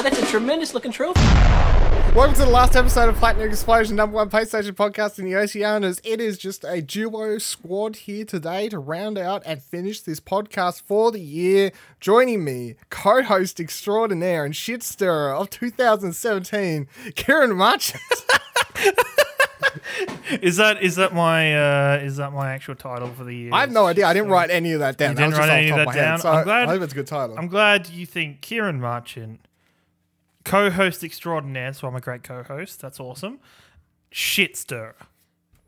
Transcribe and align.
Wow, 0.00 0.08
that's 0.08 0.22
a 0.22 0.26
tremendous 0.28 0.72
looking 0.72 0.92
trophy. 0.92 1.20
Welcome 2.14 2.32
to 2.36 2.40
the 2.46 2.50
last 2.50 2.74
episode 2.74 3.10
of 3.10 3.16
Platinum 3.16 3.50
Explosion, 3.50 3.96
number 3.96 4.16
one 4.16 4.30
PlayStation 4.30 4.70
podcast 4.72 5.18
in 5.18 5.26
the 5.26 5.32
Oceanias. 5.32 6.00
It 6.02 6.22
is 6.22 6.38
just 6.38 6.64
a 6.64 6.80
duo 6.80 7.36
squad 7.36 7.96
here 7.96 8.24
today 8.24 8.70
to 8.70 8.78
round 8.78 9.18
out 9.18 9.42
and 9.44 9.62
finish 9.62 10.00
this 10.00 10.18
podcast 10.18 10.80
for 10.80 11.12
the 11.12 11.20
year. 11.20 11.70
Joining 12.00 12.42
me, 12.42 12.76
co-host 12.88 13.60
extraordinaire 13.60 14.46
and 14.46 14.56
shit 14.56 14.82
stirrer 14.82 15.34
of 15.34 15.50
2017, 15.50 16.88
Kieran 17.14 17.54
Marchant. 17.54 18.02
Is 20.40 20.56
that 20.56 20.82
is 20.82 20.96
that 20.96 21.12
my 21.12 21.54
uh, 21.54 21.98
is 21.98 22.16
that 22.16 22.32
my 22.32 22.52
actual 22.52 22.74
title 22.74 23.08
for 23.08 23.24
the 23.24 23.34
year? 23.34 23.50
I 23.52 23.60
have 23.60 23.70
no 23.70 23.86
idea. 23.86 24.06
I 24.06 24.14
didn't 24.14 24.30
write 24.30 24.48
any 24.50 24.72
of 24.72 24.80
that 24.80 24.96
down. 24.96 25.10
You 25.10 25.16
That 25.16 25.22
didn't 25.24 25.36
just 25.36 25.48
write 25.48 25.58
any 25.58 25.70
of 25.70 25.76
top 25.76 25.78
of 25.80 25.84
that 25.84 25.86
my 25.86 25.92
head. 25.94 26.02
down? 26.10 26.18
So 26.20 26.30
I'm 26.30 26.44
glad- 26.44 26.68
I 26.68 26.72
hope 26.72 26.82
it's 26.82 26.92
a 26.92 26.96
good 26.96 27.06
title. 27.06 27.36
I'm 27.38 27.48
glad 27.48 27.88
you 27.88 28.06
think 28.06 28.40
Kieran 28.40 28.80
Marchant, 28.80 29.40
co-host 30.44 31.04
extraordinaire. 31.04 31.72
So 31.72 31.88
I'm 31.88 31.96
a 31.96 32.00
great 32.00 32.22
co-host. 32.22 32.80
That's 32.80 33.00
awesome. 33.00 33.38
Shit 34.10 34.56
stir. 34.56 34.94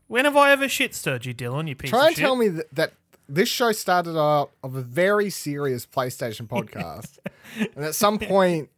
When 0.07 0.25
have 0.25 0.35
I 0.35 0.51
ever 0.51 0.67
shit 0.67 0.93
stirred 0.93 1.25
you, 1.25 1.33
Dylan? 1.33 1.67
You 1.67 1.75
piece 1.75 1.89
Try 1.89 2.01
of 2.01 2.07
and 2.09 2.15
tell 2.17 2.35
me 2.35 2.49
that, 2.49 2.75
that 2.75 2.93
this 3.27 3.49
show 3.49 3.71
started 3.71 4.19
out 4.19 4.51
of 4.63 4.75
a 4.75 4.81
very 4.81 5.29
serious 5.29 5.85
PlayStation 5.85 6.47
podcast, 6.47 7.17
and 7.75 7.85
at 7.85 7.95
some 7.95 8.19
point, 8.19 8.69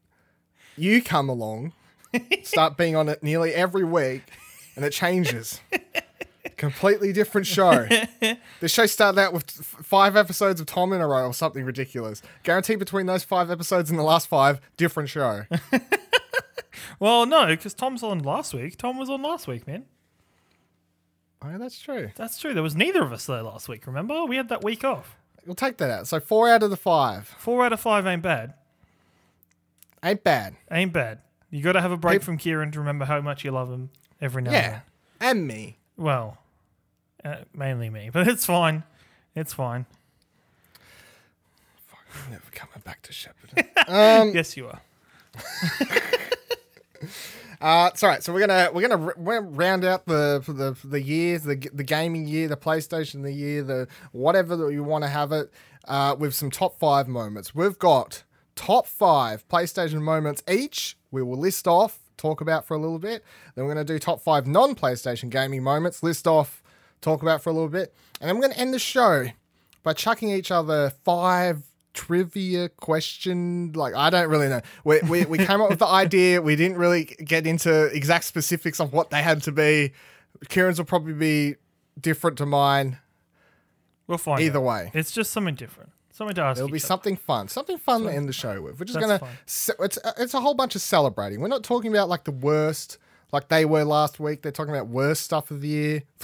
you 0.77 1.01
come 1.01 1.29
along, 1.29 1.73
start 2.43 2.77
being 2.77 2.95
on 2.95 3.09
it 3.09 3.23
nearly 3.23 3.53
every 3.53 3.83
week, 3.83 4.21
and 4.75 4.85
it 4.85 4.91
changes. 4.91 5.59
Completely 6.57 7.11
different 7.13 7.47
show. 7.47 7.87
The 8.61 8.69
show 8.69 8.85
started 8.85 9.19
out 9.19 9.33
with 9.33 9.43
f- 9.59 9.65
five 9.85 10.15
episodes 10.15 10.59
of 10.61 10.65
Tom 10.67 10.93
in 10.93 11.01
a 11.01 11.07
row 11.07 11.25
or 11.27 11.33
something 11.33 11.63
ridiculous. 11.65 12.21
Guaranteed 12.43 12.79
between 12.79 13.05
those 13.05 13.23
five 13.23 13.51
episodes 13.51 13.89
and 13.89 13.99
the 13.99 14.03
last 14.03 14.27
five, 14.27 14.59
different 14.77 15.09
show. 15.09 15.43
Well, 16.99 17.25
no, 17.25 17.47
because 17.47 17.73
Tom's 17.73 18.03
on 18.03 18.19
last 18.19 18.53
week. 18.53 18.77
Tom 18.77 18.97
was 18.97 19.09
on 19.09 19.21
last 19.21 19.47
week, 19.47 19.67
man. 19.67 19.85
oh, 21.41 21.57
that's 21.57 21.79
true. 21.79 22.11
That's 22.15 22.39
true. 22.39 22.53
There 22.53 22.63
was 22.63 22.75
neither 22.75 23.03
of 23.03 23.11
us 23.11 23.25
there 23.25 23.41
last 23.43 23.67
week. 23.67 23.85
Remember, 23.85 24.23
we 24.25 24.37
had 24.37 24.47
that 24.49 24.63
week 24.63 24.83
off. 24.83 25.17
We'll 25.45 25.55
take 25.55 25.77
that 25.77 25.89
out. 25.89 26.07
So 26.07 26.19
four 26.19 26.49
out 26.49 26.63
of 26.63 26.69
the 26.69 26.77
five 26.77 27.27
Four 27.37 27.65
out 27.65 27.73
of 27.73 27.79
five 27.81 28.05
ain't 28.07 28.21
bad. 28.21 28.53
ain't 30.03 30.23
bad. 30.23 30.55
Ain't 30.71 30.93
bad. 30.93 31.19
You 31.51 31.61
got 31.61 31.73
to 31.73 31.81
have 31.81 31.91
a 31.91 31.97
break 31.97 32.23
from 32.23 32.37
Kieran 32.37 32.71
to 32.71 32.79
remember 32.79 33.05
how 33.05 33.19
much 33.21 33.43
you 33.43 33.51
love 33.51 33.69
him 33.69 33.89
every 34.21 34.41
now 34.41 34.49
and 34.51 34.55
Yeah, 34.55 34.69
then. 35.19 35.37
and 35.37 35.47
me. 35.47 35.77
Well, 35.97 36.37
uh, 37.25 37.37
mainly 37.53 37.89
me, 37.89 38.09
but 38.13 38.27
it's 38.27 38.45
fine. 38.45 38.83
It's 39.35 39.53
fine. 39.53 39.85
I'm 42.25 42.31
never 42.31 42.45
coming 42.51 42.81
back 42.85 43.01
to 43.03 43.11
Shepherd. 43.13 43.51
Um, 43.87 44.31
yes, 44.33 44.55
you 44.57 44.67
are. 44.67 44.81
Uh, 47.61 47.89
it's 47.91 48.03
all 48.03 48.09
right. 48.09 48.21
So 48.21 48.33
we're 48.33 48.41
gonna 48.41 48.69
we're 48.73 48.87
gonna 48.87 49.05
r- 49.05 49.15
we're 49.17 49.41
round 49.41 49.85
out 49.85 50.05
the 50.05 50.43
the 50.45 50.75
the 50.87 51.01
years, 51.01 51.43
the 51.43 51.55
the 51.73 51.83
gaming 51.83 52.27
year, 52.27 52.47
the 52.47 52.57
PlayStation 52.57 53.23
the 53.23 53.31
year, 53.31 53.63
the 53.63 53.87
whatever 54.11 54.55
that 54.57 54.73
you 54.73 54.83
want 54.83 55.03
to 55.03 55.09
have 55.09 55.31
it 55.31 55.51
uh, 55.87 56.15
with 56.19 56.35
some 56.35 56.51
top 56.51 56.77
five 56.77 57.07
moments. 57.07 57.55
We've 57.55 57.79
got 57.79 58.23
top 58.55 58.87
five 58.87 59.47
PlayStation 59.47 60.01
moments 60.01 60.43
each. 60.49 60.97
We 61.11 61.23
will 61.23 61.37
list 61.37 61.67
off, 61.67 61.97
talk 62.17 62.41
about 62.41 62.65
for 62.65 62.75
a 62.75 62.79
little 62.79 62.99
bit. 62.99 63.23
Then 63.55 63.65
we're 63.65 63.71
gonna 63.73 63.85
do 63.85 63.99
top 63.99 64.21
five 64.21 64.45
non 64.45 64.75
PlayStation 64.75 65.29
gaming 65.29 65.63
moments. 65.63 66.03
List 66.03 66.27
off, 66.27 66.61
talk 67.05 67.21
about 67.21 67.41
for 67.41 67.49
a 67.49 67.53
little 67.53 67.69
bit, 67.69 67.93
and 68.19 68.27
then 68.27 68.35
we're 68.35 68.41
gonna 68.41 68.59
end 68.59 68.73
the 68.73 68.79
show 68.79 69.27
by 69.83 69.93
chucking 69.93 70.29
each 70.29 70.51
other 70.51 70.91
five 71.03 71.61
trivia 71.93 72.67
question 72.67 73.71
like 73.73 73.95
i 73.95 74.09
don't 74.09 74.29
really 74.29 74.49
know. 74.49 74.59
We, 74.83 74.99
we, 75.07 75.25
we 75.25 75.37
came 75.37 75.61
up 75.61 75.69
with 75.69 75.79
the 75.79 75.87
idea. 75.87 76.41
We 76.41 76.57
didn't 76.57 76.77
really 76.77 77.05
get 77.05 77.47
into 77.47 77.85
exact 77.85 78.25
specifics 78.25 78.81
of 78.81 78.91
what 78.91 79.11
they 79.11 79.23
had 79.23 79.41
to 79.43 79.51
be. 79.53 79.93
Kieran's 80.49 80.77
will 80.77 80.85
probably 80.85 81.13
be 81.13 81.55
different 81.99 82.37
to 82.39 82.45
mine. 82.45 82.97
We'll 84.07 84.17
find 84.17 84.41
either 84.41 84.59
out. 84.59 84.65
way. 84.65 84.91
It's 84.93 85.11
just 85.11 85.31
something 85.31 85.55
different. 85.55 85.91
Something 86.11 86.35
to 86.35 86.41
ask. 86.43 86.57
it'll 86.57 86.69
be 86.69 86.73
other. 86.73 86.79
something 86.79 87.17
fun. 87.17 87.47
Something 87.47 87.77
fun 87.77 88.03
to 88.03 88.13
end 88.13 88.29
the 88.29 88.33
show 88.33 88.61
with 88.61 88.79
we're 88.79 88.85
just 88.85 88.99
That's 88.99 89.19
gonna 89.19 89.31
ce- 89.45 89.71
it's, 89.79 89.97
uh, 90.03 90.11
it's 90.17 90.33
a 90.33 90.41
whole 90.41 90.53
bunch 90.53 90.75
of 90.75 90.81
celebrating. 90.81 91.39
We're 91.39 91.47
not 91.47 91.63
talking 91.63 91.91
about 91.91 92.09
like 92.09 92.25
the 92.25 92.31
worst 92.31 92.97
like 93.31 93.47
they 93.47 93.65
were 93.65 93.83
last 93.83 94.19
week. 94.19 94.41
They're 94.41 94.51
talking 94.51 94.73
about 94.73 94.87
worst 94.87 95.23
stuff 95.23 95.51
of 95.51 95.61
the 95.61 95.67
year 95.67 96.03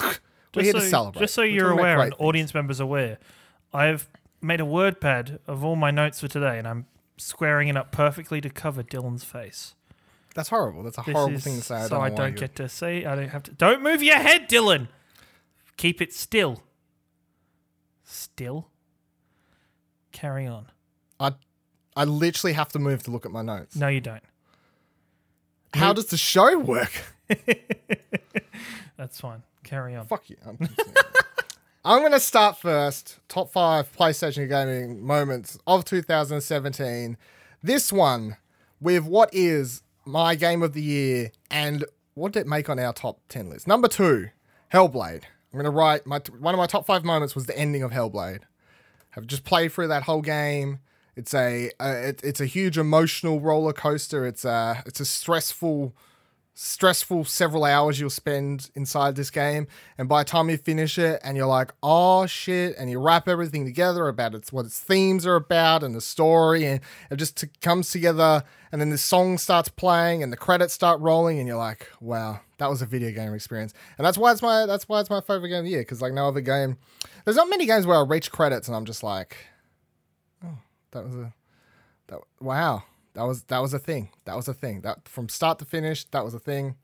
we're 0.54 0.62
Just 0.62 0.64
here 0.64 0.72
so, 0.72 0.78
to 0.80 0.90
celebrate 0.90 1.20
Just 1.22 1.34
so 1.34 1.42
you're 1.42 1.70
aware, 1.70 2.00
and 2.00 2.10
things. 2.12 2.20
audience 2.20 2.54
members 2.54 2.80
aware, 2.80 3.18
I've 3.72 4.08
made 4.40 4.60
a 4.60 4.64
word 4.64 5.00
pad 5.00 5.38
of 5.46 5.64
all 5.64 5.76
my 5.76 5.90
notes 5.90 6.20
for 6.20 6.28
today, 6.28 6.58
and 6.58 6.66
I'm 6.68 6.86
squaring 7.16 7.68
it 7.68 7.76
up 7.76 7.92
perfectly 7.92 8.40
to 8.40 8.50
cover 8.50 8.82
Dylan's 8.82 9.24
face. 9.24 9.74
that's 10.34 10.48
horrible 10.48 10.82
that's 10.82 10.98
a 10.98 11.02
This 11.06 11.12
horrible 11.14 11.36
is 11.36 11.44
thing 11.44 11.56
to 11.56 11.62
say 11.62 11.74
I 11.76 11.82
so 11.82 11.88
don't 11.90 12.00
I 12.02 12.08
don't 12.10 12.36
get 12.36 12.56
to 12.56 12.68
see. 12.68 13.04
I 13.06 13.14
don't 13.14 13.28
have 13.28 13.42
to. 13.44 13.52
Don't 13.52 13.82
move 13.82 14.02
your 14.02 14.16
head, 14.16 14.48
Dylan. 14.48 14.88
Keep 15.76 16.02
it 16.02 16.12
still. 16.12 16.62
Still. 18.04 18.68
Carry 20.12 20.46
on. 20.46 20.66
I, 21.18 21.32
I 21.96 22.04
literally 22.04 22.52
have 22.54 22.68
to 22.70 22.78
move 22.78 23.02
to 23.04 23.10
look 23.10 23.24
at 23.24 23.32
my 23.32 23.42
notes. 23.42 23.76
No, 23.76 23.88
you 23.88 24.00
don't. 24.00 24.22
How 25.74 25.92
does 25.94 26.06
the 26.06 26.18
show 26.18 26.58
work? 26.58 26.92
That's 29.02 29.20
fine. 29.20 29.42
Carry 29.64 29.96
on. 29.96 30.06
Fuck 30.06 30.30
you. 30.30 30.36
I'm, 30.46 30.56
I'm 31.84 31.98
going 32.02 32.12
to 32.12 32.20
start 32.20 32.56
first. 32.56 33.18
Top 33.26 33.50
five 33.50 33.90
PlayStation 33.90 34.48
gaming 34.48 35.04
moments 35.04 35.58
of 35.66 35.84
2017. 35.84 37.16
This 37.64 37.92
one 37.92 38.36
with 38.80 39.02
what 39.02 39.28
is 39.32 39.82
my 40.04 40.36
game 40.36 40.62
of 40.62 40.72
the 40.72 40.82
year 40.82 41.32
and 41.50 41.84
what 42.14 42.30
did 42.30 42.42
it 42.42 42.46
make 42.46 42.70
on 42.70 42.78
our 42.78 42.92
top 42.92 43.18
10 43.28 43.50
list? 43.50 43.66
Number 43.66 43.88
two, 43.88 44.28
Hellblade. 44.72 45.24
I'm 45.24 45.58
going 45.58 45.64
to 45.64 45.70
write 45.70 46.06
my 46.06 46.20
one 46.38 46.54
of 46.54 46.58
my 46.58 46.68
top 46.68 46.86
five 46.86 47.02
moments 47.04 47.34
was 47.34 47.46
the 47.46 47.58
ending 47.58 47.82
of 47.82 47.90
Hellblade. 47.90 48.42
I've 49.16 49.26
just 49.26 49.42
played 49.42 49.72
through 49.72 49.88
that 49.88 50.04
whole 50.04 50.22
game. 50.22 50.78
It's 51.16 51.34
a 51.34 51.72
uh, 51.80 51.96
it, 52.04 52.20
it's 52.22 52.40
a 52.40 52.46
huge 52.46 52.78
emotional 52.78 53.40
roller 53.40 53.72
coaster. 53.72 54.24
It's 54.24 54.44
a 54.44 54.84
it's 54.86 55.00
a 55.00 55.04
stressful 55.04 55.92
stressful 56.54 57.24
several 57.24 57.64
hours 57.64 57.98
you'll 57.98 58.10
spend 58.10 58.70
inside 58.74 59.16
this 59.16 59.30
game 59.30 59.66
and 59.96 60.06
by 60.06 60.22
the 60.22 60.28
time 60.28 60.50
you 60.50 60.56
finish 60.58 60.98
it 60.98 61.18
and 61.24 61.36
you're 61.36 61.46
like 61.46 61.72
oh 61.82 62.26
shit 62.26 62.74
and 62.76 62.90
you 62.90 63.00
wrap 63.00 63.26
everything 63.26 63.64
together 63.64 64.06
about 64.06 64.34
its 64.34 64.52
what 64.52 64.66
its 64.66 64.78
themes 64.78 65.26
are 65.26 65.36
about 65.36 65.82
and 65.82 65.94
the 65.94 66.00
story 66.00 66.66
and 66.66 66.80
it 67.10 67.16
just 67.16 67.38
t- 67.38 67.48
comes 67.62 67.90
together 67.90 68.44
and 68.70 68.80
then 68.82 68.90
the 68.90 68.98
song 68.98 69.38
starts 69.38 69.70
playing 69.70 70.22
and 70.22 70.30
the 70.30 70.36
credits 70.36 70.74
start 70.74 71.00
rolling 71.00 71.38
and 71.38 71.48
you're 71.48 71.56
like 71.56 71.88
wow 72.00 72.38
that 72.62 72.70
was 72.70 72.80
a 72.80 72.86
video 72.86 73.10
game 73.10 73.34
experience. 73.34 73.74
And 73.98 74.06
that's 74.06 74.16
why 74.16 74.30
it's 74.30 74.40
my 74.40 74.66
that's 74.66 74.88
why 74.88 75.00
it's 75.00 75.10
my 75.10 75.20
favorite 75.20 75.48
game 75.48 75.58
of 75.58 75.64
the 75.64 75.70
year 75.70 75.80
because 75.80 76.00
like 76.00 76.12
no 76.12 76.28
other 76.28 76.40
game 76.40 76.78
there's 77.24 77.36
not 77.36 77.50
many 77.50 77.66
games 77.66 77.86
where 77.86 77.98
i 77.98 78.02
reach 78.02 78.30
credits 78.30 78.68
and 78.68 78.76
i'm 78.76 78.84
just 78.84 79.02
like 79.02 79.36
oh 80.44 80.58
that 80.92 81.02
was 81.02 81.14
a 81.16 81.34
that 82.06 82.20
wow 82.40 82.84
that 83.14 83.22
was 83.22 83.42
that 83.44 83.60
was 83.60 83.74
a 83.74 83.78
thing. 83.78 84.10
That 84.24 84.36
was 84.36 84.48
a 84.48 84.54
thing. 84.54 84.80
That 84.82 85.08
from 85.08 85.28
start 85.28 85.58
to 85.60 85.64
finish 85.64 86.04
that 86.04 86.24
was 86.24 86.34
a 86.34 86.38
thing. 86.38 86.76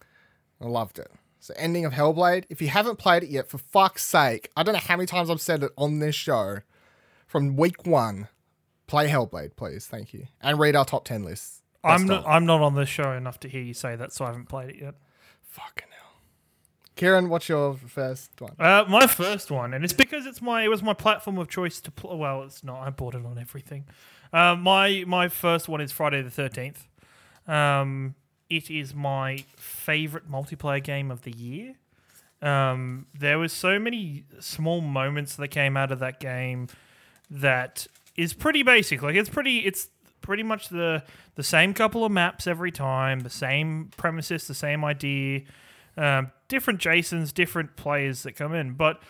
I 0.60 0.66
loved 0.66 0.98
it. 0.98 1.10
So 1.40 1.54
ending 1.56 1.84
of 1.84 1.92
hellblade. 1.92 2.44
If 2.48 2.60
you 2.60 2.68
haven't 2.68 2.98
played 2.98 3.22
it 3.22 3.30
yet 3.30 3.48
for 3.48 3.58
fuck's 3.58 4.04
sake 4.04 4.50
i 4.56 4.62
don't 4.62 4.74
know 4.74 4.80
how 4.80 4.96
many 4.96 5.06
times 5.06 5.30
i've 5.30 5.40
said 5.40 5.62
it 5.62 5.72
on 5.78 6.00
this 6.00 6.14
show 6.14 6.58
from 7.26 7.56
week 7.56 7.86
one 7.86 8.28
play 8.88 9.08
hellblade 9.08 9.54
please. 9.54 9.86
Thank 9.86 10.12
you. 10.12 10.26
And 10.40 10.58
read 10.58 10.74
our 10.74 10.84
top 10.84 11.04
10 11.04 11.22
lists. 11.22 11.62
I'm 11.84 12.06
not. 12.06 12.26
I'm 12.26 12.44
not 12.44 12.60
on 12.60 12.74
this 12.74 12.88
show 12.88 13.12
enough 13.12 13.38
to 13.40 13.48
hear 13.48 13.62
you 13.62 13.74
say 13.74 13.94
that, 13.94 14.12
so 14.12 14.24
I 14.24 14.28
haven't 14.28 14.48
played 14.48 14.70
it 14.70 14.76
yet. 14.80 14.94
fucking 15.42 15.88
kieran 16.98 17.28
what's 17.28 17.48
your 17.48 17.74
first 17.74 18.30
one 18.40 18.54
Uh, 18.58 18.84
my 18.88 19.06
first 19.06 19.50
one, 19.50 19.72
and 19.74 19.84
it's 19.84 19.94
because 20.04 20.26
it's 20.26 20.42
my 20.42 20.58
it 20.64 20.68
was 20.68 20.82
my 20.82 20.94
platform 20.94 21.38
of 21.38 21.48
choice 21.48 21.80
to 21.80 21.90
play. 21.90 22.14
Well, 22.14 22.42
it's 22.42 22.62
not. 22.62 22.86
I 22.86 22.90
bought 22.90 23.14
it 23.14 23.24
on 23.24 23.38
everything. 23.38 23.84
Uh, 24.32 24.54
my 24.56 25.04
my 25.06 25.28
first 25.28 25.68
one 25.68 25.80
is 25.80 25.92
Friday 25.92 26.20
the 26.22 26.30
Thirteenth. 26.30 26.86
Um, 27.46 28.14
it 28.50 28.70
is 28.70 28.94
my 28.94 29.44
favorite 29.56 30.30
multiplayer 30.30 30.82
game 30.82 31.10
of 31.10 31.22
the 31.22 31.34
year. 31.36 31.74
Um, 32.42 33.06
there 33.18 33.38
was 33.38 33.52
so 33.52 33.78
many 33.78 34.24
small 34.40 34.80
moments 34.80 35.36
that 35.36 35.48
came 35.48 35.76
out 35.76 35.90
of 35.90 35.98
that 36.00 36.20
game 36.20 36.68
that 37.30 37.86
is 38.16 38.32
pretty 38.34 38.62
basic. 38.62 39.02
Like 39.02 39.16
it's 39.16 39.30
pretty. 39.30 39.60
It's 39.60 39.88
pretty 40.20 40.42
much 40.42 40.68
the 40.68 41.02
the 41.36 41.42
same 41.42 41.72
couple 41.72 42.04
of 42.04 42.12
maps 42.12 42.46
every 42.46 42.72
time, 42.72 43.20
the 43.20 43.30
same 43.30 43.90
premises, 43.96 44.46
the 44.46 44.54
same 44.54 44.84
idea, 44.84 45.42
um, 45.96 46.30
different 46.48 46.80
Jasons, 46.80 47.32
different 47.32 47.76
players 47.76 48.22
that 48.24 48.32
come 48.32 48.54
in, 48.54 48.72
but 48.72 49.00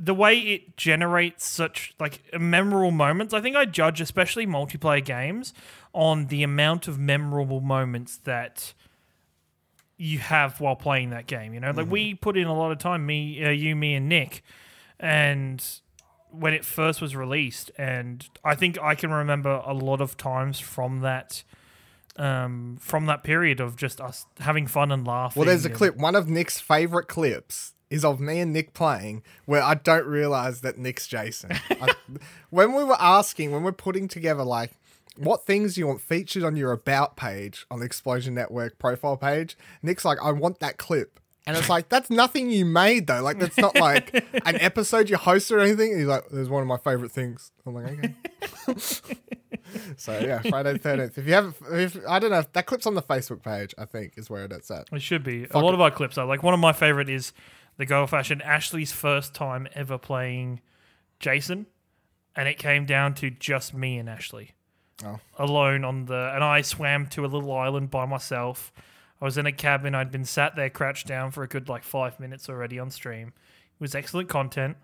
the 0.00 0.14
way 0.14 0.38
it 0.38 0.76
generates 0.76 1.44
such 1.44 1.94
like 1.98 2.22
memorable 2.38 2.90
moments, 2.90 3.34
I 3.34 3.40
think 3.40 3.56
I 3.56 3.64
judge 3.64 4.00
especially 4.00 4.46
multiplayer 4.46 5.04
games 5.04 5.52
on 5.92 6.26
the 6.26 6.42
amount 6.42 6.86
of 6.86 6.98
memorable 6.98 7.60
moments 7.60 8.16
that 8.18 8.74
you 9.96 10.20
have 10.20 10.60
while 10.60 10.76
playing 10.76 11.10
that 11.10 11.26
game. 11.26 11.52
You 11.52 11.60
know, 11.60 11.72
like 11.72 11.90
we 11.90 12.14
put 12.14 12.36
in 12.36 12.46
a 12.46 12.56
lot 12.56 12.70
of 12.70 12.78
time, 12.78 13.04
me, 13.04 13.44
uh, 13.44 13.50
you, 13.50 13.74
me, 13.74 13.94
and 13.94 14.08
Nick, 14.08 14.44
and 15.00 15.64
when 16.30 16.54
it 16.54 16.64
first 16.64 17.00
was 17.00 17.16
released, 17.16 17.72
and 17.76 18.28
I 18.44 18.54
think 18.54 18.78
I 18.80 18.94
can 18.94 19.10
remember 19.10 19.62
a 19.66 19.72
lot 19.72 20.00
of 20.00 20.16
times 20.16 20.60
from 20.60 21.00
that 21.00 21.42
um, 22.18 22.76
from 22.80 23.06
that 23.06 23.22
period 23.22 23.60
of 23.60 23.76
just 23.76 24.00
us 24.00 24.26
having 24.40 24.66
fun 24.66 24.90
and 24.92 25.06
laughing. 25.06 25.40
Well, 25.40 25.46
there's 25.46 25.64
a 25.64 25.68
and- 25.68 25.76
clip. 25.76 25.96
One 25.96 26.14
of 26.14 26.28
Nick's 26.28 26.60
favorite 26.60 27.08
clips 27.08 27.74
is 27.90 28.04
of 28.04 28.20
me 28.20 28.40
and 28.40 28.52
Nick 28.52 28.74
playing, 28.74 29.22
where 29.46 29.62
I 29.62 29.74
don't 29.74 30.06
realize 30.06 30.60
that 30.60 30.76
Nick's 30.76 31.06
Jason. 31.06 31.52
I, 31.70 31.94
when 32.50 32.74
we 32.74 32.84
were 32.84 33.00
asking, 33.00 33.52
when 33.52 33.62
we're 33.62 33.72
putting 33.72 34.08
together 34.08 34.44
like 34.44 34.72
what 35.16 35.46
things 35.46 35.76
you 35.76 35.86
want 35.86 36.00
featured 36.00 36.44
on 36.44 36.54
your 36.56 36.72
about 36.72 37.16
page 37.16 37.66
on 37.70 37.80
the 37.80 37.86
Explosion 37.86 38.34
Network 38.34 38.78
profile 38.78 39.16
page, 39.16 39.56
Nick's 39.82 40.04
like, 40.04 40.18
I 40.22 40.32
want 40.32 40.60
that 40.60 40.76
clip. 40.76 41.18
And 41.48 41.56
it's 41.56 41.68
like, 41.68 41.88
that's 41.88 42.10
nothing 42.10 42.50
you 42.50 42.64
made 42.64 43.06
though. 43.06 43.22
Like, 43.22 43.38
that's 43.38 43.56
not 43.56 43.74
like 43.74 44.14
an 44.14 44.56
episode 44.60 45.08
you 45.08 45.16
hosted 45.16 45.52
or 45.52 45.60
anything. 45.60 45.92
And 45.92 46.00
he's 46.00 46.08
like, 46.08 46.28
there's 46.30 46.48
one 46.50 46.60
of 46.62 46.68
my 46.68 46.76
favorite 46.76 47.10
things. 47.10 47.50
I'm 47.66 47.74
like, 47.74 47.86
okay. 47.98 48.14
so 49.96 50.18
yeah, 50.18 50.40
Friday 50.42 50.74
the 50.74 50.78
13th. 50.78 51.18
If 51.18 51.26
you 51.26 51.32
haven't, 51.34 51.56
if, 51.72 51.96
I 52.08 52.18
don't 52.18 52.30
know, 52.30 52.40
if 52.40 52.52
that 52.52 52.66
clip's 52.66 52.86
on 52.86 52.94
the 52.94 53.02
Facebook 53.02 53.42
page, 53.42 53.74
I 53.78 53.84
think 53.84 54.14
is 54.16 54.28
where 54.30 54.44
it's 54.44 54.70
at. 54.70 54.88
It 54.92 55.02
should 55.02 55.24
be. 55.24 55.46
a 55.50 55.58
lot 55.58 55.74
of 55.74 55.80
our 55.80 55.90
clips 55.90 56.18
are 56.18 56.26
like 56.26 56.42
one 56.42 56.54
of 56.54 56.60
my 56.60 56.72
favorite 56.72 57.08
is 57.08 57.32
the 57.76 57.86
go 57.86 58.02
of 58.02 58.10
fashion 58.10 58.40
Ashley's 58.42 58.92
first 58.92 59.34
time 59.34 59.66
ever 59.74 59.98
playing 59.98 60.60
Jason, 61.20 61.66
and 62.36 62.48
it 62.48 62.58
came 62.58 62.84
down 62.86 63.14
to 63.14 63.30
just 63.30 63.74
me 63.74 63.98
and 63.98 64.08
Ashley 64.08 64.52
Oh. 65.04 65.20
alone 65.38 65.84
on 65.84 66.06
the, 66.06 66.32
and 66.34 66.42
I 66.42 66.60
swam 66.62 67.06
to 67.10 67.24
a 67.24 67.28
little 67.28 67.52
island 67.52 67.88
by 67.90 68.04
myself. 68.04 68.72
I 69.20 69.24
was 69.24 69.36
in 69.38 69.46
a 69.46 69.52
cabin. 69.52 69.94
I'd 69.94 70.10
been 70.12 70.24
sat 70.24 70.54
there 70.56 70.70
crouched 70.70 71.06
down 71.06 71.30
for 71.32 71.42
a 71.42 71.48
good 71.48 71.68
like 71.68 71.82
five 71.84 72.18
minutes 72.20 72.48
already 72.48 72.78
on 72.78 72.90
stream. 72.90 73.28
It 73.28 73.80
was 73.80 73.94
excellent 73.94 74.28
content. 74.28 74.76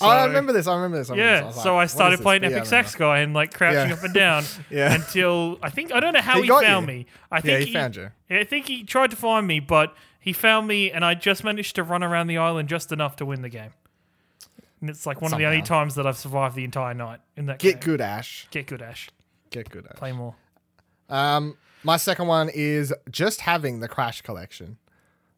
oh, 0.00 0.08
I 0.08 0.26
remember 0.26 0.52
this. 0.52 0.66
I 0.66 0.74
remember 0.76 0.98
this. 0.98 1.10
I 1.10 1.14
remember 1.14 1.32
this. 1.36 1.42
Yeah, 1.42 1.46
was 1.56 1.62
so 1.62 1.76
I 1.78 1.86
started 1.86 2.20
playing 2.20 2.42
yeah, 2.42 2.50
Epic 2.50 2.62
I. 2.62 2.66
Sax 2.66 2.94
Guy 2.94 3.18
and 3.20 3.32
like 3.34 3.52
crouching 3.54 3.88
Yeah. 3.90 3.96
up 3.96 4.04
and 4.04 4.14
down 4.14 4.44
Yeah. 4.70 4.94
until 4.94 5.58
I 5.62 5.70
think 5.70 5.92
I 5.92 6.00
don't 6.00 6.12
know 6.14 6.20
how 6.20 6.36
He 6.36 6.42
he, 6.42 6.48
found 6.48 6.86
you. 6.88 6.94
me. 6.94 7.06
I 7.32 7.36
Yeah, 7.36 7.40
think 7.42 7.66
he 7.66 7.72
found 7.72 7.96
you. 7.96 8.10
I 8.30 8.44
think 8.44 8.66
he 8.66 8.84
tried 8.84 9.10
to 9.10 9.16
find 9.16 9.46
me, 9.46 9.60
but 9.60 9.94
he 10.20 10.32
found 10.32 10.68
me, 10.68 10.90
and 10.92 11.04
I 11.04 11.14
just 11.14 11.42
managed 11.44 11.74
to 11.76 11.82
run 11.82 12.02
around 12.02 12.26
the 12.28 12.36
island 12.38 12.68
just 12.68 12.92
enough 12.92 13.16
to 13.16 13.24
win 13.26 13.40
the 13.42 13.48
game. 13.48 13.72
And 14.82 14.88
it's 14.88 15.06
like 15.06 15.20
one 15.20 15.32
of 15.32 15.38
the 15.38 15.44
only 15.46 15.60
times 15.62 15.94
that 15.96 16.06
I've 16.06 16.16
survived 16.16 16.54
the 16.54 16.64
entire 16.64 16.94
night 16.94 17.20
in 17.36 17.46
that 17.46 17.58
Get 17.58 17.74
game. 17.74 17.80
good, 17.82 18.00
Ash. 18.00 18.46
Get 18.50 18.66
good, 18.66 18.80
Ash. 18.82 19.08
Get 19.50 19.68
good, 19.70 19.86
Ash. 19.86 19.96
Play 19.96 20.12
more. 20.12 20.34
Um, 21.08 21.56
my 21.82 21.96
second 21.96 22.26
one 22.26 22.48
is 22.52 22.92
just 23.10 23.40
having 23.42 23.80
the 23.80 23.88
Crash 23.88 24.22
collection. 24.22 24.78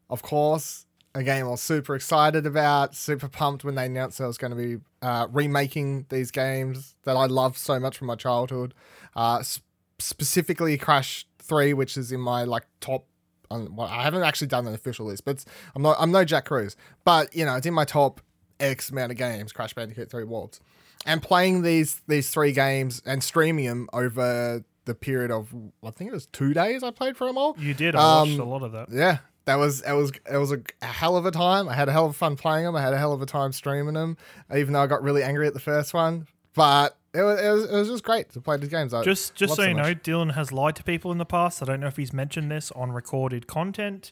Of 0.09 0.21
course, 0.21 0.85
a 1.15 1.23
game 1.23 1.45
I 1.45 1.49
was 1.49 1.61
super 1.61 1.95
excited 1.95 2.45
about, 2.45 2.95
super 2.95 3.27
pumped 3.27 3.63
when 3.63 3.75
they 3.75 3.85
announced 3.85 4.19
I 4.19 4.27
was 4.27 4.37
going 4.37 4.51
to 4.51 4.57
be 4.57 4.77
uh, 5.01 5.27
remaking 5.31 6.05
these 6.09 6.31
games 6.31 6.95
that 7.03 7.15
I 7.15 7.25
loved 7.25 7.57
so 7.57 7.79
much 7.79 7.97
from 7.97 8.07
my 8.07 8.15
childhood. 8.15 8.73
Uh, 9.15 9.37
s- 9.39 9.61
specifically, 9.99 10.77
Crash 10.77 11.25
Three, 11.39 11.73
which 11.73 11.97
is 11.97 12.11
in 12.11 12.19
my 12.21 12.43
like 12.45 12.63
top. 12.79 13.05
Um, 13.51 13.75
well, 13.75 13.87
I 13.87 14.03
haven't 14.03 14.23
actually 14.23 14.47
done 14.47 14.65
an 14.65 14.73
official 14.73 15.05
list, 15.05 15.25
but 15.25 15.43
I'm 15.75 15.81
not. 15.81 15.97
I'm 15.99 16.11
no 16.11 16.25
Jack 16.25 16.45
Cruz, 16.45 16.75
but 17.03 17.35
you 17.35 17.45
know, 17.45 17.55
it's 17.55 17.65
in 17.65 17.73
my 17.73 17.85
top 17.85 18.21
X 18.59 18.89
amount 18.89 19.11
of 19.11 19.17
games. 19.17 19.51
Crash 19.51 19.73
Bandicoot 19.73 20.09
Three 20.09 20.23
Worlds, 20.23 20.59
and 21.05 21.21
playing 21.21 21.61
these 21.61 22.01
these 22.07 22.29
three 22.29 22.53
games 22.53 23.01
and 23.05 23.23
streaming 23.23 23.65
them 23.65 23.89
over 23.93 24.63
the 24.85 24.95
period 24.95 25.31
of 25.31 25.53
I 25.83 25.91
think 25.91 26.11
it 26.11 26.13
was 26.13 26.25
two 26.27 26.53
days. 26.53 26.83
I 26.83 26.91
played 26.91 27.17
for 27.17 27.27
them 27.27 27.37
all. 27.37 27.55
You 27.59 27.73
did. 27.73 27.95
I 27.95 27.99
watched 28.21 28.33
Um, 28.33 28.39
a 28.39 28.43
lot 28.49 28.63
of 28.63 28.71
that. 28.73 28.89
Yeah, 28.91 29.19
that 29.45 29.55
was 29.55 29.81
it 29.81 29.93
was 29.93 30.11
it 30.31 30.37
was 30.37 30.51
a, 30.51 30.61
hell 30.85 31.15
of 31.17 31.25
a 31.25 31.31
time. 31.31 31.67
I 31.69 31.73
had 31.73 31.89
a 31.89 31.91
hell 31.91 32.05
of 32.05 32.15
fun 32.15 32.35
playing 32.35 32.65
them. 32.65 32.75
I 32.75 32.81
had 32.81 32.93
a 32.93 32.97
hell 32.97 33.13
of 33.13 33.21
a 33.21 33.25
time 33.25 33.51
streaming 33.51 33.93
them, 33.93 34.17
even 34.55 34.73
though 34.73 34.81
I 34.81 34.87
got 34.87 35.01
really 35.03 35.23
angry 35.23 35.47
at 35.47 35.53
the 35.53 35.59
first 35.59 35.93
one. 35.93 36.27
But 36.55 36.95
it 37.13 37.21
was 37.21 37.39
it 37.41 37.49
was, 37.51 37.63
it 37.65 37.71
was 37.71 37.87
just 37.89 38.03
great 38.03 38.29
to 38.33 38.41
play 38.41 38.57
these 38.57 38.69
games. 38.69 38.93
I 38.93 39.03
Just, 39.03 39.35
just 39.35 39.55
so 39.55 39.63
you 39.63 39.73
know. 39.73 39.93
Dylan 39.95 40.33
has 40.33 40.51
lied 40.51 40.75
to 40.75 40.83
people 40.83 41.11
in 41.11 41.17
the 41.17 41.25
past. 41.25 41.61
I 41.61 41.65
don't 41.65 41.79
know 41.79 41.87
if 41.87 41.97
he's 41.97 42.13
mentioned 42.13 42.51
this 42.51 42.71
on 42.71 42.91
recorded 42.91 43.47
content, 43.47 44.11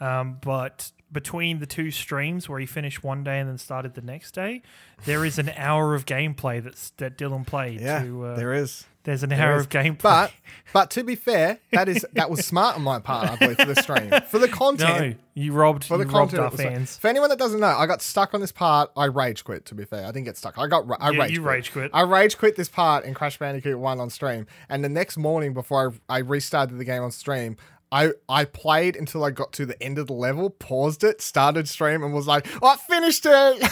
um, 0.00 0.38
but 0.42 0.92
between 1.12 1.58
the 1.58 1.66
two 1.66 1.90
streams 1.90 2.48
where 2.48 2.60
he 2.60 2.66
finished 2.66 3.02
one 3.02 3.24
day 3.24 3.40
and 3.40 3.48
then 3.48 3.58
started 3.58 3.94
the 3.94 4.00
next 4.02 4.32
day, 4.32 4.62
there 5.04 5.24
is 5.24 5.38
an 5.38 5.50
hour 5.56 5.94
of 5.96 6.06
gameplay 6.06 6.62
that's 6.62 6.90
that 6.98 7.18
Dylan 7.18 7.44
played. 7.44 7.80
yeah, 7.80 8.02
to, 8.04 8.24
uh, 8.26 8.36
there 8.36 8.52
is. 8.54 8.84
There's 9.10 9.22
an 9.22 9.32
hour 9.32 9.56
of 9.56 9.68
gameplay. 9.68 10.00
But 10.02 10.32
but 10.72 10.90
to 10.92 11.02
be 11.04 11.16
fair, 11.16 11.58
that 11.72 11.88
is 11.88 12.06
that 12.12 12.30
was 12.30 12.46
smart 12.46 12.76
on 12.76 12.82
my 12.82 13.00
part. 13.00 13.28
I 13.28 13.36
believe 13.36 13.56
for 13.58 13.66
the 13.66 13.74
stream 13.82 14.10
for 14.28 14.38
the 14.38 14.48
content. 14.48 15.16
no, 15.16 15.22
you 15.34 15.52
robbed, 15.52 15.84
For 15.84 15.98
you 15.98 16.04
the 16.04 16.10
robbed 16.10 16.32
content, 16.32 16.40
our 16.42 16.50
was 16.50 16.58
like- 16.60 16.68
fans. 16.68 16.96
For 16.96 17.08
anyone 17.08 17.28
that 17.30 17.38
doesn't 17.38 17.60
know, 17.60 17.66
I 17.66 17.86
got 17.86 18.02
stuck 18.02 18.34
on 18.34 18.40
this 18.40 18.52
part. 18.52 18.90
I 18.96 19.06
rage 19.06 19.42
quit. 19.44 19.64
To 19.66 19.74
be 19.74 19.84
fair, 19.84 20.04
I 20.04 20.12
didn't 20.12 20.24
get 20.26 20.36
stuck. 20.36 20.58
I 20.58 20.66
got 20.68 20.84
I 21.00 21.10
Yeah, 21.10 21.22
rage 21.22 21.30
you 21.32 21.40
quit. 21.42 21.52
rage 21.54 21.72
quit. 21.72 21.90
I 21.92 22.02
rage 22.02 22.38
quit 22.38 22.56
this 22.56 22.68
part 22.68 23.04
in 23.04 23.14
Crash 23.14 23.38
Bandicoot 23.38 23.78
One 23.78 23.98
on 24.00 24.10
stream, 24.10 24.46
and 24.68 24.84
the 24.84 24.88
next 24.88 25.16
morning 25.16 25.52
before 25.52 25.94
I, 26.08 26.16
I 26.16 26.18
restarted 26.20 26.78
the 26.78 26.84
game 26.84 27.02
on 27.02 27.10
stream. 27.10 27.56
I, 27.92 28.12
I 28.28 28.44
played 28.44 28.94
until 28.94 29.24
I 29.24 29.30
got 29.30 29.52
to 29.54 29.66
the 29.66 29.80
end 29.82 29.98
of 29.98 30.06
the 30.06 30.12
level, 30.12 30.48
paused 30.48 31.02
it, 31.02 31.20
started 31.20 31.68
stream, 31.68 32.04
and 32.04 32.14
was 32.14 32.28
like, 32.28 32.46
oh, 32.62 32.68
I 32.68 32.76
finished 32.76 33.26
it. 33.26 33.62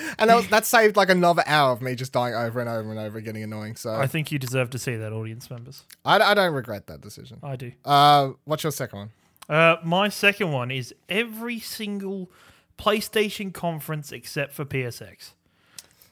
and 0.18 0.28
that, 0.28 0.36
was, 0.36 0.48
that 0.48 0.66
saved 0.66 0.96
like 0.96 1.08
another 1.08 1.42
hour 1.46 1.72
of 1.72 1.80
me 1.80 1.94
just 1.94 2.12
dying 2.12 2.34
over 2.34 2.60
and 2.60 2.68
over 2.68 2.90
and 2.90 2.98
over, 2.98 3.20
getting 3.22 3.42
annoying. 3.42 3.76
So 3.76 3.94
I 3.94 4.06
think 4.06 4.30
you 4.30 4.38
deserve 4.38 4.68
to 4.70 4.78
see 4.78 4.96
that, 4.96 5.12
audience 5.12 5.50
members. 5.50 5.84
I, 6.04 6.18
I 6.18 6.34
don't 6.34 6.52
regret 6.52 6.86
that 6.88 7.00
decision. 7.00 7.38
I 7.42 7.56
do. 7.56 7.72
Uh, 7.84 8.32
what's 8.44 8.62
your 8.62 8.72
second 8.72 8.98
one? 8.98 9.10
Uh, 9.48 9.76
my 9.82 10.10
second 10.10 10.52
one 10.52 10.70
is 10.70 10.94
every 11.08 11.58
single 11.58 12.30
PlayStation 12.78 13.52
conference 13.54 14.12
except 14.12 14.52
for 14.52 14.66
PSX 14.66 15.32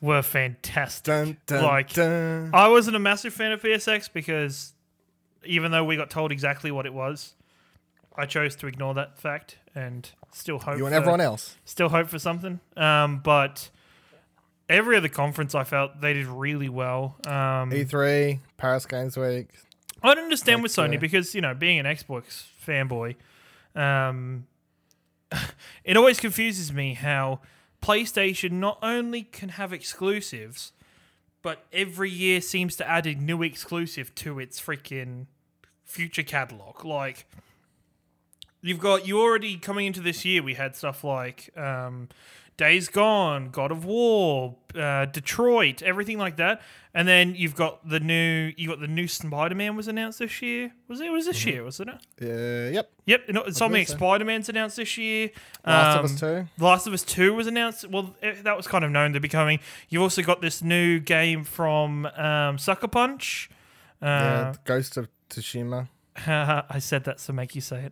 were 0.00 0.22
fantastic. 0.22 1.04
Dun, 1.04 1.36
dun, 1.46 1.62
like 1.62 1.92
dun. 1.92 2.50
I 2.54 2.68
wasn't 2.68 2.96
a 2.96 3.00
massive 3.00 3.34
fan 3.34 3.52
of 3.52 3.62
PSX 3.62 4.10
because 4.12 4.72
even 5.48 5.70
though 5.72 5.82
we 5.84 5.96
got 5.96 6.10
told 6.10 6.30
exactly 6.30 6.70
what 6.70 6.86
it 6.86 6.92
was, 6.94 7.34
I 8.16 8.26
chose 8.26 8.54
to 8.56 8.66
ignore 8.66 8.94
that 8.94 9.18
fact 9.18 9.58
and 9.74 10.08
still 10.32 10.58
hope 10.58 10.78
You 10.78 10.86
and 10.86 10.92
for, 10.92 10.98
everyone 11.00 11.20
else. 11.20 11.56
still 11.64 11.88
hope 11.88 12.08
for 12.08 12.18
something. 12.18 12.60
Um, 12.76 13.20
but 13.20 13.70
every 14.68 14.96
other 14.96 15.08
conference 15.08 15.54
I 15.54 15.64
felt 15.64 16.00
they 16.00 16.12
did 16.12 16.26
really 16.26 16.68
well. 16.68 17.16
Um, 17.26 17.70
E3, 17.70 18.40
Paris 18.56 18.86
Games 18.86 19.16
Week. 19.16 19.48
I 20.02 20.14
don't 20.14 20.24
understand 20.24 20.62
with 20.62 20.72
Sony 20.72 21.00
because 21.00 21.34
you 21.34 21.40
know, 21.40 21.54
being 21.54 21.78
an 21.78 21.86
Xbox 21.86 22.44
fanboy, 22.64 23.16
um, 23.74 24.46
it 25.84 25.96
always 25.96 26.20
confuses 26.20 26.72
me 26.72 26.94
how 26.94 27.40
PlayStation 27.82 28.52
not 28.52 28.78
only 28.82 29.22
can 29.22 29.50
have 29.50 29.72
exclusives, 29.72 30.72
but 31.42 31.64
every 31.72 32.10
year 32.10 32.40
seems 32.40 32.76
to 32.76 32.88
add 32.88 33.06
a 33.06 33.14
new 33.14 33.42
exclusive 33.42 34.14
to 34.16 34.38
its 34.38 34.60
freaking 34.60 35.26
future 35.88 36.22
catalog. 36.22 36.84
Like 36.84 37.26
you've 38.62 38.78
got 38.80 39.06
you 39.06 39.20
already 39.20 39.56
coming 39.56 39.86
into 39.86 40.00
this 40.00 40.24
year. 40.24 40.42
We 40.42 40.54
had 40.54 40.76
stuff 40.76 41.02
like 41.04 41.50
um, 41.56 42.08
Days 42.56 42.88
Gone, 42.88 43.50
God 43.50 43.70
of 43.70 43.84
War, 43.84 44.56
uh, 44.74 45.06
Detroit, 45.06 45.82
everything 45.82 46.18
like 46.18 46.36
that. 46.36 46.60
And 46.94 47.06
then 47.06 47.36
you've 47.36 47.54
got 47.54 47.88
the 47.88 48.00
new 48.00 48.52
you 48.56 48.66
got 48.68 48.80
the 48.80 48.88
new 48.88 49.06
Spider 49.06 49.54
Man 49.54 49.76
was 49.76 49.86
announced 49.86 50.18
this 50.18 50.42
year. 50.42 50.72
Was 50.88 51.00
it? 51.00 51.06
it 51.06 51.10
was 51.10 51.26
this 51.26 51.46
year? 51.46 51.62
Wasn't 51.62 51.90
it? 51.90 51.96
Uh, 52.20 52.72
yep. 52.72 52.90
Yep. 53.06 53.28
Know, 53.28 53.48
something 53.50 53.86
so. 53.86 53.94
Spider 53.94 54.24
Man's 54.24 54.48
announced 54.48 54.76
this 54.78 54.98
year. 54.98 55.30
Last 55.64 55.98
Um, 55.98 56.04
of 56.04 56.10
Us 56.10 56.20
2. 56.20 56.48
The 56.58 56.64
Last 56.64 56.86
of 56.88 56.92
Us 56.92 57.04
2 57.04 57.34
was 57.34 57.46
announced. 57.46 57.88
Well, 57.88 58.16
eh, 58.22 58.34
that 58.42 58.56
was 58.56 58.66
kind 58.66 58.84
of 58.84 58.90
known 58.90 59.12
to 59.12 59.20
be 59.20 59.28
coming. 59.28 59.60
You've 59.88 60.02
also 60.02 60.22
got 60.22 60.40
this 60.42 60.60
new 60.60 60.98
game 60.98 61.44
from 61.44 62.06
um, 62.06 62.58
Sucker 62.58 62.88
Punch. 62.88 63.48
yeah, 64.02 64.08
Uh, 64.08 64.54
Ghost 64.64 64.96
of 64.96 65.08
Tsushima. 65.30 65.88
I 66.26 66.78
said 66.80 67.04
that 67.04 67.18
to 67.18 67.32
make 67.32 67.54
you 67.54 67.60
say 67.60 67.90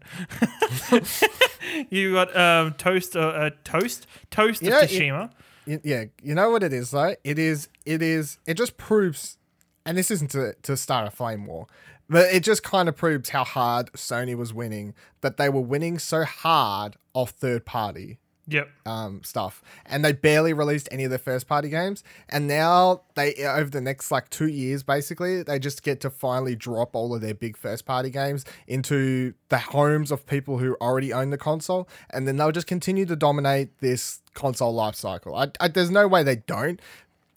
it. 0.90 1.87
you 1.90 2.12
got 2.14 2.37
um, 2.37 2.73
Toast, 2.75 3.16
uh, 3.16 3.21
uh, 3.21 3.50
Toast, 3.64 4.07
Toast 4.31 4.62
You 4.62 4.69
of 4.69 4.75
know, 4.75 4.81
it- 4.81 4.90
Tsushima. 4.90 5.31
Y- 5.66 5.81
Yeah, 5.83 6.05
you 6.23 6.35
know 6.35 6.50
what 6.50 6.62
it 6.62 6.73
is 6.73 6.90
though. 6.93 7.14
It 7.25 7.38
is. 7.38 7.69
It 7.85 8.02
is. 8.02 8.38
It 8.47 8.55
just 8.55 8.76
proves, 8.76 9.37
and 9.85 9.97
this 9.99 10.11
isn't 10.11 10.31
to 10.33 10.55
to 10.62 10.76
start 10.76 11.09
a 11.09 11.11
flame 11.11 11.47
war, 11.47 11.66
but 12.09 12.33
it 12.33 12.43
just 12.45 12.62
kind 12.62 12.88
of 12.88 12.97
proves 12.97 13.31
how 13.31 13.43
hard 13.45 13.93
Sony 13.93 14.37
was 14.37 14.52
winning. 14.55 14.95
That 15.23 15.37
they 15.38 15.49
were 15.49 15.61
winning 15.61 15.99
so 15.99 16.25
hard 16.25 16.97
off 17.14 17.31
third 17.31 17.64
party 17.64 18.19
Yep. 18.49 18.71
um, 18.87 19.23
stuff, 19.25 19.62
and 19.85 20.05
they 20.05 20.12
barely 20.12 20.53
released 20.53 20.88
any 20.91 21.05
of 21.05 21.11
their 21.11 21.19
first 21.19 21.49
party 21.49 21.69
games. 21.69 22.05
And 22.29 22.47
now 22.47 23.03
they, 23.15 23.35
over 23.45 23.71
the 23.71 23.81
next 23.81 24.11
like 24.11 24.31
two 24.31 24.47
years, 24.47 24.83
basically, 24.83 25.43
they 25.43 25.59
just 25.59 25.83
get 25.83 26.00
to 26.03 26.11
finally 26.11 26.55
drop 26.55 26.95
all 26.95 27.15
of 27.15 27.21
their 27.21 27.35
big 27.35 27.57
first 27.57 27.85
party 27.85 28.11
games 28.11 28.45
into 28.67 29.35
the 29.49 29.59
homes 29.59 30.11
of 30.11 30.26
people 30.26 30.59
who 30.59 30.76
already 30.81 31.12
own 31.12 31.31
the 31.31 31.38
console, 31.38 31.88
and 32.11 32.26
then 32.29 32.37
they'll 32.37 32.53
just 32.53 32.67
continue 32.67 33.07
to 33.07 33.17
dominate 33.17 33.79
this 33.81 34.21
console 34.35 34.73
life 34.73 34.95
cycle. 34.95 35.35
I, 35.35 35.49
I, 35.61 35.69
there's 35.69 35.91
no 35.91 36.07
way 36.07 36.23
they 36.23 36.37
don't, 36.37 36.81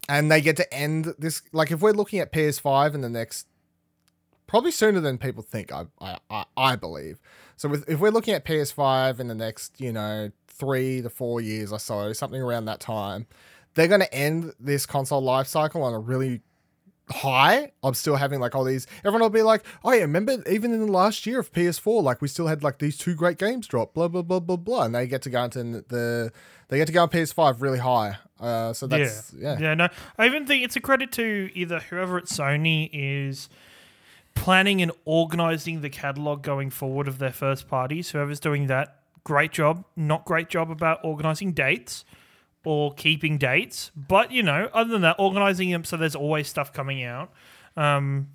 and 0.07 0.31
they 0.31 0.41
get 0.41 0.57
to 0.57 0.73
end 0.73 1.13
this. 1.17 1.41
Like 1.51 1.71
if 1.71 1.81
we're 1.81 1.91
looking 1.91 2.19
at 2.19 2.31
PS5 2.31 2.93
in 2.93 3.01
the 3.01 3.09
next 3.09 3.47
probably 4.49 4.71
sooner 4.71 4.99
than 4.99 5.17
people 5.17 5.43
think. 5.43 5.71
I 5.71 5.85
I, 6.29 6.45
I, 6.57 6.75
believe. 6.75 7.19
So 7.55 7.69
with, 7.69 7.87
if 7.87 7.99
we're 7.99 8.09
looking 8.09 8.33
at 8.33 8.43
PS5 8.43 9.19
in 9.19 9.27
the 9.27 9.35
next, 9.35 9.79
you 9.79 9.93
know, 9.93 10.31
three 10.59 11.01
to 11.01 11.09
four 11.09 11.41
years 11.41 11.71
or 11.71 11.79
so, 11.79 12.13
something 12.13 12.41
around 12.41 12.65
that 12.65 12.79
time, 12.79 13.25
they're 13.73 13.87
going 13.87 14.01
to 14.01 14.13
end 14.13 14.53
this 14.59 14.85
console 14.85 15.21
life 15.21 15.47
cycle 15.47 15.81
on 15.81 15.93
a 15.93 15.99
really 15.99 16.41
high 17.11 17.71
I'm 17.83 17.93
still 17.93 18.15
having 18.15 18.39
like 18.39 18.55
all 18.55 18.63
these. 18.63 18.87
Everyone 18.99 19.21
will 19.21 19.29
be 19.29 19.41
like, 19.41 19.63
"Oh 19.83 19.91
yeah, 19.91 20.01
remember 20.01 20.43
even 20.49 20.73
in 20.73 20.85
the 20.85 20.91
last 20.91 21.25
year 21.25 21.39
of 21.39 21.51
PS4, 21.51 22.03
like 22.03 22.21
we 22.21 22.27
still 22.27 22.47
had 22.47 22.63
like 22.63 22.79
these 22.79 22.97
two 22.97 23.15
great 23.15 23.37
games 23.37 23.67
drop, 23.67 23.93
blah 23.93 24.07
blah 24.07 24.21
blah 24.21 24.39
blah 24.39 24.55
blah," 24.55 24.83
and 24.83 24.93
they 24.93 25.07
get 25.07 25.21
to 25.23 25.29
go 25.29 25.43
into 25.43 25.83
the 25.87 26.31
they 26.67 26.77
get 26.77 26.85
to 26.85 26.93
go 26.93 27.03
on 27.03 27.09
PS5 27.09 27.61
really 27.61 27.79
high. 27.79 28.17
Uh, 28.39 28.73
so 28.73 28.87
that's 28.87 29.33
yeah. 29.37 29.57
yeah. 29.59 29.73
No, 29.73 29.89
I 30.17 30.25
even 30.25 30.45
think 30.45 30.63
it's 30.63 30.75
a 30.75 30.81
credit 30.81 31.11
to 31.13 31.49
either 31.53 31.79
whoever 31.79 32.17
at 32.17 32.25
Sony 32.25 32.89
is 32.93 33.49
planning 34.35 34.81
and 34.81 34.91
organizing 35.05 35.81
the 35.81 35.89
catalog 35.89 36.43
going 36.43 36.69
forward 36.69 37.07
of 37.07 37.17
their 37.17 37.33
first 37.33 37.67
parties. 37.67 38.11
Whoever's 38.11 38.39
doing 38.39 38.67
that, 38.67 38.98
great 39.29 39.51
job. 39.51 39.85
Not 39.95 40.25
great 40.25 40.49
job 40.49 40.71
about 40.71 41.01
organizing 41.03 41.53
dates 41.53 42.03
or 42.65 42.91
keeping 42.95 43.37
dates, 43.37 43.91
but 43.95 44.31
you 44.31 44.41
know, 44.41 44.71
other 44.73 44.89
than 44.89 45.03
that, 45.03 45.17
organizing 45.19 45.69
them 45.69 45.83
so 45.83 45.97
there's 45.97 46.15
always 46.15 46.47
stuff 46.47 46.73
coming 46.73 47.03
out 47.03 47.31
um, 47.77 48.29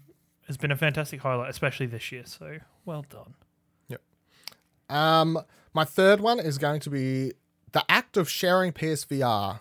has 0.47 0.57
been 0.57 0.71
a 0.71 0.77
fantastic 0.77 1.21
highlight, 1.21 1.51
especially 1.51 1.87
this 1.87 2.13
year. 2.13 2.23
So 2.25 2.59
well 2.85 3.05
done. 3.11 3.35
Yep. 3.89 4.01
Um, 4.89 5.41
my 5.73 5.85
third 5.85 6.21
one 6.21 6.39
is 6.39 6.59
going 6.59 6.79
to 6.83 6.91
be 6.91 7.33
the 7.73 7.85
act 7.89 8.17
of 8.17 8.31
sharing 8.31 8.71
PSVR, 8.71 9.59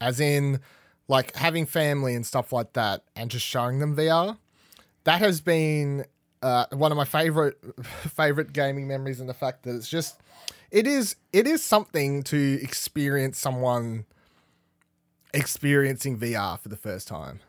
as 0.00 0.20
in 0.20 0.60
like 1.08 1.34
having 1.34 1.66
family 1.66 2.14
and 2.14 2.24
stuff 2.24 2.52
like 2.52 2.74
that, 2.74 3.02
and 3.16 3.32
just 3.32 3.44
showing 3.44 3.80
them 3.80 3.96
VR. 3.96 4.38
That 5.02 5.18
has 5.18 5.40
been 5.40 6.04
uh, 6.40 6.66
one 6.70 6.92
of 6.92 6.96
my 6.96 7.04
favorite 7.04 7.58
favorite 8.14 8.52
gaming 8.52 8.86
memories, 8.86 9.18
and 9.18 9.28
the 9.28 9.34
fact 9.34 9.64
that 9.64 9.74
it's 9.74 9.88
just 9.88 10.20
it 10.70 10.86
is 10.86 11.16
it 11.32 11.46
is 11.46 11.62
something 11.62 12.22
to 12.24 12.58
experience 12.62 13.38
someone 13.38 14.04
experiencing 15.34 16.18
VR 16.18 16.58
for 16.58 16.68
the 16.68 16.76
first 16.76 17.08
time. 17.08 17.40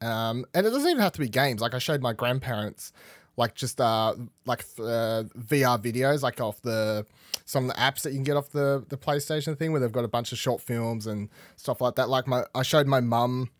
Um, 0.00 0.44
and 0.54 0.66
it 0.66 0.70
doesn't 0.70 0.88
even 0.90 1.02
have 1.02 1.12
to 1.12 1.20
be 1.20 1.28
games. 1.28 1.60
Like 1.60 1.74
I 1.74 1.78
showed 1.78 2.02
my 2.02 2.12
grandparents, 2.12 2.92
like 3.36 3.54
just 3.54 3.80
uh, 3.80 4.14
like 4.46 4.64
uh, 4.78 5.24
VR 5.38 5.80
videos, 5.80 6.22
like 6.22 6.40
off 6.40 6.60
the 6.62 7.06
some 7.44 7.68
of 7.70 7.76
the 7.76 7.80
apps 7.80 8.02
that 8.02 8.10
you 8.10 8.16
can 8.16 8.24
get 8.24 8.36
off 8.36 8.50
the 8.50 8.84
the 8.88 8.96
PlayStation 8.96 9.56
thing, 9.56 9.70
where 9.72 9.80
they've 9.80 9.92
got 9.92 10.04
a 10.04 10.08
bunch 10.08 10.32
of 10.32 10.38
short 10.38 10.60
films 10.60 11.06
and 11.06 11.28
stuff 11.56 11.80
like 11.80 11.94
that. 11.96 12.08
Like 12.08 12.26
my, 12.26 12.44
I 12.54 12.62
showed 12.62 12.86
my 12.86 13.00
mum. 13.00 13.50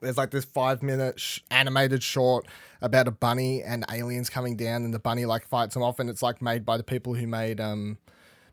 There's 0.00 0.16
like 0.16 0.30
this 0.30 0.44
five 0.44 0.82
minute 0.82 1.18
sh- 1.18 1.40
animated 1.50 2.02
short 2.02 2.46
about 2.80 3.08
a 3.08 3.10
bunny 3.10 3.62
and 3.62 3.84
aliens 3.92 4.30
coming 4.30 4.56
down, 4.56 4.84
and 4.84 4.94
the 4.94 4.98
bunny 4.98 5.26
like 5.26 5.46
fights 5.46 5.74
them 5.74 5.82
off, 5.82 5.98
and 5.98 6.08
it's 6.08 6.22
like 6.22 6.40
made 6.40 6.64
by 6.64 6.76
the 6.76 6.84
people 6.84 7.14
who 7.14 7.26
made 7.26 7.60
um 7.60 7.98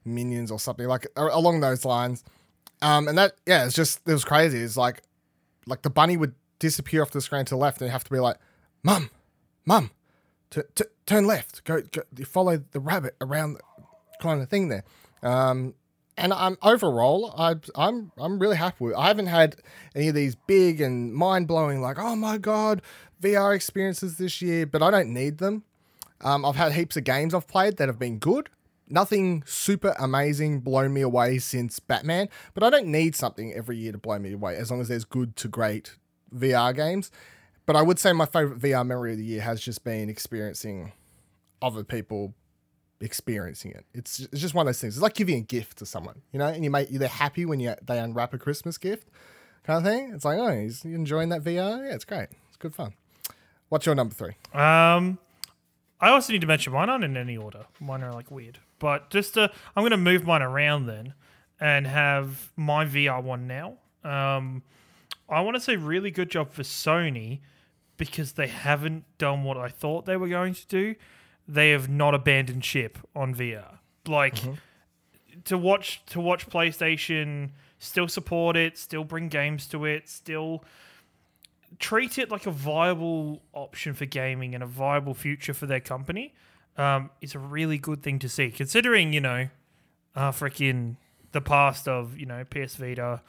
Minions 0.05 0.51
or 0.51 0.59
something 0.59 0.88
like 0.88 1.07
along 1.15 1.59
those 1.62 1.85
lines. 1.85 2.24
Um, 2.81 3.07
and 3.07 3.17
that 3.17 3.33
yeah, 3.45 3.65
it's 3.65 3.75
just 3.75 4.01
it 4.07 4.13
was 4.13 4.25
crazy. 4.25 4.59
It's 4.59 4.77
like 4.77 5.01
like 5.65 5.81
the 5.81 5.89
bunny 5.89 6.17
would 6.17 6.35
disappear 6.59 7.01
off 7.01 7.12
the 7.12 7.21
screen 7.21 7.45
to 7.45 7.55
the 7.55 7.57
left, 7.57 7.81
and 7.81 7.88
you 7.88 7.91
have 7.91 8.03
to 8.03 8.12
be 8.12 8.19
like, 8.19 8.38
"Mum, 8.83 9.09
mum, 9.65 9.91
t- 10.50 10.62
t- 10.75 10.85
turn 11.05 11.25
left, 11.25 11.63
go, 11.63 11.81
go, 11.81 12.03
follow 12.25 12.63
the 12.71 12.79
rabbit 12.79 13.15
around, 13.21 13.53
the 13.53 13.83
kind 14.19 14.41
of 14.41 14.50
thing 14.50 14.69
there." 14.69 14.83
Um, 15.24 15.74
and 16.17 16.33
I'm 16.33 16.57
overall, 16.62 17.33
I, 17.38 17.55
I'm 17.75 18.12
I'm 18.17 18.39
really 18.39 18.57
happy 18.57 18.85
with. 18.85 18.95
I 18.95 19.07
haven't 19.07 19.27
had 19.27 19.57
any 19.95 20.07
of 20.09 20.15
these 20.15 20.35
big 20.35 20.81
and 20.81 21.13
mind 21.13 21.47
blowing 21.47 21.81
like, 21.81 21.97
oh 22.00 22.15
my 22.15 22.38
god, 22.38 22.81
VR 23.21 23.55
experiences 23.55 24.17
this 24.17 24.41
year, 24.41 24.65
but 24.65 24.81
I 24.81 24.91
don't 24.91 25.13
need 25.13 25.39
them. 25.39 25.63
Um, 26.21 26.45
I've 26.45 26.55
had 26.55 26.71
heaps 26.74 26.95
of 26.95 27.03
games 27.03 27.33
I've 27.33 27.47
played 27.47 27.77
that 27.77 27.89
have 27.89 28.00
been 28.00 28.19
good, 28.19 28.50
nothing 28.88 29.44
super 29.46 29.96
amazing 30.00 30.60
blown 30.60 30.94
me 30.94 31.01
away 31.01 31.39
since 31.39 31.80
Batman, 31.80 32.30
but 32.54 32.63
I 32.63 32.70
don't 32.70 32.88
need 32.88 33.15
something 33.15 33.54
every 33.54 33.77
year 33.77 33.92
to 33.92 33.98
blow 33.98 34.20
me 34.20 34.34
away 34.34 34.56
as 34.56 34.72
long 34.72 34.82
as 34.82 34.88
there's 34.88 35.06
good 35.06 35.36
to 35.38 35.48
great 35.48 35.96
VR 36.34 36.75
games. 36.75 37.12
But 37.65 37.75
I 37.75 37.82
would 37.82 37.98
say 37.98 38.13
my 38.13 38.25
favorite 38.25 38.60
VR 38.60 38.86
memory 38.86 39.13
of 39.13 39.18
the 39.18 39.25
year 39.25 39.42
has 39.42 39.60
just 39.60 39.84
been 39.84 40.10
experiencing 40.10 40.92
other 41.62 41.84
people 41.84 42.36
experiencing 43.01 43.72
it. 43.72 43.86
It's 43.94 44.20
it's 44.20 44.42
just 44.42 44.54
one 44.54 44.68
of 44.68 44.68
those 44.68 44.82
things. 44.82 44.96
It's 44.96 45.01
like 45.04 45.15
giving 45.15 45.38
a 45.38 45.42
gift 45.42 45.80
to 45.80 45.86
someone, 45.86 46.22
you 46.32 46.39
know, 46.39 46.48
and 46.48 46.63
you 46.63 46.70
make 46.70 46.89
they're 46.89 47.08
happy 47.08 47.46
when 47.46 47.60
you 47.60 47.74
they 47.82 48.00
unwrap 48.00 48.34
a 48.34 48.38
Christmas 48.38 48.77
gift, 48.77 49.10
kind 49.63 49.86
of 49.86 49.92
thing. 49.92 50.12
It's 50.13 50.25
like, 50.25 50.38
oh, 50.38 50.56
he's 50.60 50.86
enjoying 50.86 51.30
that 51.30 51.44
VR. 51.44 51.88
Yeah, 51.88 51.96
it's 51.96 52.06
great. 52.06 52.30
It's 52.48 52.58
good 52.58 52.75
fun. 52.75 52.94
What's 53.70 53.86
your 53.86 53.96
number 53.96 54.13
three? 54.13 54.36
Um, 54.54 55.18
I 56.00 56.10
also 56.10 56.34
need 56.34 56.42
to 56.42 56.48
mention 56.48 56.72
mine 56.74 56.89
aren't 56.89 57.04
in 57.04 57.18
any 57.18 57.36
order. 57.36 57.65
Mine 57.80 58.04
are 58.04 58.13
like 58.13 58.30
weird. 58.30 58.60
But 58.79 59.10
just 59.10 59.36
to, 59.36 59.51
I'm 59.75 59.82
going 59.82 59.91
to 59.91 59.98
move 59.98 60.25
mine 60.25 60.41
around 60.41 60.86
then 60.88 61.13
and 61.60 61.88
have 61.88 62.51
my 62.55 62.86
VR 62.86 63.24
one 63.24 63.48
now. 63.48 63.77
Um, 64.03 64.63
I 65.29 65.41
want 65.41 65.55
to 65.55 65.62
say 65.62 65.75
really 65.75 66.12
good 66.12 66.29
job 66.29 66.51
for 66.51 66.63
Sony 66.63 67.39
because 67.98 68.34
they 68.34 68.48
haven't 68.48 69.05
done 69.17 69.44
what 69.44 69.58
I 69.58 69.70
thought 69.70 70.05
they 70.05 70.17
were 70.17 70.27
going 70.27 70.53
to 70.53 70.67
do. 70.67 70.96
They 71.48 71.72
have 71.72 71.89
not 71.89 72.13
abandoned 72.13 72.65
ship 72.65 72.98
on 73.15 73.34
VR. 73.34 73.77
Like 74.08 74.36
mm-hmm. 74.36 75.39
to 75.46 75.58
watch 75.58 76.05
to 76.08 76.20
watch 76.20 76.48
PlayStation 76.48 77.51
still 77.79 78.08
support 78.08 78.55
it, 78.55 78.77
still 78.77 79.03
bring 79.03 79.29
games 79.29 79.67
to 79.67 79.86
it, 79.86 80.10
still 80.10 80.63
treat 81.79 82.17
it 82.17 82.32
like 82.32 82.46
a 82.46 82.51
viable 82.51 83.41
option 83.53 83.94
for 83.94 84.05
gaming 84.05 84.53
and 84.53 84.63
a 84.63 84.67
viable 84.67 85.13
future 85.13 85.53
for 85.53 85.65
their 85.65 85.79
company 85.79 86.34
um, 86.77 87.10
is 87.22 87.36
a 87.36 87.39
really 87.39 87.77
good 87.77 88.03
thing 88.03 88.20
to 88.20 88.29
see, 88.29 88.51
considering 88.51 89.13
you 89.13 89.22
know, 89.22 89.50
uh, 90.15 90.32
freaking 90.32 90.98
the 91.32 91.41
past 91.41 91.88
of 91.88 92.17
you 92.17 92.25
know 92.25 92.44
PS 92.46 92.75
Vita, 92.75 93.22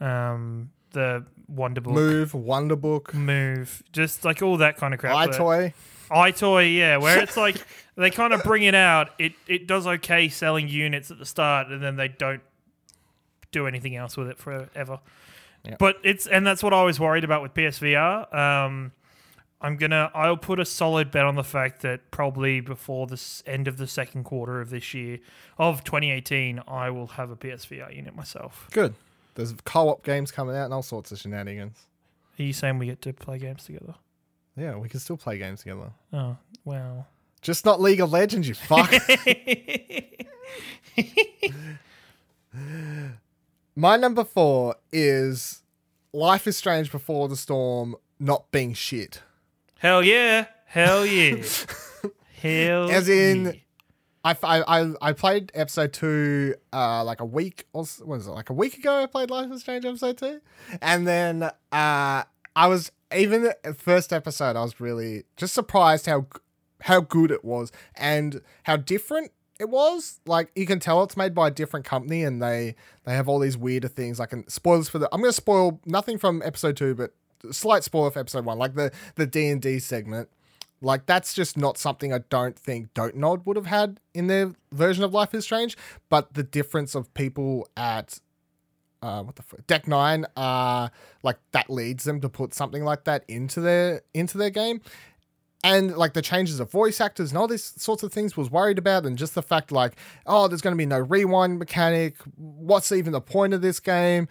um, 0.00 0.70
the 0.92 1.24
Wonderbook, 1.52 1.92
Move, 1.92 2.32
Wonderbook, 2.32 3.14
Move, 3.14 3.82
just 3.92 4.24
like 4.24 4.42
all 4.42 4.56
that 4.58 4.76
kind 4.76 4.94
of 4.94 5.00
crap. 5.00 5.30
EyeToy, 5.30 5.74
EyeToy, 6.10 6.76
yeah, 6.76 6.96
where 6.96 7.18
it's 7.22 7.36
like 7.36 7.56
they 7.96 8.10
kind 8.10 8.32
of 8.32 8.42
bring 8.42 8.62
it 8.62 8.74
out. 8.74 9.10
It 9.18 9.32
it 9.46 9.66
does 9.66 9.86
okay 9.86 10.28
selling 10.28 10.68
units 10.68 11.10
at 11.10 11.18
the 11.18 11.26
start, 11.26 11.68
and 11.68 11.82
then 11.82 11.96
they 11.96 12.08
don't 12.08 12.42
do 13.52 13.66
anything 13.66 13.96
else 13.96 14.16
with 14.16 14.28
it 14.28 14.38
forever. 14.38 15.00
Yep. 15.64 15.78
But 15.78 15.96
it's 16.02 16.26
and 16.26 16.46
that's 16.46 16.62
what 16.62 16.72
I 16.72 16.82
was 16.82 17.00
worried 17.00 17.24
about 17.24 17.42
with 17.42 17.54
PSVR. 17.54 18.34
Um, 18.34 18.92
I'm 19.60 19.76
gonna. 19.76 20.10
I'll 20.14 20.36
put 20.36 20.60
a 20.60 20.64
solid 20.64 21.10
bet 21.10 21.24
on 21.24 21.34
the 21.34 21.44
fact 21.44 21.82
that 21.82 22.10
probably 22.10 22.60
before 22.60 23.06
the 23.06 23.20
end 23.46 23.68
of 23.68 23.78
the 23.78 23.86
second 23.86 24.24
quarter 24.24 24.60
of 24.60 24.70
this 24.70 24.92
year 24.92 25.18
of 25.58 25.82
2018, 25.84 26.62
I 26.68 26.90
will 26.90 27.06
have 27.08 27.30
a 27.30 27.36
PSVR 27.36 27.94
unit 27.94 28.14
myself. 28.14 28.68
Good. 28.72 28.94
There's 29.34 29.54
co-op 29.64 30.02
games 30.02 30.30
coming 30.30 30.56
out 30.56 30.64
and 30.66 30.74
all 30.74 30.82
sorts 30.82 31.12
of 31.12 31.18
shenanigans. 31.18 31.86
Are 32.38 32.42
you 32.42 32.52
saying 32.52 32.78
we 32.78 32.86
get 32.86 33.00
to 33.02 33.12
play 33.12 33.38
games 33.38 33.64
together? 33.64 33.94
Yeah, 34.56 34.76
we 34.76 34.88
can 34.88 35.00
still 35.00 35.16
play 35.16 35.38
games 35.38 35.60
together. 35.60 35.90
Oh 36.12 36.36
wow. 36.64 37.06
Just 37.40 37.64
not 37.64 37.80
League 37.80 38.00
of 38.00 38.10
Legends, 38.12 38.48
you 38.48 38.54
fuck. 38.54 38.92
My 43.76 43.96
number 43.96 44.24
four 44.24 44.76
is 44.90 45.62
Life 46.12 46.46
is 46.46 46.56
Strange 46.56 46.90
Before 46.90 47.28
the 47.28 47.36
Storm 47.36 47.94
not 48.18 48.50
being 48.50 48.72
shit. 48.72 49.22
Hell 49.78 50.02
yeah. 50.02 50.46
Hell 50.64 51.04
yeah. 51.06 51.42
Hell 52.40 52.90
As 52.90 53.08
in, 53.08 53.44
yeah. 53.46 53.52
I, 54.24 54.36
I, 54.42 54.92
I 55.00 55.12
played 55.12 55.52
episode 55.54 55.92
two 55.92 56.54
uh, 56.72 57.04
like 57.04 57.20
a 57.20 57.24
week 57.24 57.66
or 57.72 57.84
what 57.84 58.16
was 58.18 58.26
it 58.26 58.30
like 58.30 58.50
a 58.50 58.54
week 58.54 58.78
ago? 58.78 59.02
I 59.02 59.06
played 59.06 59.30
Life 59.30 59.52
is 59.52 59.60
Strange 59.60 59.84
episode 59.84 60.18
two, 60.18 60.40
and 60.80 61.06
then 61.06 61.42
uh, 61.42 61.50
I 61.72 62.66
was 62.66 62.90
even 63.14 63.42
the 63.42 63.76
first 63.78 64.12
episode. 64.12 64.56
I 64.56 64.62
was 64.62 64.80
really 64.80 65.24
just 65.36 65.54
surprised 65.54 66.06
how 66.06 66.26
how 66.82 67.00
good 67.00 67.30
it 67.30 67.44
was 67.44 67.70
and 67.94 68.40
how 68.64 68.76
different 68.76 69.30
it 69.60 69.68
was. 69.68 70.20
Like 70.26 70.50
you 70.56 70.66
can 70.66 70.80
tell 70.80 71.02
it's 71.04 71.16
made 71.16 71.34
by 71.34 71.48
a 71.48 71.52
different 71.52 71.86
company, 71.86 72.24
and 72.24 72.42
they 72.42 72.74
they 73.04 73.14
have 73.14 73.28
all 73.28 73.38
these 73.38 73.56
weirder 73.56 73.88
things. 73.88 74.18
Like 74.18 74.32
spoilers 74.48 74.88
for 74.88 74.98
the. 74.98 75.08
I'm 75.12 75.20
gonna 75.20 75.32
spoil 75.32 75.80
nothing 75.84 76.18
from 76.18 76.42
episode 76.44 76.76
two, 76.76 76.94
but 76.94 77.12
slight 77.52 77.84
spoiler 77.84 78.10
for 78.10 78.20
episode 78.20 78.44
one, 78.44 78.58
like 78.58 78.74
the 78.74 78.92
the 79.14 79.26
D 79.26 79.48
and 79.48 79.60
D 79.60 79.78
segment. 79.78 80.28
Like 80.82 81.06
that's 81.06 81.32
just 81.32 81.56
not 81.56 81.78
something 81.78 82.12
I 82.12 82.18
don't 82.28 82.58
think 82.58 82.92
Dontnod 82.94 83.46
would 83.46 83.56
have 83.56 83.66
had 83.66 83.98
in 84.12 84.26
their 84.26 84.52
version 84.72 85.04
of 85.04 85.14
Life 85.14 85.34
is 85.34 85.44
Strange. 85.44 85.76
But 86.10 86.34
the 86.34 86.42
difference 86.42 86.94
of 86.94 87.12
people 87.14 87.68
at 87.76 88.20
uh, 89.02 89.22
what 89.22 89.36
the 89.36 89.42
fuck, 89.42 89.66
Deck 89.66 89.86
Nine, 89.88 90.26
uh, 90.36 90.88
like 91.22 91.38
that 91.52 91.70
leads 91.70 92.04
them 92.04 92.20
to 92.20 92.28
put 92.28 92.54
something 92.54 92.84
like 92.84 93.04
that 93.04 93.24
into 93.28 93.60
their 93.60 94.02
into 94.14 94.36
their 94.38 94.50
game. 94.50 94.80
And 95.64 95.96
like 95.96 96.12
the 96.12 96.22
changes 96.22 96.60
of 96.60 96.70
voice 96.70 97.00
actors 97.00 97.30
and 97.30 97.38
all 97.38 97.48
these 97.48 97.74
sorts 97.76 98.02
of 98.04 98.12
things 98.12 98.36
was 98.36 98.50
worried 98.50 98.78
about, 98.78 99.04
and 99.04 99.16
just 99.18 99.34
the 99.34 99.42
fact 99.42 99.72
like, 99.72 99.96
oh, 100.26 100.46
there's 100.46 100.60
going 100.60 100.74
to 100.74 100.78
be 100.78 100.86
no 100.86 100.98
rewind 100.98 101.58
mechanic. 101.58 102.16
What's 102.36 102.92
even 102.92 103.12
the 103.12 103.20
point 103.20 103.52
of 103.52 103.62
this 103.62 103.80
game? 103.80 104.28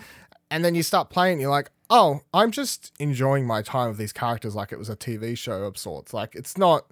And 0.55 0.63
then 0.63 0.73
you 0.73 0.83
start 0.83 1.09
playing, 1.09 1.41
you're 1.41 1.49
like, 1.51 1.69
oh, 1.89 2.21
I'm 2.33 2.49
just 2.49 2.93
enjoying 2.97 3.45
my 3.45 3.61
time 3.61 3.89
with 3.89 3.97
these 3.97 4.13
characters 4.13 4.55
like 4.55 4.71
it 4.71 4.79
was 4.79 4.89
a 4.89 4.95
TV 4.95 5.37
show 5.37 5.63
of 5.65 5.77
sorts. 5.77 6.13
Like 6.13 6.33
it's 6.33 6.57
not, 6.57 6.85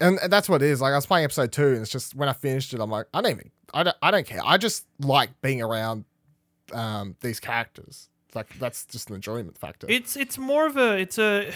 and 0.00 0.20
that's 0.28 0.48
what 0.48 0.62
it 0.62 0.66
is. 0.66 0.80
Like 0.80 0.92
I 0.92 0.94
was 0.94 1.06
playing 1.06 1.24
episode 1.24 1.50
two, 1.50 1.66
and 1.66 1.78
it's 1.78 1.90
just 1.90 2.14
when 2.14 2.28
I 2.28 2.32
finished 2.32 2.72
it, 2.74 2.80
I'm 2.80 2.90
like, 2.90 3.06
I 3.12 3.20
don't 3.20 3.32
even, 3.32 3.50
I 3.74 3.82
don't, 3.82 3.96
I 4.00 4.12
don't 4.12 4.24
care. 4.24 4.38
I 4.44 4.56
just 4.56 4.86
like 5.00 5.30
being 5.40 5.60
around 5.60 6.04
um, 6.72 7.16
these 7.22 7.40
characters. 7.40 8.08
like 8.36 8.56
that's 8.60 8.84
just 8.84 9.10
an 9.10 9.16
enjoyment 9.16 9.58
factor. 9.58 9.88
It's 9.90 10.16
it's 10.16 10.38
more 10.38 10.68
of 10.68 10.76
a 10.76 10.96
it's 10.96 11.18
a 11.18 11.50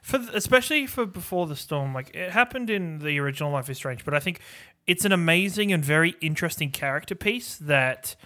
for 0.00 0.18
especially 0.32 0.86
for 0.86 1.04
before 1.04 1.46
the 1.46 1.56
storm. 1.56 1.92
Like 1.92 2.16
it 2.16 2.30
happened 2.30 2.70
in 2.70 3.00
the 3.00 3.18
original 3.18 3.52
Life 3.52 3.68
is 3.68 3.76
Strange, 3.76 4.02
but 4.02 4.14
I 4.14 4.20
think 4.20 4.40
it's 4.86 5.04
an 5.04 5.12
amazing 5.12 5.74
and 5.74 5.84
very 5.84 6.14
interesting 6.22 6.70
character 6.70 7.14
piece 7.14 7.56
that 7.56 8.16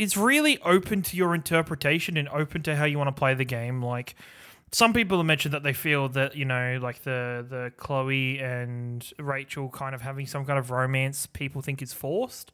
is 0.00 0.16
really 0.16 0.58
open 0.62 1.02
to 1.02 1.16
your 1.16 1.34
interpretation 1.34 2.16
and 2.16 2.28
open 2.30 2.62
to 2.62 2.76
how 2.76 2.84
you 2.84 2.98
want 2.98 3.08
to 3.08 3.18
play 3.18 3.34
the 3.34 3.44
game. 3.44 3.82
Like 3.82 4.14
some 4.72 4.92
people 4.92 5.18
have 5.18 5.26
mentioned 5.26 5.52
that 5.54 5.62
they 5.62 5.72
feel 5.72 6.08
that 6.10 6.36
you 6.36 6.44
know 6.44 6.78
like 6.80 7.02
the 7.02 7.44
the 7.48 7.72
Chloe 7.76 8.38
and 8.38 9.08
Rachel 9.18 9.68
kind 9.68 9.94
of 9.94 10.00
having 10.00 10.26
some 10.26 10.44
kind 10.44 10.58
of 10.58 10.70
romance 10.70 11.26
people 11.26 11.60
think 11.62 11.82
is 11.82 11.92
forced 11.92 12.52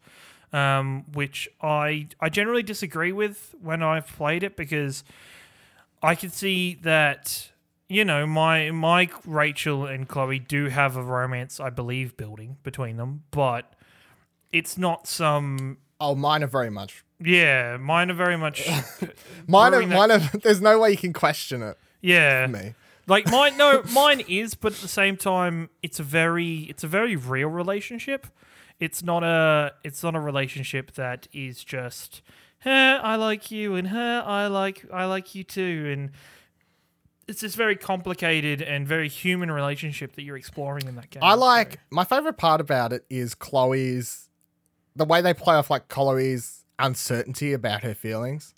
um, 0.53 1.05
which 1.13 1.49
I 1.61 2.09
I 2.21 2.29
generally 2.29 2.63
disagree 2.63 3.13
with 3.13 3.55
when 3.61 3.83
I've 3.83 4.07
played 4.07 4.43
it 4.43 4.57
because 4.57 5.05
I 6.03 6.15
can 6.15 6.31
see 6.31 6.75
that 6.83 7.51
you 7.89 8.05
know 8.05 8.27
my 8.27 8.71
my 8.71 9.09
Rachel 9.25 9.87
and 9.87 10.09
Chloe 10.09 10.39
do 10.39 10.67
have 10.67 10.97
a 10.97 11.03
romance 11.03 11.61
I 11.61 11.71
believe 11.71 12.17
building 12.17 12.57
between 12.63 12.97
them, 12.97 13.25
but 13.31 13.75
it's 14.53 14.79
not 14.79 15.07
some 15.07 15.79
oh, 16.01 16.15
mine 16.15 16.43
are 16.43 16.49
very 16.49 16.71
much. 16.71 17.05
Yeah 17.21 17.77
mine 17.79 18.11
are 18.11 18.15
very 18.15 18.37
much 18.37 18.69
Mine 19.47 19.75
are, 19.75 19.87
mine 19.87 20.11
are, 20.11 20.19
There's 20.43 20.61
no 20.61 20.79
way 20.79 20.91
you 20.91 20.97
can 20.97 21.13
question 21.13 21.63
it. 21.63 21.79
yeah 22.03 22.47
for 22.47 22.53
Me. 22.53 22.75
like 23.07 23.31
mine 23.31 23.57
no 23.57 23.83
mine 23.93 24.21
is 24.29 24.55
but 24.55 24.73
at 24.75 24.79
the 24.81 24.89
same 24.89 25.17
time 25.17 25.71
it's 25.83 25.99
a 25.99 26.03
very 26.03 26.65
it's 26.69 26.85
a 26.85 26.89
very 26.89 27.17
real 27.17 27.49
relationship 27.49 28.27
it's 28.81 29.03
not 29.03 29.23
a 29.25 29.73
it's 29.83 30.03
not 30.03 30.15
a 30.15 30.21
relationship 30.21 30.93
that 30.95 31.27
is 31.33 31.65
just 31.65 32.21
huh, 32.61 33.01
i 33.03 33.17
like 33.17 33.51
you 33.51 33.75
and 33.77 33.89
her 33.89 34.23
i 34.27 34.47
like 34.47 34.85
i 34.93 35.05
like 35.07 35.35
you 35.35 35.43
too 35.45 35.89
and 35.93 36.11
it's 37.29 37.41
this 37.41 37.55
very 37.57 37.75
complicated 37.77 38.63
and 38.63 38.87
very 38.87 39.09
human 39.09 39.51
relationship 39.51 40.15
that 40.15 40.23
you're 40.23 40.37
exploring 40.37 40.87
in 40.87 40.95
that 40.97 41.11
game 41.11 41.23
I 41.25 41.35
so- 41.35 41.41
like 41.41 41.79
my 41.91 42.05
favorite 42.05 42.37
part 42.37 42.61
about 42.61 42.93
it 42.93 43.05
is 43.11 43.35
Chloe's 43.35 44.29
the 44.95 45.05
way 45.05 45.23
they 45.23 45.35
play 45.35 45.55
off 45.57 45.69
like 45.71 45.89
Chloe's 45.89 46.63
uncertainty 46.79 47.53
about 47.53 47.83
her 47.83 47.95
feelings. 47.95 48.55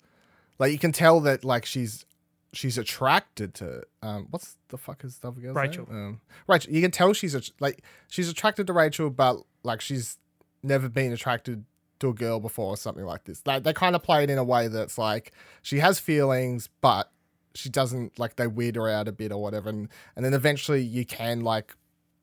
Like 0.57 0.71
you 0.71 0.79
can 0.79 0.91
tell 0.91 1.19
that 1.21 1.43
like 1.43 1.65
she's 1.65 2.05
she's 2.51 2.77
attracted 2.77 3.53
to 3.53 3.83
um 4.01 4.27
what's 4.31 4.57
the 4.69 4.77
fuck 4.77 5.03
is 5.03 5.19
the 5.19 5.27
other 5.29 5.39
girl's 5.39 5.55
Rachel. 5.55 5.87
name? 5.89 5.97
Um, 5.97 6.21
Rachel. 6.47 6.73
You 6.73 6.81
can 6.81 6.91
tell 6.91 7.13
she's 7.13 7.35
a, 7.35 7.41
like 7.59 7.83
she's 8.09 8.29
attracted 8.29 8.67
to 8.67 8.73
Rachel, 8.73 9.09
but 9.09 9.37
like 9.63 9.81
she's 9.81 10.17
never 10.61 10.89
been 10.89 11.13
attracted 11.13 11.65
to 11.99 12.09
a 12.09 12.13
girl 12.13 12.39
before 12.39 12.73
or 12.73 12.77
something 12.77 13.05
like 13.05 13.23
this. 13.25 13.41
Like 13.45 13.63
they 13.63 13.73
kind 13.73 13.95
of 13.95 14.03
play 14.03 14.23
it 14.23 14.29
in 14.29 14.37
a 14.37 14.43
way 14.43 14.67
that's 14.67 14.97
like 14.97 15.31
she 15.61 15.79
has 15.79 15.99
feelings, 15.99 16.69
but 16.81 17.11
she 17.55 17.69
doesn't 17.69 18.19
like 18.19 18.35
they 18.35 18.47
weird 18.47 18.75
her 18.75 18.89
out 18.89 19.07
a 19.07 19.11
bit 19.11 19.31
or 19.31 19.41
whatever, 19.41 19.69
and 19.69 19.87
and 20.15 20.25
then 20.25 20.33
eventually 20.33 20.81
you 20.81 21.05
can 21.05 21.41
like 21.41 21.75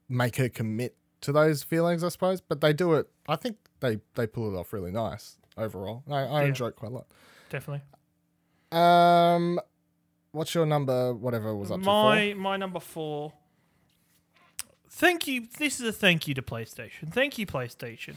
make 0.08 0.36
her 0.36 0.48
commit 0.48 0.94
to 1.22 1.32
those 1.32 1.62
feelings, 1.62 2.04
I 2.04 2.08
suppose. 2.10 2.40
But 2.40 2.60
they 2.60 2.72
do 2.72 2.94
it. 2.94 3.08
I 3.28 3.36
think 3.36 3.56
they 3.80 4.00
they 4.14 4.26
pull 4.26 4.54
it 4.54 4.58
off 4.58 4.72
really 4.72 4.92
nice 4.92 5.38
overall. 5.56 6.02
I, 6.10 6.14
I 6.20 6.42
Yeah. 6.42 6.48
enjoy 6.48 6.68
it 6.68 6.76
quite 6.76 6.90
a 6.92 6.94
lot. 6.94 7.06
definitely 7.50 7.82
Um, 8.72 9.60
what's 10.32 10.54
your 10.54 10.66
number? 10.66 11.14
Whatever 11.14 11.54
was 11.56 11.70
up 11.70 11.80
to. 11.80 11.86
my 11.86 12.34
my 12.36 12.56
number 12.56 12.80
four 12.80 13.32
thank 14.90 15.26
you 15.26 15.46
this 15.58 15.78
is 15.80 15.86
a 15.86 15.92
thank 15.92 16.26
you 16.26 16.34
to 16.34 16.40
playstation 16.42 17.12
thank 17.12 17.36
you 17.38 17.46
playstation 17.46 18.14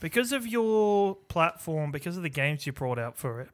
because 0.00 0.30
of 0.32 0.46
your 0.46 1.14
platform 1.28 1.90
because 1.90 2.16
of 2.18 2.22
the 2.22 2.28
games 2.28 2.66
you 2.66 2.72
brought 2.72 2.98
out 2.98 3.16
for 3.16 3.40
it 3.40 3.48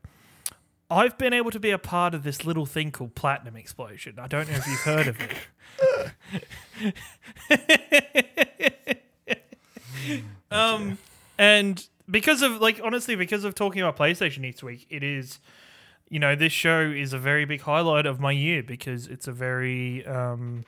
i've 0.90 1.16
been 1.18 1.32
able 1.32 1.52
to 1.52 1.60
be 1.60 1.70
a 1.70 1.78
part 1.78 2.14
of 2.14 2.24
this 2.24 2.44
little 2.44 2.66
thing 2.66 2.90
called 2.90 3.14
platinum 3.14 3.54
explosion 3.54 4.18
i 4.18 4.26
don't 4.26 4.50
know 4.50 4.56
if 4.56 4.66
you've 4.66 4.80
heard 4.80 5.06
of 5.06 5.16
it 5.20 5.36
um 10.50 10.98
and 11.38 11.86
because 12.10 12.42
of 12.42 12.60
like 12.60 12.80
honestly 12.82 13.16
because 13.16 13.44
of 13.44 13.54
talking 13.54 13.82
about 13.82 13.96
playstation 13.96 14.44
each 14.44 14.62
week 14.62 14.86
it 14.90 15.02
is 15.02 15.38
you 16.10 16.18
know, 16.18 16.34
this 16.34 16.52
show 16.52 16.80
is 16.80 17.12
a 17.12 17.18
very 17.18 17.44
big 17.44 17.62
highlight 17.62 18.06
of 18.06 18.18
my 18.18 18.32
year 18.32 18.62
because 18.62 19.06
it's 19.06 19.28
a 19.28 19.32
very 19.32 20.06
um 20.06 20.64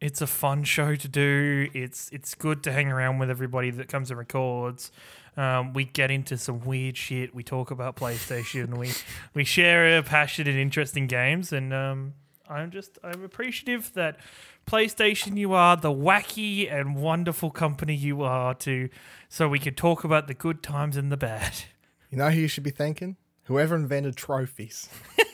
it's 0.00 0.20
a 0.20 0.26
fun 0.26 0.64
show 0.64 0.94
to 0.94 1.08
do. 1.08 1.68
It's 1.72 2.10
it's 2.12 2.34
good 2.34 2.62
to 2.64 2.72
hang 2.72 2.90
around 2.90 3.18
with 3.18 3.30
everybody 3.30 3.70
that 3.70 3.88
comes 3.88 4.10
and 4.10 4.18
records. 4.18 4.90
Um, 5.36 5.72
we 5.74 5.84
get 5.84 6.10
into 6.10 6.38
some 6.38 6.60
weird 6.60 6.96
shit. 6.96 7.34
We 7.34 7.42
talk 7.42 7.70
about 7.70 7.96
PlayStation. 7.96 8.76
we 8.76 8.90
we 9.34 9.44
share 9.44 9.98
a 9.98 10.02
passion 10.02 10.46
in 10.46 10.56
games, 11.06 11.52
and 11.52 11.72
um, 11.72 12.14
I'm 12.48 12.70
just 12.70 12.98
I'm 13.02 13.24
appreciative 13.24 13.92
that 13.94 14.18
PlayStation 14.66 15.36
you 15.36 15.52
are 15.52 15.76
the 15.76 15.92
wacky 15.92 16.72
and 16.72 16.96
wonderful 16.96 17.50
company 17.50 17.94
you 17.94 18.22
are 18.22 18.54
to, 18.54 18.88
so 19.28 19.48
we 19.48 19.58
can 19.58 19.74
talk 19.74 20.04
about 20.04 20.26
the 20.28 20.34
good 20.34 20.62
times 20.62 20.96
and 20.96 21.10
the 21.10 21.16
bad. 21.16 21.52
You 22.08 22.18
know 22.18 22.30
who 22.30 22.40
you 22.42 22.46
should 22.48 22.62
be 22.62 22.70
thanking? 22.70 23.16
Whoever 23.46 23.74
invented 23.74 24.14
trophies. 24.16 24.88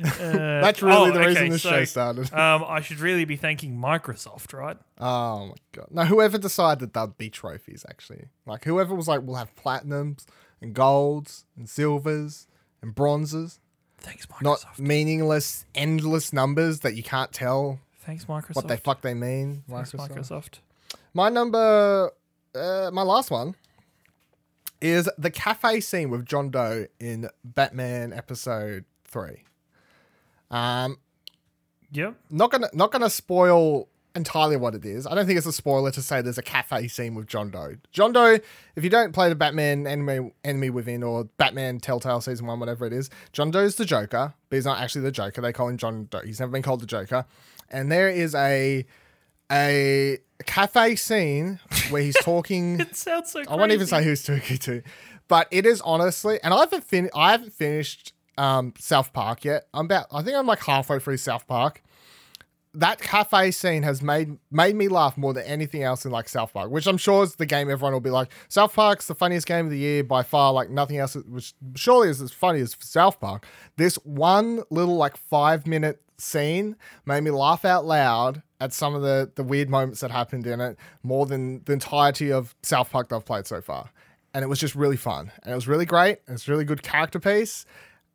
That's 0.00 0.82
really 0.82 1.10
oh, 1.10 1.12
the 1.12 1.20
reason 1.20 1.36
okay, 1.36 1.48
this 1.50 1.62
so- 1.62 1.70
show 1.70 1.84
started. 1.84 2.32
Um, 2.42 2.64
I 2.66 2.80
should 2.80 2.98
really 2.98 3.26
be 3.26 3.36
thanking 3.36 3.76
Microsoft, 3.76 4.52
right? 4.58 4.78
Oh 4.98 5.48
my 5.48 5.54
god! 5.72 5.88
No, 5.90 6.04
whoever 6.04 6.38
decided 6.38 6.94
that'd 6.94 7.18
be 7.18 7.28
trophies, 7.30 7.84
actually, 7.88 8.28
like 8.46 8.64
whoever 8.64 8.94
was 8.94 9.06
like, 9.06 9.20
we'll 9.22 9.36
have 9.36 9.54
platinums 9.54 10.24
and 10.60 10.74
golds 10.74 11.44
and 11.56 11.68
silvers 11.68 12.46
and 12.80 12.94
bronzes, 12.94 13.60
Thanks, 14.02 14.26
Microsoft. 14.26 14.42
not 14.42 14.78
meaningless, 14.78 15.64
endless 15.74 16.32
numbers 16.32 16.80
that 16.80 16.94
you 16.94 17.02
can't 17.02 17.32
tell 17.32 17.78
Thanks, 18.00 18.24
Microsoft. 18.26 18.54
what 18.56 18.68
they 18.68 18.76
fuck 18.76 19.00
they 19.02 19.14
mean. 19.14 19.62
Thanks, 19.68 19.92
Microsoft. 19.92 20.10
Microsoft. 20.10 20.58
My 21.14 21.28
number, 21.28 22.10
uh, 22.54 22.90
my 22.92 23.02
last 23.02 23.30
one 23.30 23.54
is 24.80 25.08
the 25.16 25.30
cafe 25.30 25.80
scene 25.80 26.10
with 26.10 26.26
John 26.26 26.50
Doe 26.50 26.86
in 26.98 27.28
Batman 27.44 28.12
episode 28.12 28.84
three. 29.04 29.44
Um, 30.50 30.98
Yep. 31.92 32.14
not 32.30 32.50
gonna 32.50 32.68
not 32.72 32.90
gonna 32.90 33.10
spoil 33.10 33.88
entirely 34.14 34.56
what 34.56 34.74
it 34.74 34.84
is. 34.84 35.06
I 35.06 35.14
don't 35.14 35.26
think 35.26 35.38
it's 35.38 35.46
a 35.46 35.52
spoiler 35.52 35.90
to 35.92 36.02
say 36.02 36.20
there's 36.22 36.38
a 36.38 36.42
cafe 36.42 36.88
scene 36.88 37.14
with 37.14 37.26
John 37.26 37.50
Doe. 37.50 37.76
John 37.90 38.12
Doe, 38.12 38.38
if 38.76 38.84
you 38.84 38.90
don't 38.90 39.12
play 39.12 39.28
the 39.28 39.34
Batman 39.34 39.86
Enemy 39.86 40.32
Enemy 40.44 40.70
Within 40.70 41.02
or 41.02 41.24
Batman 41.38 41.80
Telltale 41.80 42.20
season 42.20 42.46
one, 42.46 42.60
whatever 42.60 42.86
it 42.86 42.92
is, 42.92 43.10
John 43.32 43.50
Doe's 43.50 43.76
the 43.76 43.84
Joker, 43.84 44.34
but 44.48 44.56
he's 44.56 44.64
not 44.66 44.80
actually 44.80 45.02
the 45.02 45.12
Joker. 45.12 45.40
They 45.40 45.52
call 45.52 45.68
him 45.68 45.76
John 45.76 46.08
Doe. 46.10 46.20
He's 46.20 46.40
never 46.40 46.52
been 46.52 46.62
called 46.62 46.80
the 46.80 46.86
Joker. 46.86 47.24
And 47.70 47.90
there 47.90 48.08
is 48.08 48.34
a 48.34 48.84
a 49.50 50.18
cafe 50.46 50.96
scene 50.96 51.60
where 51.90 52.02
he's 52.02 52.16
talking 52.22 52.80
It 52.80 52.96
sounds 52.96 53.30
so. 53.32 53.42
I 53.48 53.56
won't 53.56 53.72
even 53.72 53.86
say 53.86 53.96
crazy. 53.96 54.08
who's 54.08 54.22
talking 54.24 54.58
to, 54.58 54.82
but 55.28 55.48
it 55.50 55.66
is 55.66 55.80
honestly, 55.82 56.38
and 56.42 56.52
I 56.54 56.60
haven't 56.60 56.84
fin- 56.84 57.10
I 57.14 57.32
haven't 57.32 57.52
finished 57.52 58.12
um, 58.38 58.72
South 58.78 59.12
Park 59.12 59.44
yet. 59.44 59.64
I'm 59.74 59.84
about, 59.86 60.06
I 60.12 60.22
think 60.22 60.36
I'm 60.36 60.46
like 60.46 60.60
halfway 60.64 60.98
through 60.98 61.18
South 61.18 61.46
Park. 61.46 61.82
That 62.74 63.00
cafe 63.00 63.50
scene 63.50 63.82
has 63.82 64.00
made 64.00 64.38
made 64.50 64.74
me 64.74 64.88
laugh 64.88 65.18
more 65.18 65.34
than 65.34 65.44
anything 65.44 65.82
else 65.82 66.06
in 66.06 66.10
like 66.10 66.28
South 66.28 66.54
Park, 66.54 66.70
which 66.70 66.86
I'm 66.86 66.96
sure 66.96 67.22
is 67.22 67.36
the 67.36 67.44
game 67.44 67.70
everyone 67.70 67.92
will 67.92 68.00
be 68.00 68.10
like. 68.10 68.32
South 68.48 68.72
Park's 68.74 69.06
the 69.06 69.14
funniest 69.14 69.46
game 69.46 69.66
of 69.66 69.70
the 69.70 69.78
year 69.78 70.02
by 70.02 70.22
far. 70.22 70.52
Like 70.54 70.70
nothing 70.70 70.96
else, 70.96 71.14
which 71.14 71.52
surely 71.74 72.08
is 72.08 72.22
as 72.22 72.32
funny 72.32 72.60
as 72.60 72.74
South 72.80 73.20
Park. 73.20 73.46
This 73.76 73.96
one 74.04 74.62
little 74.70 74.96
like 74.96 75.16
five 75.18 75.66
minute 75.66 76.00
scene 76.16 76.76
made 77.04 77.22
me 77.22 77.30
laugh 77.30 77.64
out 77.64 77.84
loud 77.84 78.42
at 78.60 78.72
some 78.72 78.94
of 78.94 79.02
the 79.02 79.30
the 79.34 79.42
weird 79.42 79.68
moments 79.68 80.00
that 80.00 80.10
happened 80.10 80.46
in 80.46 80.60
it 80.60 80.78
more 81.02 81.26
than 81.26 81.62
the 81.64 81.72
entirety 81.72 82.32
of 82.32 82.54
South 82.62 82.90
Park 82.90 83.08
that 83.08 83.16
I've 83.16 83.26
played 83.26 83.46
so 83.46 83.60
far. 83.60 83.90
And 84.32 84.42
it 84.42 84.48
was 84.48 84.58
just 84.58 84.74
really 84.74 84.96
fun. 84.96 85.30
And 85.42 85.52
it 85.52 85.54
was 85.54 85.68
really 85.68 85.84
great. 85.84 86.20
and 86.26 86.34
It's 86.34 86.48
really 86.48 86.64
good 86.64 86.82
character 86.82 87.20
piece. 87.20 87.66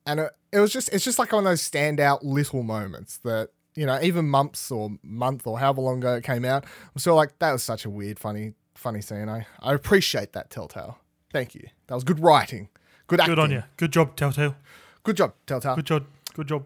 And 0.08 0.22
it, 0.22 0.32
it 0.52 0.60
was 0.60 0.72
just 0.74 0.90
it's 0.94 1.04
just 1.06 1.20
like 1.20 1.32
one 1.32 1.46
of 1.46 1.52
those 1.52 1.70
standout 1.70 2.20
little 2.24 2.64
moments 2.64 3.18
that, 3.20 3.50
you 3.78 3.86
know, 3.86 4.00
even 4.02 4.28
months 4.28 4.72
or 4.72 4.90
month 5.04 5.46
or 5.46 5.60
however 5.60 5.82
long 5.82 6.00
ago 6.00 6.16
it 6.16 6.24
came 6.24 6.44
out, 6.44 6.66
I'm 6.66 7.00
still 7.00 7.16
like, 7.16 7.38
that 7.38 7.52
was 7.52 7.62
such 7.62 7.86
a 7.86 7.90
weird, 7.92 8.18
funny, 8.18 8.54
funny 8.74 9.02
scene. 9.02 9.30
I, 9.30 9.46
I 9.62 9.74
appreciate 9.74 10.34
that, 10.34 10.50
Telltale. 10.50 10.98
Thank 11.32 11.54
you. 11.54 11.68
That 11.86 11.94
was 11.94 12.04
good 12.04 12.20
writing. 12.20 12.70
Good 13.06 13.20
acting. 13.20 13.36
Good 13.36 13.40
on 13.40 13.52
you. 13.52 13.64
Good 13.78 13.94
job, 13.94 14.16
Telltale. 14.16 14.56
Good 15.04 15.18
job, 15.18 15.34
Telltale. 15.46 15.76
Good 15.76 15.86
job. 15.86 16.06
Good 16.34 16.48
job. 16.48 16.66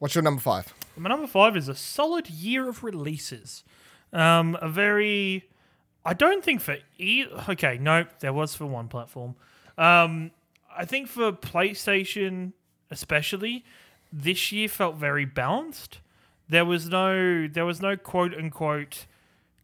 What's 0.00 0.16
your 0.16 0.22
number 0.22 0.40
five? 0.42 0.74
My 0.96 1.08
number 1.08 1.28
five 1.28 1.56
is 1.56 1.68
a 1.68 1.74
solid 1.74 2.28
year 2.28 2.68
of 2.68 2.82
releases. 2.82 3.62
Um, 4.12 4.58
a 4.60 4.68
very, 4.68 5.48
I 6.04 6.14
don't 6.14 6.42
think 6.42 6.60
for 6.62 6.78
e. 6.98 7.26
Okay, 7.48 7.78
no, 7.78 8.06
there 8.18 8.32
was 8.32 8.56
for 8.56 8.66
one 8.66 8.88
platform. 8.88 9.36
Um, 9.78 10.32
I 10.76 10.84
think 10.84 11.06
for 11.06 11.30
PlayStation, 11.30 12.54
especially, 12.90 13.64
this 14.12 14.50
year 14.50 14.68
felt 14.68 14.96
very 14.96 15.24
balanced. 15.24 16.00
There 16.50 16.64
was 16.64 16.88
no, 16.88 17.46
there 17.48 17.64
was 17.64 17.80
no 17.80 17.96
quote 17.96 18.34
unquote 18.34 19.06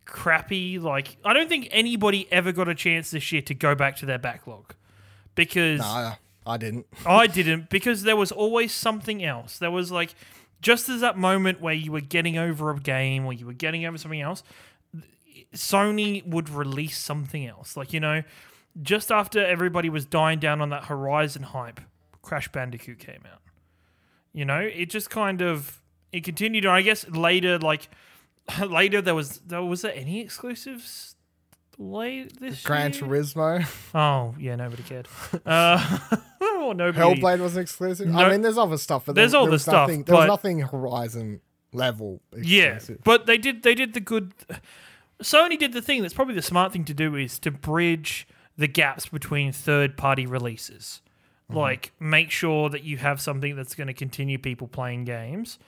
crappy. 0.04 0.78
Like, 0.78 1.16
I 1.24 1.32
don't 1.32 1.48
think 1.48 1.68
anybody 1.70 2.26
ever 2.32 2.52
got 2.52 2.68
a 2.68 2.74
chance 2.74 3.10
this 3.10 3.30
year 3.32 3.42
to 3.42 3.54
go 3.54 3.74
back 3.74 3.96
to 3.96 4.06
their 4.06 4.18
backlog 4.18 4.74
because 5.34 5.80
Nah, 5.80 6.14
I 6.46 6.56
didn't. 6.56 6.86
I 7.06 7.26
didn't 7.26 7.68
because 7.70 8.04
there 8.04 8.16
was 8.16 8.32
always 8.32 8.72
something 8.72 9.22
else. 9.24 9.58
There 9.58 9.70
was 9.70 9.90
like 9.90 10.14
just 10.60 10.88
as 10.88 11.00
that 11.00 11.18
moment 11.18 11.60
where 11.60 11.74
you 11.74 11.92
were 11.92 12.00
getting 12.00 12.38
over 12.38 12.70
a 12.70 12.78
game 12.78 13.26
or 13.26 13.32
you 13.32 13.46
were 13.46 13.52
getting 13.52 13.84
over 13.84 13.98
something 13.98 14.20
else, 14.20 14.42
Sony 15.54 16.26
would 16.26 16.48
release 16.48 16.98
something 16.98 17.46
else. 17.46 17.76
Like, 17.76 17.92
you 17.92 18.00
know, 18.00 18.22
just 18.80 19.10
after 19.10 19.44
everybody 19.44 19.90
was 19.90 20.04
dying 20.04 20.38
down 20.38 20.60
on 20.60 20.70
that 20.70 20.84
Horizon 20.84 21.42
hype, 21.42 21.80
Crash 22.22 22.48
Bandicoot 22.48 22.98
came 22.98 23.22
out. 23.30 23.40
You 24.32 24.44
know, 24.44 24.60
it 24.60 24.90
just 24.90 25.10
kind 25.10 25.40
of 25.40 25.80
it 26.16 26.24
continued 26.24 26.66
on. 26.66 26.74
I 26.74 26.82
guess 26.82 27.08
later, 27.08 27.58
like 27.58 27.88
later 28.66 29.00
there 29.00 29.14
was 29.14 29.38
there 29.38 29.62
was 29.62 29.82
there 29.82 29.94
any 29.94 30.20
exclusives 30.20 31.14
late 31.78 32.40
this 32.40 32.62
Gran 32.62 32.92
year? 32.92 33.02
Turismo. 33.02 33.66
Oh 33.94 34.34
yeah, 34.38 34.56
nobody 34.56 34.82
cared. 34.82 35.08
Uh, 35.44 35.98
or 36.40 36.74
nobody. 36.74 37.20
Hellblade 37.20 37.40
was 37.40 37.56
exclusive. 37.56 38.08
No- 38.08 38.18
I 38.18 38.30
mean, 38.30 38.42
there's 38.42 38.58
other 38.58 38.78
stuff, 38.78 39.04
but 39.06 39.14
There's 39.14 39.32
there, 39.32 39.40
all 39.40 39.46
there 39.46 39.52
the 39.52 39.58
stuff, 39.58 39.88
Nothing, 39.88 40.04
there 40.04 40.16
was 40.16 40.26
nothing 40.26 40.60
Horizon 40.60 41.40
level. 41.72 42.20
Yeah, 42.36 42.78
but 43.04 43.26
they 43.26 43.38
did 43.38 43.62
they 43.62 43.74
did 43.74 43.94
the 43.94 44.00
good. 44.00 44.32
Sony 45.22 45.58
did 45.58 45.72
the 45.72 45.80
thing 45.80 46.02
that's 46.02 46.14
probably 46.14 46.34
the 46.34 46.42
smart 46.42 46.72
thing 46.72 46.84
to 46.84 46.94
do 46.94 47.14
is 47.14 47.38
to 47.38 47.50
bridge 47.50 48.28
the 48.58 48.68
gaps 48.68 49.08
between 49.08 49.50
third 49.52 49.96
party 49.96 50.26
releases. 50.26 51.00
Mm-hmm. 51.48 51.58
Like 51.58 51.92
make 52.00 52.30
sure 52.30 52.68
that 52.68 52.82
you 52.82 52.98
have 52.98 53.20
something 53.20 53.56
that's 53.56 53.74
going 53.74 53.86
to 53.86 53.94
continue 53.94 54.36
people 54.38 54.68
playing 54.68 55.04
games 55.04 55.58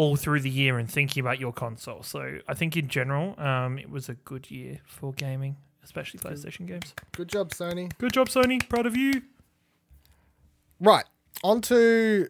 all 0.00 0.16
through 0.16 0.40
the 0.40 0.48
year 0.48 0.78
and 0.78 0.90
thinking 0.90 1.20
about 1.20 1.38
your 1.38 1.52
console. 1.52 2.02
So 2.02 2.38
I 2.48 2.54
think 2.54 2.74
in 2.74 2.88
general, 2.88 3.38
um, 3.38 3.78
it 3.78 3.90
was 3.90 4.08
a 4.08 4.14
good 4.14 4.50
year 4.50 4.80
for 4.86 5.12
gaming, 5.12 5.58
especially 5.84 6.20
PlayStation 6.20 6.66
games. 6.66 6.94
Good 7.12 7.28
job, 7.28 7.50
Sony. 7.50 7.92
Good 7.98 8.14
job, 8.14 8.30
Sony. 8.30 8.66
Proud 8.66 8.86
of 8.86 8.96
you. 8.96 9.20
Right, 10.80 11.04
on 11.44 11.60
to 11.62 12.28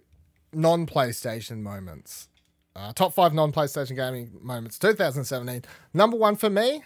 non 0.52 0.84
PlayStation 0.84 1.58
moments. 1.60 2.28
Uh, 2.74 2.92
top 2.92 3.14
five 3.14 3.32
non 3.32 3.52
PlayStation 3.52 3.94
gaming 3.94 4.32
moments 4.42 4.76
2017. 4.80 5.62
Number 5.94 6.16
one 6.16 6.34
for 6.34 6.50
me, 6.50 6.82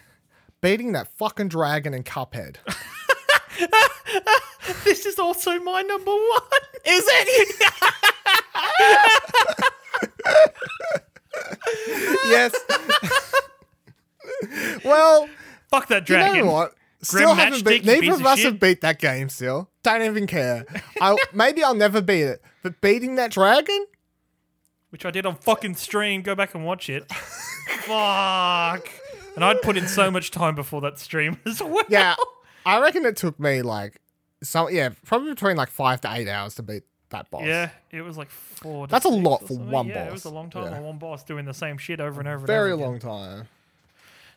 beating 0.60 0.92
that 0.92 1.08
fucking 1.16 1.48
dragon 1.48 1.94
in 1.94 2.02
Cuphead. 2.02 2.56
This 4.84 5.06
is 5.06 5.18
also 5.18 5.58
my 5.60 5.82
number 5.82 6.10
one. 6.10 6.42
Is 6.86 7.04
it? 7.06 7.72
yes. 12.26 12.54
well, 14.84 15.28
Fuck 15.70 15.88
that 15.88 16.08
you 16.08 16.16
dragon. 16.16 16.46
know 16.46 16.52
what? 16.52 16.74
Still 17.02 17.34
haven't 17.34 17.64
beat. 17.64 17.84
you 17.84 18.00
Neither 18.00 18.14
of 18.14 18.20
of 18.20 18.26
us 18.26 18.38
shit. 18.38 18.46
have 18.46 18.60
beat 18.60 18.80
that 18.80 18.98
game. 18.98 19.28
Still, 19.28 19.68
don't 19.82 20.02
even 20.02 20.26
care. 20.26 20.64
I 21.00 21.16
maybe 21.34 21.62
I'll 21.62 21.74
never 21.74 22.00
beat 22.00 22.22
it, 22.22 22.42
but 22.62 22.80
beating 22.80 23.16
that 23.16 23.30
dragon, 23.32 23.86
which 24.90 25.04
I 25.04 25.10
did 25.10 25.26
on 25.26 25.36
fucking 25.36 25.74
stream. 25.74 26.22
Go 26.22 26.34
back 26.34 26.54
and 26.54 26.64
watch 26.64 26.88
it. 26.88 27.10
Fuck. 27.12 28.88
And 29.34 29.44
I'd 29.44 29.60
put 29.62 29.76
in 29.76 29.88
so 29.88 30.10
much 30.10 30.30
time 30.30 30.54
before 30.54 30.80
that 30.82 30.98
stream 30.98 31.38
as 31.46 31.60
well. 31.62 31.84
yeah, 31.88 32.14
I 32.64 32.80
reckon 32.80 33.04
it 33.04 33.16
took 33.16 33.38
me 33.38 33.60
like 33.62 34.00
so 34.42 34.68
yeah, 34.70 34.90
probably 35.04 35.30
between 35.30 35.56
like 35.56 35.68
five 35.70 36.00
to 36.02 36.12
eight 36.12 36.28
hours 36.28 36.54
to 36.54 36.62
beat 36.62 36.84
that 37.14 37.30
boss. 37.30 37.44
Yeah, 37.44 37.70
it 37.90 38.02
was 38.02 38.16
like 38.18 38.30
four. 38.30 38.86
That's 38.86 39.04
a 39.06 39.08
lot 39.08 39.46
for 39.46 39.54
one 39.56 39.88
yeah, 39.88 40.04
it 40.06 40.12
was 40.12 40.24
a 40.24 40.30
long 40.30 40.50
time 40.50 40.64
Yeah. 40.70 40.78
on 40.78 40.84
one 40.84 40.98
boss 40.98 41.24
doing 41.24 41.44
the 41.44 41.54
same 41.54 41.78
shit 41.78 42.00
over 42.00 42.20
and 42.20 42.28
over. 42.28 42.46
very 42.46 42.72
and 42.72 42.82
over 42.82 42.90
long 42.90 42.98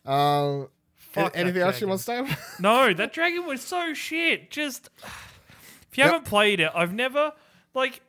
time. 0.05 0.11
Um, 0.11 0.67
Fuck 0.95 1.35
anything 1.35 1.61
else 1.61 1.81
you 1.81 1.87
want 1.87 1.99
to 1.99 2.03
say? 2.05 2.19
about- 2.19 2.37
No, 2.59 2.93
that 2.93 3.11
dragon 3.13 3.45
was 3.45 3.61
so 3.61 3.93
shit. 3.93 4.49
Just 4.51 4.89
if 5.03 5.97
you 5.97 6.03
Yep. 6.03 6.11
haven't 6.13 6.25
played 6.25 6.59
it, 6.59 6.71
I've 6.73 6.93
never 6.93 7.33
like. 7.73 8.01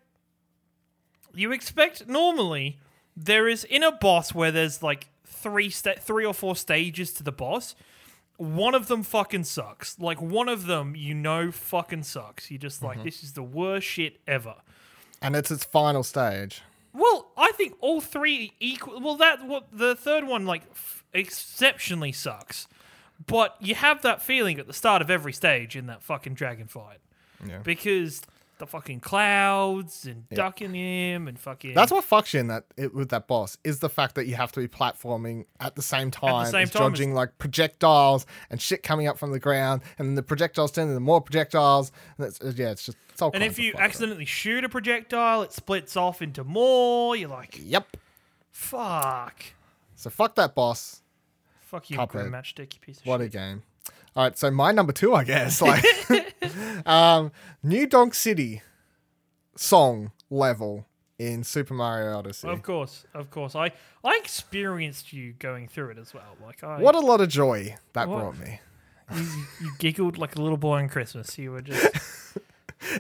You 1.35 1.53
expect 1.53 2.09
normally 2.09 2.79
there 3.17 3.49
is 3.49 3.65
in 3.65 3.83
a 3.83 3.93
boss 3.93 4.35
where 4.35 4.51
there's 4.51 4.83
like 4.83 5.09
three 5.25 5.71
sta- 5.71 5.99
three 6.01 6.25
or 6.25 6.35
four 6.35 6.57
stages 6.57 7.13
to 7.15 7.23
the 7.23 7.33
boss. 7.33 7.75
One 8.39 8.75
of 8.75 8.87
them 8.89 9.03
fucking 9.03 9.45
sucks. 9.45 9.99
Like 9.99 10.21
one 10.23 10.49
of 10.49 10.67
them, 10.67 10.95
you 10.97 11.13
know, 11.15 11.51
fucking 11.53 12.05
sucks. 12.05 12.51
You're 12.51 12.59
just 12.59 12.79
Mm-hmm. 12.81 12.87
like, 12.87 13.05
this 13.05 13.23
is 13.23 13.35
the 13.35 13.43
worst 13.43 13.87
shit 13.87 14.19
ever. 14.27 14.55
and 15.21 15.37
it's 15.37 15.51
its 15.51 15.65
final 15.65 16.03
stage. 16.03 16.63
Well, 16.95 17.31
I 17.37 17.53
think 17.53 17.75
all 17.81 18.01
three 18.01 18.55
equal. 18.61 19.01
Well, 19.01 19.17
that 19.17 19.45
what 19.47 19.67
the 19.73 19.95
third 19.95 20.27
one 20.27 20.47
like 20.47 20.63
f- 20.71 21.05
exceptionally 21.13 22.13
sucks, 22.13 22.67
but 23.27 23.57
you 23.61 23.75
have 23.75 24.03
that 24.03 24.23
feeling 24.23 24.59
at 24.59 24.67
the 24.67 24.73
start 24.73 25.03
of 25.03 25.11
every 25.11 25.33
stage 25.33 25.77
in 25.77 25.87
that 25.87 26.03
fucking 26.03 26.35
dragon 26.35 26.67
fight 26.67 26.99
Yeah. 27.47 27.59
because 27.59 28.23
the 28.59 28.67
fucking 28.67 29.01
clouds 29.01 30.05
and 30.07 30.29
ducking 30.31 30.75
him 30.75 31.29
and 31.29 31.39
fucking. 31.39 31.75
That's 31.75 31.93
what 31.93 32.05
fucks 32.05 32.35
you 32.35 32.41
in 32.41 32.49
that 32.49 32.65
it, 32.77 32.95
with 32.95 33.09
that 33.11 33.27
boss 33.27 33.57
is 33.65 33.79
the 33.81 33.89
fact 33.89 34.15
that 34.17 34.27
you 34.27 34.35
have 34.35 34.53
to 34.53 34.61
be 34.61 34.69
platforming 34.69 35.45
at 35.61 35.75
the 35.77 35.83
same 35.83 36.11
time 36.11 36.47
same 36.47 36.63
as 36.63 36.71
time 36.71 36.83
as- 36.83 36.91
dodging 36.91 37.15
like 37.15 37.39
projectiles 37.39 38.27
and 38.51 38.61
shit 38.61 38.83
coming 38.83 39.07
up 39.07 39.19
from 39.19 39.33
the 39.33 39.39
ground, 39.41 39.83
and 39.99 40.09
then 40.09 40.15
the 40.15 40.23
projectiles 40.23 40.73
turn 40.73 40.89
into 40.89 41.01
more 41.01 41.21
projectiles. 41.21 41.93
And 42.17 42.27
it's, 42.27 42.41
yeah, 42.59 42.71
it's 42.71 42.85
just 42.87 42.99
it's 43.11 43.23
all. 43.23 43.31
And 43.35 43.43
if 43.43 43.59
you 43.59 43.75
accidentally 43.79 44.25
shoot 44.25 44.65
a 44.65 44.69
projectile, 44.69 45.43
it 45.43 45.53
splits 45.53 45.97
off 45.97 46.23
into 46.23 46.45
more. 46.45 47.17
You're 47.17 47.29
like, 47.29 47.59
yep. 47.63 47.97
fuck, 48.51 49.43
So 49.97 50.11
fuck 50.11 50.35
that 50.37 50.55
boss. 50.55 51.03
fuck 51.61 51.91
you, 51.91 51.99
Cuphead. 51.99 52.31
Matchstick, 52.31 52.75
you 52.75 52.81
piece 52.81 52.99
of 53.01 53.07
What 53.07 53.21
a 53.21 53.29
game. 53.29 53.63
All 54.17 54.25
right, 54.25 54.37
so 54.37 54.51
my 54.51 54.73
number 54.73 54.93
two, 54.93 55.15
I 55.15 55.25
guess, 55.25 55.61
like 55.63 55.85
um, 56.87 57.31
New 57.63 57.87
Donk 57.87 58.15
City 58.15 58.63
song 59.57 60.13
level 60.31 60.87
in 61.19 61.43
Super 61.45 61.75
Mario 61.75 62.17
Odyssey. 62.19 62.49
Of 62.49 62.63
course, 62.63 63.05
of 63.15 63.31
course. 63.31 63.55
I 63.55 63.73
I 64.05 64.17
experienced 64.17 65.13
you 65.13 65.33
going 65.39 65.69
through 65.69 65.91
it 65.91 65.99
as 65.99 66.15
well. 66.15 66.37
Like 66.45 66.63
I, 66.65 66.81
What 66.81 66.95
a 66.95 67.01
lot 67.01 67.21
of 67.21 67.29
joy 67.29 67.77
that 67.93 68.09
What? 68.09 68.19
brought 68.21 68.39
me. 68.39 68.61
you, 69.15 69.25
you 69.61 69.71
giggled 69.79 70.19
like 70.19 70.37
a 70.37 70.41
little 70.43 70.59
boy 70.59 70.79
on 70.79 70.89
Christmas. 70.89 71.37
You 71.39 71.53
were 71.53 71.63
just 71.63 71.95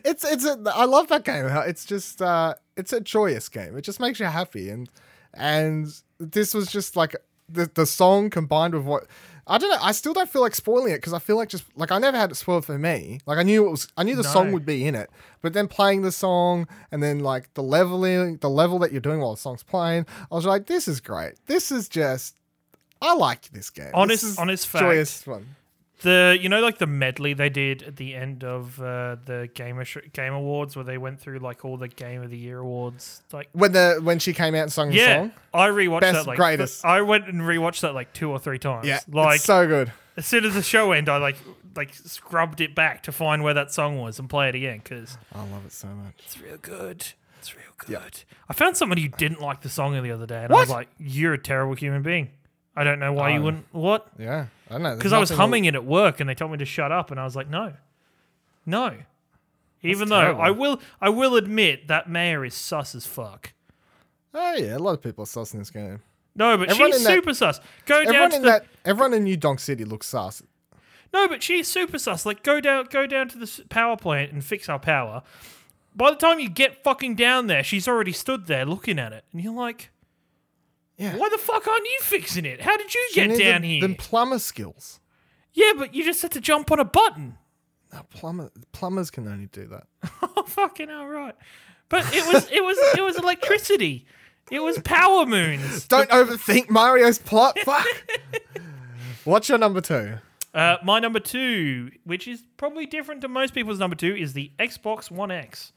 It's 0.04 0.24
it's 0.24 0.44
a, 0.44 0.58
I 0.74 0.84
love 0.86 1.08
that 1.08 1.24
game. 1.24 1.46
It's 1.46 1.84
just 1.84 2.20
uh 2.20 2.54
it's 2.76 2.92
a 2.92 3.00
joyous 3.00 3.48
game. 3.48 3.76
It 3.76 3.82
just 3.82 4.00
makes 4.00 4.18
you 4.18 4.26
happy 4.26 4.68
and 4.70 4.90
and 5.34 5.86
this 6.18 6.54
was 6.54 6.66
just 6.72 6.96
like 6.96 7.14
the 7.48 7.70
the 7.72 7.86
song 7.86 8.30
combined 8.30 8.74
with 8.74 8.84
what 8.84 9.06
I 9.48 9.58
don't 9.58 9.70
know. 9.70 9.78
I 9.80 9.92
still 9.92 10.12
don't 10.12 10.28
feel 10.28 10.42
like 10.42 10.54
spoiling 10.54 10.92
it 10.92 10.96
because 10.98 11.14
I 11.14 11.18
feel 11.18 11.36
like 11.36 11.48
just 11.48 11.64
like 11.74 11.90
I 11.90 11.98
never 11.98 12.16
had 12.18 12.30
it 12.30 12.34
spoiled 12.34 12.64
for 12.66 12.78
me. 12.78 13.20
Like 13.26 13.38
I 13.38 13.42
knew 13.42 13.66
it 13.66 13.70
was 13.70 13.88
I 13.96 14.02
knew 14.02 14.14
the 14.14 14.22
song 14.24 14.52
would 14.52 14.66
be 14.66 14.86
in 14.86 14.94
it, 14.94 15.10
but 15.40 15.54
then 15.54 15.68
playing 15.68 16.02
the 16.02 16.12
song 16.12 16.68
and 16.92 17.02
then 17.02 17.20
like 17.20 17.52
the 17.54 17.62
leveling 17.62 18.36
the 18.38 18.50
level 18.50 18.78
that 18.80 18.92
you're 18.92 19.00
doing 19.00 19.20
while 19.20 19.32
the 19.34 19.40
song's 19.40 19.62
playing, 19.62 20.06
I 20.30 20.34
was 20.34 20.44
like, 20.46 20.66
this 20.66 20.86
is 20.86 21.00
great. 21.00 21.34
This 21.46 21.72
is 21.72 21.88
just 21.88 22.36
I 23.00 23.14
like 23.14 23.48
this 23.50 23.70
game. 23.70 23.90
Honest- 23.94 24.22
this 24.22 24.32
is 24.32 24.38
honest 24.38 24.66
fact. 24.68 24.82
joyous 24.82 25.22
fun. 25.22 25.56
The 26.00 26.38
you 26.40 26.48
know 26.48 26.60
like 26.60 26.78
the 26.78 26.86
medley 26.86 27.34
they 27.34 27.48
did 27.48 27.82
at 27.82 27.96
the 27.96 28.14
end 28.14 28.44
of 28.44 28.80
uh, 28.80 29.16
the 29.24 29.48
game 29.54 29.82
game 30.12 30.32
awards 30.32 30.76
where 30.76 30.84
they 30.84 30.98
went 30.98 31.20
through 31.20 31.38
like 31.38 31.64
all 31.64 31.76
the 31.76 31.88
game 31.88 32.22
of 32.22 32.30
the 32.30 32.36
year 32.38 32.58
awards. 32.58 33.22
Like 33.32 33.48
When 33.52 33.72
the 33.72 34.00
when 34.02 34.18
she 34.18 34.32
came 34.32 34.54
out 34.54 34.62
and 34.62 34.72
sung 34.72 34.90
the 34.90 34.96
yeah, 34.96 35.16
song, 35.22 35.32
I 35.52 35.68
rewatched 35.68 36.00
Best, 36.02 36.14
that 36.14 36.26
like 36.26 36.36
greatest. 36.36 36.84
I 36.84 37.00
went 37.02 37.26
and 37.28 37.40
rewatched 37.42 37.80
that 37.80 37.94
like 37.94 38.12
two 38.12 38.30
or 38.30 38.38
three 38.38 38.58
times. 38.58 38.86
yeah, 38.86 39.00
like 39.10 39.36
it's 39.36 39.44
so 39.44 39.66
good. 39.66 39.92
as 40.16 40.26
soon 40.26 40.44
as 40.44 40.54
the 40.54 40.62
show 40.62 40.92
ended, 40.92 41.08
I 41.12 41.16
like 41.18 41.36
like 41.76 41.94
scrubbed 41.94 42.60
it 42.60 42.74
back 42.74 43.02
to 43.04 43.12
find 43.12 43.42
where 43.44 43.54
that 43.54 43.72
song 43.72 43.98
was 43.98 44.18
and 44.18 44.28
play 44.28 44.48
it 44.48 44.54
again 44.54 44.78
because 44.82 45.16
I 45.34 45.38
love 45.40 45.64
it 45.66 45.72
so 45.72 45.88
much. 45.88 46.14
it's 46.24 46.40
real 46.40 46.56
good. 46.56 47.06
It's 47.38 47.54
real 47.54 47.64
good. 47.76 48.22
I 48.48 48.52
found 48.52 48.76
somebody 48.76 49.02
who 49.02 49.08
didn't 49.08 49.40
like 49.40 49.60
the 49.60 49.68
song 49.68 50.00
the 50.02 50.10
other 50.10 50.26
day, 50.26 50.42
and 50.44 50.52
I 50.52 50.56
was 50.60 50.70
like, 50.70 50.88
"You're 50.98 51.34
a 51.34 51.38
terrible 51.38 51.74
human 51.74 52.02
being." 52.02 52.30
I 52.76 52.82
don't 52.84 52.98
know 52.98 53.12
why 53.12 53.30
you 53.30 53.40
Oh. 53.40 53.42
wouldn't. 53.42 53.66
What? 53.72 54.08
Yeah, 54.18 54.46
I 54.68 54.72
don't 54.74 54.82
know. 54.82 54.96
Because 54.96 55.12
I 55.12 55.18
was 55.18 55.30
humming 55.30 55.64
it 55.64 55.74
at 55.74 55.84
work, 55.84 56.20
and 56.20 56.28
they 56.28 56.34
told 56.34 56.50
me 56.52 56.58
to 56.58 56.64
shut 56.64 56.92
up, 56.92 57.10
and 57.10 57.18
I 57.18 57.24
was 57.24 57.34
like, 57.36 57.48
"No, 57.48 57.72
no." 58.66 58.94
Even 59.82 60.08
though 60.08 60.20
terrible. 60.20 60.40
I 60.42 60.50
will, 60.50 60.80
I 61.00 61.08
will 61.08 61.36
admit 61.36 61.86
that 61.88 62.08
Mayor 62.10 62.44
is 62.44 62.54
sus 62.54 62.94
as 62.96 63.06
fuck. 63.06 63.52
Oh 64.34 64.54
yeah, 64.56 64.76
a 64.76 64.78
lot 64.78 64.92
of 64.94 65.02
people 65.02 65.22
are 65.22 65.26
sus 65.26 65.52
in 65.52 65.60
this 65.60 65.70
game. 65.70 66.00
No, 66.34 66.56
but 66.58 66.68
Everyone 66.70 66.92
she's 66.92 67.04
that- 67.04 67.12
super 67.14 67.34
sus. 67.34 67.60
Go 67.86 68.04
down 68.04 68.14
Everyone 68.14 68.30
to 68.30 68.36
in 68.36 68.42
the 68.42 68.48
that, 68.48 68.66
everyone 68.84 69.14
in 69.14 69.24
New 69.24 69.36
Donk 69.36 69.60
City 69.60 69.84
looks 69.84 70.06
sus. 70.08 70.42
No, 71.12 71.26
but 71.28 71.42
she's 71.42 71.66
super 71.68 71.98
sus. 71.98 72.26
Like, 72.26 72.42
go 72.42 72.60
down, 72.60 72.86
go 72.90 73.06
down 73.06 73.28
to 73.28 73.38
the 73.38 73.64
power 73.70 73.96
plant 73.96 74.30
and 74.32 74.44
fix 74.44 74.68
our 74.68 74.78
power. 74.78 75.22
By 75.94 76.10
the 76.10 76.16
time 76.16 76.38
you 76.38 76.48
get 76.50 76.82
fucking 76.84 77.14
down 77.14 77.46
there, 77.46 77.64
she's 77.64 77.88
already 77.88 78.12
stood 78.12 78.46
there 78.46 78.66
looking 78.66 78.98
at 78.98 79.12
it, 79.12 79.24
and 79.32 79.42
you're 79.42 79.54
like, 79.54 79.90
Yeah, 80.98 81.16
"Why 81.16 81.28
the 81.28 81.38
fuck 81.38 81.66
aren't 81.66 81.84
you 81.84 81.98
fixing 82.02 82.44
it? 82.44 82.60
How 82.60 82.76
did 82.76 82.92
you 82.92 83.08
get 83.14 83.38
down 83.38 83.62
here?" 83.62 83.86
The 83.86 83.94
plumber 83.94 84.38
skills. 84.38 85.00
yeah, 85.54 85.72
but 85.76 85.94
you 85.94 86.04
just 86.04 86.20
had 86.22 86.32
to 86.32 86.40
jump 86.40 86.70
on 86.70 86.78
a 86.78 86.84
button. 86.84 87.38
No, 87.92 88.02
plumber 88.10 88.50
plumbers 88.72 89.10
can 89.10 89.26
only 89.26 89.46
do 89.46 89.66
that. 89.68 89.86
oh, 90.36 90.42
fucking 90.42 90.88
hell, 90.88 91.06
right? 91.06 91.34
But 91.88 92.04
it 92.14 92.26
was, 92.26 92.50
it 92.50 92.62
was, 92.62 92.76
it 92.98 93.02
was 93.02 93.16
electricity. 93.16 94.06
It 94.50 94.60
was 94.60 94.78
power 94.80 95.24
moons. 95.24 95.86
Don't 95.88 96.10
overthink 96.10 96.68
Mario's 96.70 97.18
plot. 97.18 97.58
Fuck. 97.64 97.86
What's 99.24 99.48
your 99.48 99.58
number 99.58 99.80
two? 99.80 100.18
Uh, 100.54 100.76
my 100.82 100.98
number 100.98 101.20
two, 101.20 101.90
which 102.04 102.26
is 102.26 102.42
probably 102.56 102.86
different 102.86 103.20
to 103.22 103.28
most 103.28 103.54
people's 103.54 103.78
number 103.78 103.96
two, 103.96 104.14
is 104.14 104.32
the 104.32 104.50
Xbox 104.58 105.10
One 105.10 105.30
X. 105.30 105.72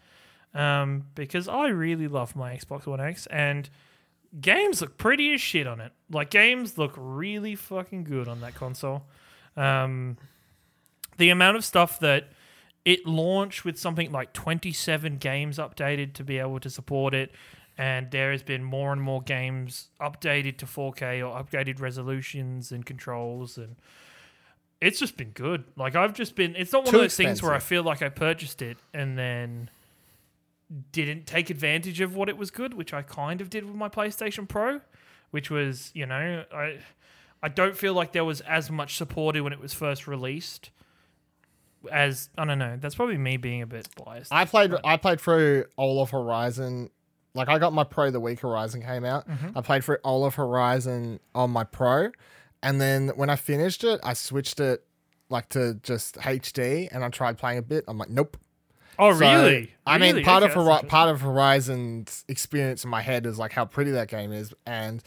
Um, 0.53 1.05
because 1.15 1.47
I 1.47 1.67
really 1.67 2.07
love 2.07 2.35
my 2.35 2.55
Xbox 2.55 2.85
One 2.85 2.99
X 2.99 3.25
and 3.27 3.69
games 4.39 4.81
look 4.81 4.97
pretty 4.97 5.33
as 5.33 5.41
shit 5.41 5.67
on 5.67 5.81
it. 5.81 5.91
Like 6.09 6.29
games 6.29 6.77
look 6.77 6.93
really 6.95 7.55
fucking 7.55 8.03
good 8.05 8.27
on 8.27 8.41
that 8.41 8.55
console. 8.55 9.03
Um, 9.57 10.17
the 11.17 11.29
amount 11.29 11.57
of 11.57 11.65
stuff 11.65 11.99
that 11.99 12.29
it 12.85 13.05
launched 13.05 13.65
with 13.65 13.77
something 13.77 14.11
like 14.11 14.33
27 14.33 15.17
games 15.17 15.57
updated 15.57 16.13
to 16.13 16.23
be 16.23 16.39
able 16.39 16.59
to 16.59 16.69
support 16.69 17.13
it 17.13 17.31
and 17.77 18.11
there 18.11 18.31
has 18.31 18.43
been 18.43 18.63
more 18.63 18.91
and 18.91 19.01
more 19.01 19.21
games 19.21 19.89
updated 19.99 20.57
to 20.57 20.65
4K 20.65 21.19
or 21.19 21.41
upgraded 21.41 21.79
resolutions 21.79 22.71
and 22.71 22.85
controls 22.85 23.57
and 23.57 23.75
it's 24.79 24.97
just 24.97 25.15
been 25.15 25.29
good. 25.29 25.63
Like 25.75 25.95
I've 25.95 26.13
just 26.13 26.35
been 26.35 26.55
it's 26.55 26.73
not 26.73 26.85
one 26.85 26.91
Too 26.91 26.97
of 26.97 27.03
those 27.03 27.15
things 27.15 27.43
where 27.43 27.53
I 27.53 27.59
feel 27.59 27.83
like 27.83 28.01
I 28.01 28.09
purchased 28.09 28.61
it 28.61 28.77
and 28.93 29.17
then 29.17 29.69
didn't 30.91 31.25
take 31.25 31.49
advantage 31.49 31.99
of 32.01 32.15
what 32.15 32.29
it 32.29 32.37
was 32.37 32.51
good, 32.51 32.73
which 32.73 32.93
I 32.93 33.01
kind 33.01 33.41
of 33.41 33.49
did 33.49 33.65
with 33.65 33.75
my 33.75 33.89
PlayStation 33.89 34.47
Pro, 34.47 34.81
which 35.31 35.49
was, 35.49 35.91
you 35.93 36.05
know, 36.05 36.45
I 36.53 36.79
I 37.43 37.47
don't 37.49 37.75
feel 37.75 37.93
like 37.93 38.11
there 38.11 38.25
was 38.25 38.41
as 38.41 38.69
much 38.69 38.97
supported 38.97 39.41
when 39.41 39.53
it 39.53 39.59
was 39.59 39.73
first 39.73 40.07
released 40.07 40.69
as 41.91 42.29
I 42.37 42.45
don't 42.45 42.59
know. 42.59 42.77
That's 42.79 42.95
probably 42.95 43.17
me 43.17 43.37
being 43.37 43.61
a 43.61 43.67
bit 43.67 43.87
biased. 44.03 44.31
I 44.31 44.45
played 44.45 44.73
I 44.83 44.97
played 44.97 45.19
through 45.19 45.65
all 45.77 46.01
of 46.01 46.11
Horizon. 46.11 46.89
Like 47.33 47.49
I 47.49 47.59
got 47.59 47.73
my 47.73 47.83
Pro 47.83 48.11
the 48.11 48.19
week 48.19 48.41
Horizon 48.41 48.81
came 48.81 49.05
out. 49.05 49.27
Mm-hmm. 49.27 49.57
I 49.57 49.61
played 49.61 49.83
through 49.83 49.97
all 50.03 50.25
of 50.25 50.35
Horizon 50.35 51.19
on 51.33 51.49
my 51.49 51.63
Pro, 51.63 52.11
and 52.61 52.79
then 52.79 53.09
when 53.09 53.29
I 53.29 53.35
finished 53.35 53.83
it, 53.83 53.99
I 54.03 54.13
switched 54.13 54.59
it 54.59 54.85
like 55.29 55.49
to 55.49 55.75
just 55.75 56.15
HD, 56.15 56.89
and 56.91 57.03
I 57.03 57.09
tried 57.09 57.37
playing 57.37 57.57
a 57.57 57.63
bit. 57.63 57.85
I'm 57.87 57.97
like, 57.97 58.09
nope. 58.09 58.37
Oh, 59.01 59.11
So, 59.13 59.19
really? 59.19 59.73
I 59.85 59.97
mean, 59.97 60.13
Really? 60.15 60.23
part 60.23 60.43
Okay, 60.43 60.53
of 60.57 60.87
part 60.87 61.09
of 61.09 61.19
Horizon's 61.21 62.23
experience 62.29 62.83
in 62.85 62.89
my 62.89 63.01
head 63.01 63.25
is 63.25 63.37
like 63.37 63.51
how 63.51 63.65
pretty 63.65 63.91
that 63.91 64.07
game 64.07 64.31
is, 64.31 64.53
and 64.65 65.03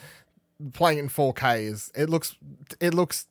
playing 0.72 0.98
it 0.98 1.02
in 1.02 1.08
4K 1.08 1.64
is 1.70 1.90
it 1.94 2.10
looks 2.10 2.36
it 2.80 2.92
looks 2.92 3.26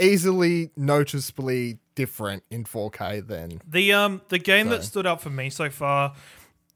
easily 0.00 0.70
noticeably 0.76 1.78
different 1.94 2.42
in 2.50 2.64
4K 2.64 3.26
than 3.26 3.60
The 3.66 3.92
um 3.92 4.22
the 4.28 4.38
game 4.38 4.68
that 4.70 4.84
stood 4.84 5.06
out 5.06 5.20
for 5.20 5.30
me 5.30 5.50
so 5.50 5.70
far, 5.70 6.14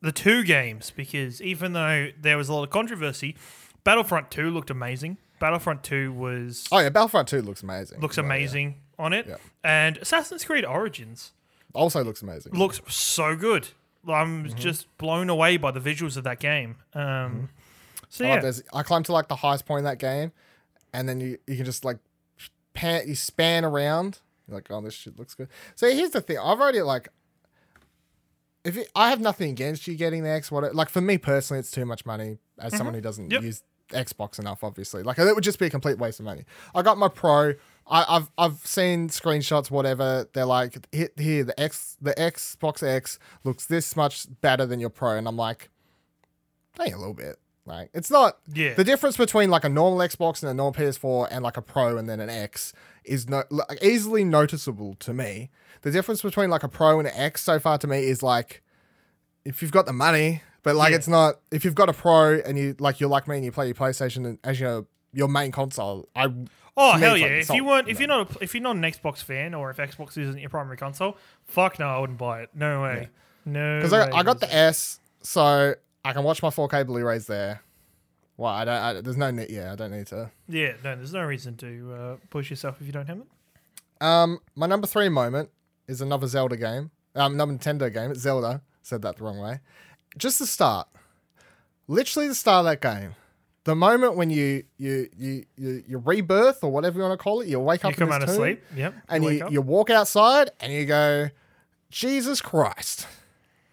the 0.00 0.12
two 0.12 0.44
games, 0.44 0.92
because 0.94 1.40
even 1.42 1.72
though 1.72 2.08
there 2.20 2.36
was 2.36 2.48
a 2.48 2.54
lot 2.54 2.62
of 2.64 2.70
controversy, 2.70 3.36
Battlefront 3.84 4.30
Two 4.30 4.50
looked 4.50 4.70
amazing. 4.70 5.18
Battlefront 5.40 5.82
Two 5.82 6.12
was 6.12 6.66
oh 6.72 6.78
yeah, 6.78 6.88
Battlefront 6.88 7.28
2 7.28 7.42
looks 7.42 7.62
amazing. 7.62 8.00
looks 8.00 8.18
Oh, 8.18 8.22
yeah. 8.22 8.26
amazing 8.26 8.74
on 8.98 9.12
it, 9.12 9.26
Yeah. 9.26 9.36
and 9.62 9.96
Assassin's 9.98 10.44
Creed 10.44 10.64
Origins 10.64 11.32
Also 11.76 12.02
looks 12.02 12.22
amazing. 12.22 12.52
looks 12.54 12.80
so 12.88 13.36
good. 13.36 13.68
I'm 14.08 14.44
Mm-hmm. 14.44 14.56
just 14.58 14.86
blown 14.98 15.28
away 15.28 15.56
by 15.56 15.70
the 15.72 15.80
visuals 15.80 16.16
of 16.16 16.24
that 16.24 16.38
game. 16.40 16.76
Um, 16.94 17.48
so 18.08 18.24
I, 18.24 18.28
love 18.28 18.36
yeah, 18.36 18.40
there's- 18.42 18.62
I 18.72 18.82
climbed 18.82 19.06
to 19.06 19.12
like 19.12 19.28
the 19.28 19.36
highest 19.36 19.66
point 19.66 19.80
in 19.80 19.84
that 19.84 19.98
game, 19.98 20.32
and 20.92 21.08
then 21.08 21.20
you, 21.20 21.38
you 21.46 21.56
can 21.56 21.64
just 21.64 21.84
like 21.84 21.98
pan, 22.72 23.02
you 23.08 23.14
span 23.16 23.64
around. 23.64 24.20
You're 24.46 24.56
like, 24.58 24.70
oh, 24.70 24.80
this 24.80 24.94
shit 24.94 25.18
looks 25.18 25.34
good. 25.34 25.48
So 25.74 25.90
here's 25.90 26.10
the 26.10 26.20
thing: 26.20 26.38
I've 26.38 26.60
already 26.60 26.82
like, 26.82 27.08
if 28.64 28.76
it, 28.76 28.88
I 28.94 29.10
have 29.10 29.20
nothing 29.20 29.50
against 29.50 29.86
you 29.86 29.94
getting 29.96 30.22
the 30.22 30.30
X, 30.30 30.50
what 30.52 30.74
like 30.74 30.88
for 30.88 31.00
me 31.00 31.18
personally, 31.18 31.58
it's 31.60 31.70
too 31.70 31.84
much 31.84 32.06
money 32.06 32.38
as 32.58 32.76
someone 32.76 32.94
who 32.94 33.00
doesn't 33.00 33.24
Mm-hmm. 33.24 33.32
Yep. 33.32 33.42
use 33.42 33.62
Xbox 33.90 34.38
enough. 34.38 34.62
Obviously, 34.64 35.02
like 35.02 35.18
it 35.18 35.34
would 35.34 35.44
just 35.44 35.58
be 35.58 35.66
a 35.66 35.70
complete 35.70 35.98
waste 35.98 36.20
of 36.20 36.24
money. 36.26 36.44
I 36.74 36.82
got 36.82 36.96
my 36.98 37.08
Pro. 37.08 37.54
I, 37.88 38.05
I've 38.09 38.31
I've 38.37 38.66
seen 38.66 39.09
screenshots, 39.09 39.70
whatever. 39.70 40.29
They're 40.33 40.44
like, 40.44 40.87
hit 40.92 41.12
here 41.18 41.44
the 41.44 41.59
X, 41.59 41.96
the 42.01 42.12
Xbox 42.14 42.83
X 42.83 43.18
looks 43.44 43.66
this 43.66 43.94
much 43.94 44.27
better 44.40 44.66
than 44.66 44.81
your 44.81 44.90
Pro, 44.90 45.16
and 45.16 45.29
I'm 45.29 45.37
like, 45.37 45.70
hey, 46.79 46.90
a 46.92 46.99
little 46.99 47.14
bit. 47.14 47.37
Like 47.66 47.90
it's 47.92 48.11
not 48.11 48.38
yeah. 48.53 48.75
the 48.75 48.85
difference 48.85 49.16
between 49.16 49.51
like 49.51 49.64
a 49.64 49.68
normal 49.68 49.99
Xbox 49.99 50.42
and 50.42 50.51
a 50.51 50.55
normal 50.55 50.72
PS4 50.72 51.29
and 51.31 51.42
like 51.42 51.57
a 51.57 51.62
Pro 51.62 51.99
and 51.99 52.09
then 52.09 52.20
an 52.20 52.31
X 52.31 52.72
is 53.05 53.29
no, 53.29 53.42
like, 53.51 53.83
easily 53.83 54.22
noticeable 54.25 54.94
to 55.01 55.12
me. 55.12 55.51
The 55.83 55.90
difference 55.90 56.22
between 56.22 56.49
like 56.49 56.62
a 56.62 56.68
Pro 56.68 57.01
and 57.01 57.09
an 57.09 57.14
X 57.16 57.42
so 57.42 57.59
far 57.59 57.77
to 57.79 57.87
me 57.88 58.05
is 58.05 58.22
like 58.22 58.62
if 59.44 59.62
you've 59.62 59.72
got 59.72 59.87
the 59.87 59.92
money, 59.92 60.42
but 60.62 60.77
like 60.77 60.90
Yeah. 60.90 60.96
it's 60.96 61.09
not 61.09 61.40
if 61.51 61.64
you've 61.64 61.75
got 61.75 61.88
a 61.88 61.92
Pro 61.92 62.38
and 62.38 62.57
you 62.57 62.77
like 62.79 63.01
you're 63.01 63.11
like 63.11 63.27
me 63.27 63.37
and 63.37 63.44
you 63.44 63.51
play 63.51 63.66
your 63.66 63.75
PlayStation 63.75 64.38
as 64.44 64.61
your 64.61 64.87
your 65.12 65.29
main 65.29 65.51
console. 65.51 66.09
I 66.14 66.33
Oh 66.76 66.92
hell 66.92 67.14
it's 67.14 67.20
yeah! 67.22 67.26
if 67.28 67.50
you 67.50 67.64
weren't, 67.64 67.88
if 67.88 67.98
you 67.98 68.06
you're 68.06 68.16
not, 68.16 68.36
a, 68.36 68.44
if 68.44 68.54
you're 68.54 68.62
not 68.62 68.76
an 68.76 68.82
Xbox 68.82 69.22
fan, 69.22 69.54
or 69.54 69.70
if 69.70 69.78
Xbox 69.78 70.18
isn't 70.18 70.38
your 70.38 70.50
primary 70.50 70.76
console, 70.76 71.16
fuck 71.44 71.78
no, 71.78 71.86
I 71.86 71.98
wouldn't 71.98 72.18
buy 72.18 72.42
it. 72.42 72.50
No 72.54 72.82
way. 72.82 73.08
No. 73.44 73.78
because 73.78 73.92
I, 73.92 74.10
I 74.10 74.22
got 74.22 74.40
the 74.40 74.54
S, 74.54 75.00
so 75.22 75.74
I 76.04 76.12
can 76.12 76.24
watch 76.24 76.42
my 76.42 76.50
4K 76.50 76.86
Blu-rays 76.86 77.26
there. 77.26 77.62
Well, 78.36 78.52
I 78.52 78.64
don't. 78.64 78.74
I, 78.74 79.00
there's 79.00 79.16
no 79.16 79.30
need. 79.30 79.50
Yeah, 79.50 79.72
I 79.72 79.76
don't 79.76 79.92
need 79.92 80.08
to. 80.08 80.30
Yeah, 80.48 80.72
no, 80.84 80.96
there's 80.96 81.14
no 81.14 81.24
reason 81.24 81.56
to 81.56 81.94
uh, 81.94 82.16
push 82.28 82.50
yourself 82.50 82.80
if 82.80 82.86
you 82.86 82.92
don't 82.92 83.06
have 83.06 83.18
it. 83.18 83.26
Um, 84.00 84.40
my 84.54 84.66
number 84.66 84.86
three 84.86 85.08
moment 85.08 85.48
is 85.88 86.02
another 86.02 86.26
Zelda 86.26 86.56
game. 86.56 86.90
Um, 87.14 87.34
another 87.34 87.54
Nintendo 87.54 87.92
game. 87.92 88.10
It's 88.10 88.20
Zelda. 88.20 88.60
Said 88.82 89.00
that 89.02 89.16
the 89.16 89.24
wrong 89.24 89.38
way. 89.38 89.60
Just 90.18 90.38
the 90.38 90.46
start. 90.46 90.88
Literally 91.88 92.28
the 92.28 92.34
start 92.34 92.66
of 92.66 92.70
that 92.72 92.80
game. 92.80 93.14
The 93.66 93.74
moment 93.74 94.14
when 94.14 94.31
you 94.31 94.62
you 94.79 95.09
you 95.18 95.44
you, 95.57 95.83
you 95.88 95.98
rebirth 95.98 96.62
or 96.62 96.70
whatever 96.70 96.98
you 97.00 97.02
want 97.02 97.18
to 97.18 97.22
call 97.22 97.40
it, 97.40 97.48
you 97.48 97.59
wake 97.59 97.85
up. 97.85 97.90
You 97.90 97.96
come 97.96 98.12
out 98.12 98.22
of 98.22 98.31
sleep. 98.31 98.62
Yep. 98.76 98.94
and 99.09 99.24
wake 99.24 99.40
you, 99.40 99.48
you 99.50 99.61
walk 99.61 99.90
outside 99.90 100.50
and 100.61 100.72
you 100.72 100.87
go, 100.87 101.31
Jesus 101.90 102.40
Christ, 102.40 103.09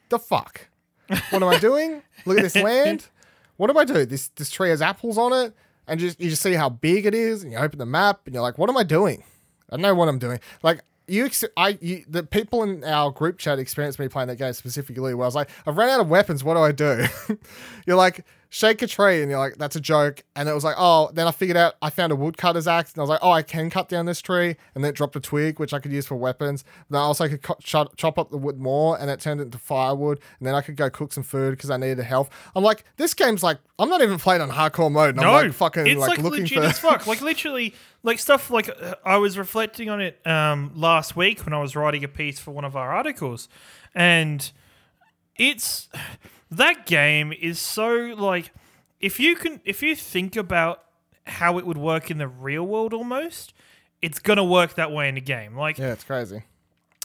the 0.09 0.17
fuck? 0.17 0.67
What 1.29 1.43
am 1.43 1.43
I 1.43 1.59
doing? 1.59 2.01
Look 2.25 2.39
at 2.39 2.43
this 2.43 2.55
land. 2.63 3.05
What 3.57 3.71
do 3.71 3.77
I 3.77 3.85
do? 3.85 4.03
This 4.07 4.29
this 4.29 4.49
tree 4.49 4.69
has 4.69 4.81
apples 4.81 5.19
on 5.19 5.31
it, 5.31 5.53
and 5.87 5.99
just 5.99 6.19
you 6.19 6.31
just 6.31 6.41
see 6.41 6.53
how 6.53 6.69
big 6.69 7.05
it 7.05 7.13
is, 7.13 7.43
and 7.43 7.51
you 7.51 7.59
open 7.59 7.77
the 7.77 7.85
map, 7.85 8.21
and 8.25 8.33
you're 8.33 8.41
like, 8.41 8.57
what 8.57 8.71
am 8.71 8.77
I 8.77 8.83
doing? 8.83 9.23
I 9.69 9.77
know 9.77 9.93
what 9.93 10.09
I'm 10.09 10.17
doing. 10.17 10.39
Like 10.63 10.81
you, 11.07 11.25
ex- 11.25 11.43
I, 11.55 11.77
you, 11.81 12.03
the 12.07 12.23
people 12.23 12.63
in 12.63 12.83
our 12.83 13.11
group 13.11 13.37
chat 13.37 13.59
experienced 13.59 13.99
me 13.99 14.07
playing 14.07 14.29
that 14.29 14.37
game 14.37 14.53
specifically. 14.53 15.13
Where 15.13 15.25
I 15.25 15.27
was 15.27 15.35
like, 15.35 15.49
I've 15.67 15.77
run 15.77 15.89
out 15.89 15.99
of 15.99 16.09
weapons. 16.09 16.43
What 16.43 16.55
do 16.55 16.61
I 16.61 16.71
do? 16.71 17.05
you're 17.85 17.97
like, 17.97 18.25
shake 18.53 18.83
a 18.83 18.87
tree, 18.87 19.23
and 19.23 19.31
you're 19.31 19.39
like, 19.39 19.57
that's 19.57 19.75
a 19.75 19.81
joke. 19.81 20.23
And 20.35 20.47
it 20.47 20.53
was 20.53 20.63
like, 20.63 20.75
oh, 20.77 21.09
then 21.11 21.25
I 21.25 21.31
figured 21.31 21.57
out 21.57 21.73
I 21.81 21.89
found 21.89 22.11
a 22.11 22.15
woodcutter's 22.15 22.67
axe, 22.67 22.93
and 22.93 22.99
I 22.99 23.01
was 23.01 23.09
like, 23.09 23.19
oh, 23.23 23.31
I 23.31 23.41
can 23.41 23.71
cut 23.71 23.89
down 23.89 24.05
this 24.05 24.21
tree, 24.21 24.55
and 24.75 24.83
then 24.83 24.91
it 24.91 24.95
dropped 24.95 25.15
a 25.15 25.19
twig 25.19 25.59
which 25.59 25.73
I 25.73 25.79
could 25.79 25.91
use 25.91 26.05
for 26.05 26.15
weapons. 26.15 26.63
Then 26.91 27.01
I 27.01 27.03
also 27.03 27.27
could 27.27 27.41
co- 27.41 27.57
chop, 27.63 27.95
chop 27.97 28.19
up 28.19 28.29
the 28.29 28.37
wood 28.37 28.59
more, 28.59 28.99
and 28.99 29.09
it 29.09 29.19
turned 29.19 29.41
into 29.41 29.57
firewood, 29.57 30.19
and 30.37 30.47
then 30.47 30.53
I 30.53 30.61
could 30.61 30.75
go 30.75 30.87
cook 30.91 31.13
some 31.13 31.23
food 31.23 31.51
because 31.51 31.71
I 31.71 31.77
needed 31.77 31.97
health. 32.03 32.29
I'm 32.55 32.63
like, 32.63 32.85
this 32.97 33.15
game's 33.15 33.41
like, 33.41 33.57
I'm 33.79 33.89
not 33.89 34.03
even 34.03 34.19
playing 34.19 34.43
on 34.43 34.51
hardcore 34.51 34.91
mode. 34.91 35.15
And 35.15 35.23
no, 35.23 35.33
I'm 35.33 35.47
like 35.47 35.53
fucking 35.53 35.87
it's 35.87 35.99
like, 35.99 36.09
like, 36.09 36.19
looking 36.19 36.41
legit 36.41 36.59
for. 36.59 36.63
as 36.65 36.77
fuck. 36.77 37.07
Like 37.07 37.21
literally, 37.21 37.73
like 38.03 38.19
stuff. 38.19 38.51
Like 38.51 38.69
uh, 38.69 38.95
I 39.03 39.17
was 39.17 39.35
reflecting 39.35 39.89
on 39.89 39.99
it 39.99 40.21
um, 40.27 40.73
last 40.75 41.15
week 41.15 41.43
when 41.43 41.53
I 41.53 41.59
was 41.59 41.75
writing 41.75 42.03
a 42.03 42.07
piece 42.07 42.39
for 42.39 42.51
one 42.51 42.65
of 42.65 42.75
our 42.75 42.93
articles, 42.93 43.49
and 43.95 44.51
it's 45.37 45.89
that 46.57 46.85
game 46.85 47.33
is 47.33 47.59
so 47.59 48.13
like 48.17 48.51
if 48.99 49.19
you 49.19 49.35
can 49.35 49.61
if 49.65 49.81
you 49.81 49.95
think 49.95 50.35
about 50.35 50.83
how 51.25 51.57
it 51.57 51.65
would 51.65 51.77
work 51.77 52.11
in 52.11 52.17
the 52.17 52.27
real 52.27 52.63
world 52.63 52.93
almost 52.93 53.53
it's 54.01 54.19
gonna 54.19 54.43
work 54.43 54.75
that 54.75 54.91
way 54.91 55.07
in 55.07 55.15
the 55.15 55.21
game 55.21 55.55
like 55.55 55.77
yeah, 55.77 55.93
it's 55.93 56.03
crazy. 56.03 56.43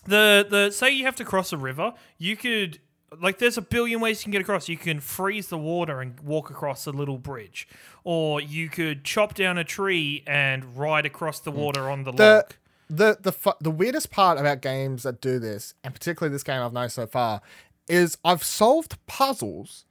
the 0.06 0.46
the 0.48 0.70
say 0.70 0.90
you 0.90 1.04
have 1.04 1.16
to 1.16 1.24
cross 1.24 1.52
a 1.52 1.56
river, 1.56 1.94
you 2.18 2.36
could 2.36 2.80
like 3.20 3.38
there's 3.38 3.56
a 3.56 3.62
billion 3.62 4.00
ways 4.00 4.20
you 4.20 4.24
can 4.24 4.32
get 4.32 4.40
across. 4.40 4.68
You 4.68 4.76
can 4.76 5.00
freeze 5.00 5.48
the 5.48 5.58
water 5.58 6.00
and 6.00 6.18
walk 6.20 6.50
across 6.50 6.86
a 6.86 6.90
little 6.90 7.18
bridge, 7.18 7.68
or 8.04 8.40
you 8.40 8.68
could 8.68 9.04
chop 9.04 9.34
down 9.34 9.58
a 9.58 9.64
tree 9.64 10.22
and 10.26 10.76
ride 10.76 11.06
across 11.06 11.40
the 11.40 11.50
hmm. 11.50 11.58
water 11.58 11.90
on 11.90 12.04
the, 12.04 12.12
the 12.12 12.34
log. 12.34 12.52
the 12.90 13.18
the 13.20 13.32
fu- 13.32 13.52
the 13.60 13.70
weirdest 13.70 14.10
part 14.10 14.38
about 14.38 14.60
games 14.60 15.04
that 15.04 15.20
do 15.20 15.38
this, 15.38 15.74
and 15.82 15.94
particularly 15.94 16.32
this 16.32 16.42
game 16.42 16.60
I've 16.60 16.72
known 16.72 16.90
so 16.90 17.06
far, 17.06 17.40
is 17.88 18.16
I've 18.24 18.42
solved 18.44 18.96
puzzles, 19.06 19.84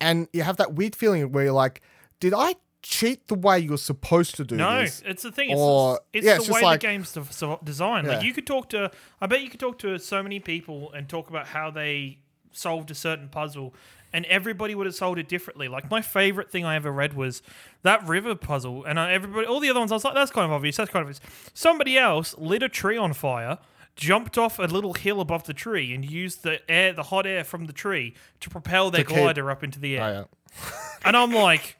and 0.00 0.28
you 0.32 0.42
have 0.42 0.56
that 0.58 0.74
weird 0.74 0.94
feeling 0.96 1.32
where 1.32 1.44
you're 1.44 1.52
like, 1.52 1.80
did 2.20 2.34
I 2.36 2.56
cheat 2.82 3.26
the 3.28 3.34
way 3.34 3.58
you're 3.58 3.76
supposed 3.78 4.36
to 4.36 4.44
do 4.44 4.56
this? 4.56 4.58
No, 4.58 4.78
this? 4.80 5.02
it's 5.04 5.22
the 5.22 5.32
thing. 5.32 5.50
It's, 5.50 5.60
Or- 5.60 6.00
it's 6.12 6.24
yeah, 6.26 6.34
the 6.34 6.40
it's 6.42 6.50
way 6.50 6.62
like- 6.62 6.80
the 6.80 6.86
game's 6.86 7.16
designed. 7.64 8.06
Like 8.08 8.22
you 8.22 8.32
could 8.32 8.46
talk 8.46 8.68
to, 8.70 8.90
I 9.20 9.26
bet 9.26 9.42
you 9.42 9.50
could 9.50 9.60
talk 9.60 9.78
to 9.80 9.98
so 9.98 10.22
many 10.22 10.40
people 10.40 10.92
and 10.92 11.08
talk 11.08 11.28
about 11.28 11.48
how 11.48 11.70
they 11.70 12.18
solved 12.52 12.90
a 12.90 12.94
certain 12.94 13.28
puzzle, 13.28 13.74
and 14.12 14.24
everybody 14.26 14.74
would 14.74 14.86
have 14.86 14.94
solved 14.94 15.18
it 15.18 15.28
differently. 15.28 15.68
Like 15.68 15.90
my 15.90 16.00
favorite 16.00 16.50
thing 16.50 16.64
I 16.64 16.76
ever 16.76 16.90
read 16.90 17.14
was 17.14 17.42
that 17.82 18.06
river 18.08 18.34
puzzle, 18.34 18.84
and 18.84 18.98
I, 18.98 19.12
everybody, 19.12 19.46
all 19.46 19.60
the 19.60 19.70
other 19.70 19.80
ones, 19.80 19.92
I 19.92 19.96
was 19.96 20.04
like, 20.04 20.14
that's 20.14 20.30
kind 20.30 20.44
of 20.46 20.52
obvious. 20.52 20.76
That's 20.76 20.90
kind 20.90 21.02
of 21.02 21.08
obvious. 21.08 21.20
Somebody 21.54 21.98
else 21.98 22.34
lit 22.38 22.62
a 22.62 22.68
tree 22.68 22.96
on 22.96 23.12
fire. 23.12 23.58
Jumped 23.98 24.38
off 24.38 24.58
a 24.60 24.62
little 24.62 24.94
hill 24.94 25.20
above 25.20 25.44
the 25.44 25.52
tree 25.52 25.92
and 25.92 26.08
used 26.08 26.44
the 26.44 26.60
air, 26.70 26.92
the 26.92 27.02
hot 27.02 27.26
air 27.26 27.42
from 27.42 27.64
the 27.66 27.72
tree, 27.72 28.14
to 28.38 28.48
propel 28.48 28.90
their 28.92 29.02
To 29.02 29.08
keep- 29.10 29.16
glider 29.18 29.50
up 29.50 29.62
into 29.64 29.80
the 29.80 29.98
air. 29.98 30.04
Oh, 30.04 30.10
yeah. 30.10 30.72
And 31.04 31.16
I'm 31.16 31.32
like, 31.32 31.76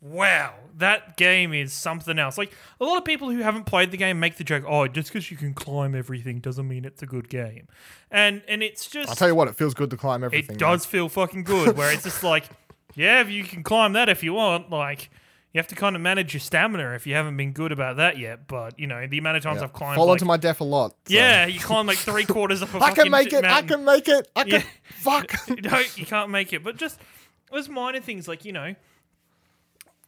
wow, 0.00 0.54
that 0.76 1.16
game 1.16 1.52
is 1.52 1.72
something 1.72 2.18
else. 2.18 2.38
Like 2.38 2.52
a 2.80 2.84
lot 2.84 2.96
of 2.98 3.04
people 3.04 3.30
who 3.30 3.38
haven't 3.38 3.64
played 3.64 3.90
the 3.90 3.96
game 3.96 4.20
make 4.20 4.36
the 4.36 4.44
joke, 4.44 4.64
oh, 4.66 4.86
just 4.88 5.08
because 5.12 5.30
you 5.30 5.36
can 5.36 5.54
climb 5.54 5.94
everything 5.94 6.40
doesn't 6.40 6.66
mean 6.66 6.84
it's 6.84 7.02
a 7.02 7.06
good 7.06 7.28
game, 7.28 7.66
and 8.10 8.42
and 8.48 8.62
it's 8.62 8.86
just 8.88 9.08
I'll 9.08 9.16
tell 9.16 9.28
you 9.28 9.34
what, 9.34 9.48
it 9.48 9.56
feels 9.56 9.74
good 9.74 9.90
to 9.90 9.96
climb 9.96 10.22
everything. 10.24 10.56
it 10.56 10.58
does 10.58 10.84
feel 10.86 11.08
fucking 11.08 11.44
good. 11.44 11.76
Where 11.76 11.92
it's 11.92 12.04
just 12.04 12.22
like, 12.22 12.44
yeah, 12.94 13.26
you 13.26 13.44
can 13.44 13.62
climb 13.62 13.92
that 13.94 14.08
if 14.08 14.22
you 14.22 14.34
want. 14.34 14.70
Like 14.70 15.10
you 15.54 15.58
have 15.58 15.68
to 15.68 15.74
kind 15.74 15.96
of 15.96 16.02
manage 16.02 16.34
your 16.34 16.40
stamina 16.40 16.90
if 16.94 17.06
you 17.06 17.14
haven't 17.14 17.36
been 17.36 17.52
good 17.52 17.72
about 17.72 17.96
that 17.96 18.18
yet. 18.18 18.46
But 18.46 18.78
you 18.78 18.86
know 18.86 19.06
the 19.06 19.18
amount 19.18 19.36
of 19.38 19.42
times. 19.42 19.62
I've 19.62 19.72
climbed, 19.72 19.96
Fall 19.96 20.06
like, 20.06 20.12
onto 20.14 20.24
my 20.26 20.36
death 20.36 20.60
a 20.60 20.64
lot. 20.64 20.90
so- 21.06 21.14
yeah, 21.14 21.46
you 21.46 21.58
climb 21.60 21.86
like 21.86 21.98
three 21.98 22.24
quarters 22.34 22.62
of 22.62 22.74
a 22.74 22.78
I 22.78 22.80
fucking 22.90 23.00
I 23.00 23.02
can 23.04 23.10
make 23.10 23.32
it. 23.32 23.44
I 23.44 23.48
mountain. 23.48 23.68
can 23.68 23.84
make 23.84 24.08
it. 24.08 24.28
I 24.36 24.42
can. 24.44 24.52
Yeah. 24.52 24.62
Fuck. 24.90 25.34
no, 25.62 25.80
you 25.96 26.06
can't 26.06 26.30
make 26.30 26.52
it. 26.52 26.62
But 26.62 26.76
just 26.76 27.00
there's 27.50 27.68
minor 27.68 28.00
things 28.00 28.28
like 28.28 28.44
you 28.44 28.52
know, 28.52 28.74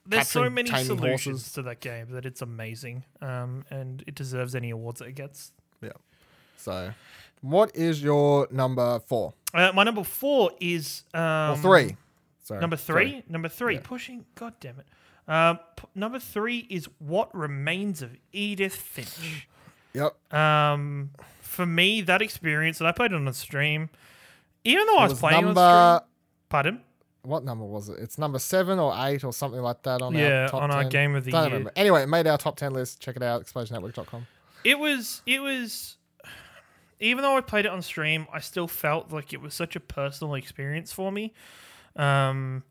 there's 0.07 0.29
so 0.29 0.40
Capturing 0.40 0.55
many 0.55 0.70
solutions 0.85 1.24
horses. 1.42 1.53
to 1.53 1.62
that 1.62 1.81
game 1.81 2.11
that 2.11 2.26
it's 2.26 2.42
amazing, 2.42 3.05
um, 3.20 3.64
and 3.70 4.03
it 4.07 4.14
deserves 4.14 4.55
any 4.55 4.70
awards 4.70 4.98
that 5.00 5.09
it 5.09 5.14
gets. 5.14 5.53
yeah. 5.83 5.90
So, 6.57 6.92
what 7.40 7.74
is 7.74 8.03
your 8.03 8.46
number 8.50 9.00
four 9.00 9.33
Uh, 9.55 9.72
my 9.74 9.83
number 9.85 10.05
four 10.05 10.50
is 10.61 11.05
um, 11.14 11.53
or 11.53 11.57
three? 11.57 11.96
Sorry. 12.44 12.61
Number 12.61 12.76
three, 12.76 13.22
number 13.29 13.48
three, 13.48 13.79
pushing. 13.79 14.26
God 14.35 14.55
damn 14.61 14.79
it. 14.81 14.87
Uh, 15.31 15.55
p- 15.55 15.87
number 15.95 16.19
three 16.19 16.66
is 16.69 16.88
what 16.99 17.35
remains 17.35 18.03
of 18.03 18.16
Edith 18.33 18.75
Finch. 18.75 19.47
Yep. 19.95 20.35
Um, 20.35 21.11
for 21.40 21.64
me, 21.64 22.01
that 22.03 22.21
experience, 22.21 22.81
and 22.81 22.88
I 22.88 22.93
played 22.93 23.12
it 23.12 23.14
on 23.14 23.25
the 23.25 23.33
stream, 23.33 23.90
even 24.64 24.87
though 24.87 24.99
I 24.99 25.03
was, 25.05 25.12
was 25.12 25.21
playing 25.21 25.45
on 25.45 25.55
stream. 25.55 26.09
Pardon? 26.49 26.81
What 27.23 27.45
number 27.45 27.64
was 27.64 27.88
it? 27.88 27.99
It's 28.01 28.19
number 28.19 28.38
seven 28.38 28.79
or 28.79 28.95
eight 28.97 29.23
or 29.25 29.33
something 29.33 29.61
like 29.61 29.83
that 29.85 30.03
on 30.03 30.14
Yeah, 30.14 30.43
our 30.43 30.49
top 30.49 30.62
on 30.62 30.71
our 30.71 30.85
game 30.85 31.14
of 31.14 31.25
the 31.25 31.31
Don't 31.31 31.43
year. 31.43 31.51
remember. 31.51 31.73
Anyway, 31.77 32.03
it 32.03 32.09
made 32.09 32.27
our 32.27 32.38
top 32.38 32.57
ten 32.57 32.73
list. 32.73 33.01
Check 33.01 33.14
it 33.16 33.23
out. 33.23 33.45
ExplosionNetwork.com. 33.45 34.27
It 34.64 34.79
was 34.79 35.23
it 35.27 35.40
was 35.40 35.97
even 36.99 37.23
though 37.23 37.37
I 37.37 37.40
played 37.40 37.66
it 37.66 37.71
on 37.71 37.83
stream, 37.83 38.27
I 38.33 38.40
still 38.40 38.66
felt 38.69 39.12
like 39.12 39.33
it 39.33 39.40
was 39.40 39.55
such 39.55 39.77
a 39.77 39.81
personal 39.81 40.35
experience 40.35 40.93
for 40.93 41.12
me. 41.12 41.33
Um 41.95 42.64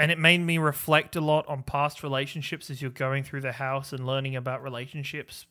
and 0.00 0.10
it 0.10 0.18
made 0.18 0.38
me 0.40 0.58
reflect 0.58 1.14
a 1.16 1.20
lot 1.20 1.46
on 1.48 1.62
past 1.62 2.02
relationships 2.02 2.70
as 2.70 2.80
you're 2.80 2.90
going 2.90 3.22
through 3.24 3.42
the 3.42 3.52
house 3.52 3.92
and 3.92 4.06
learning 4.06 4.34
about 4.36 4.62
relationships 4.62 5.46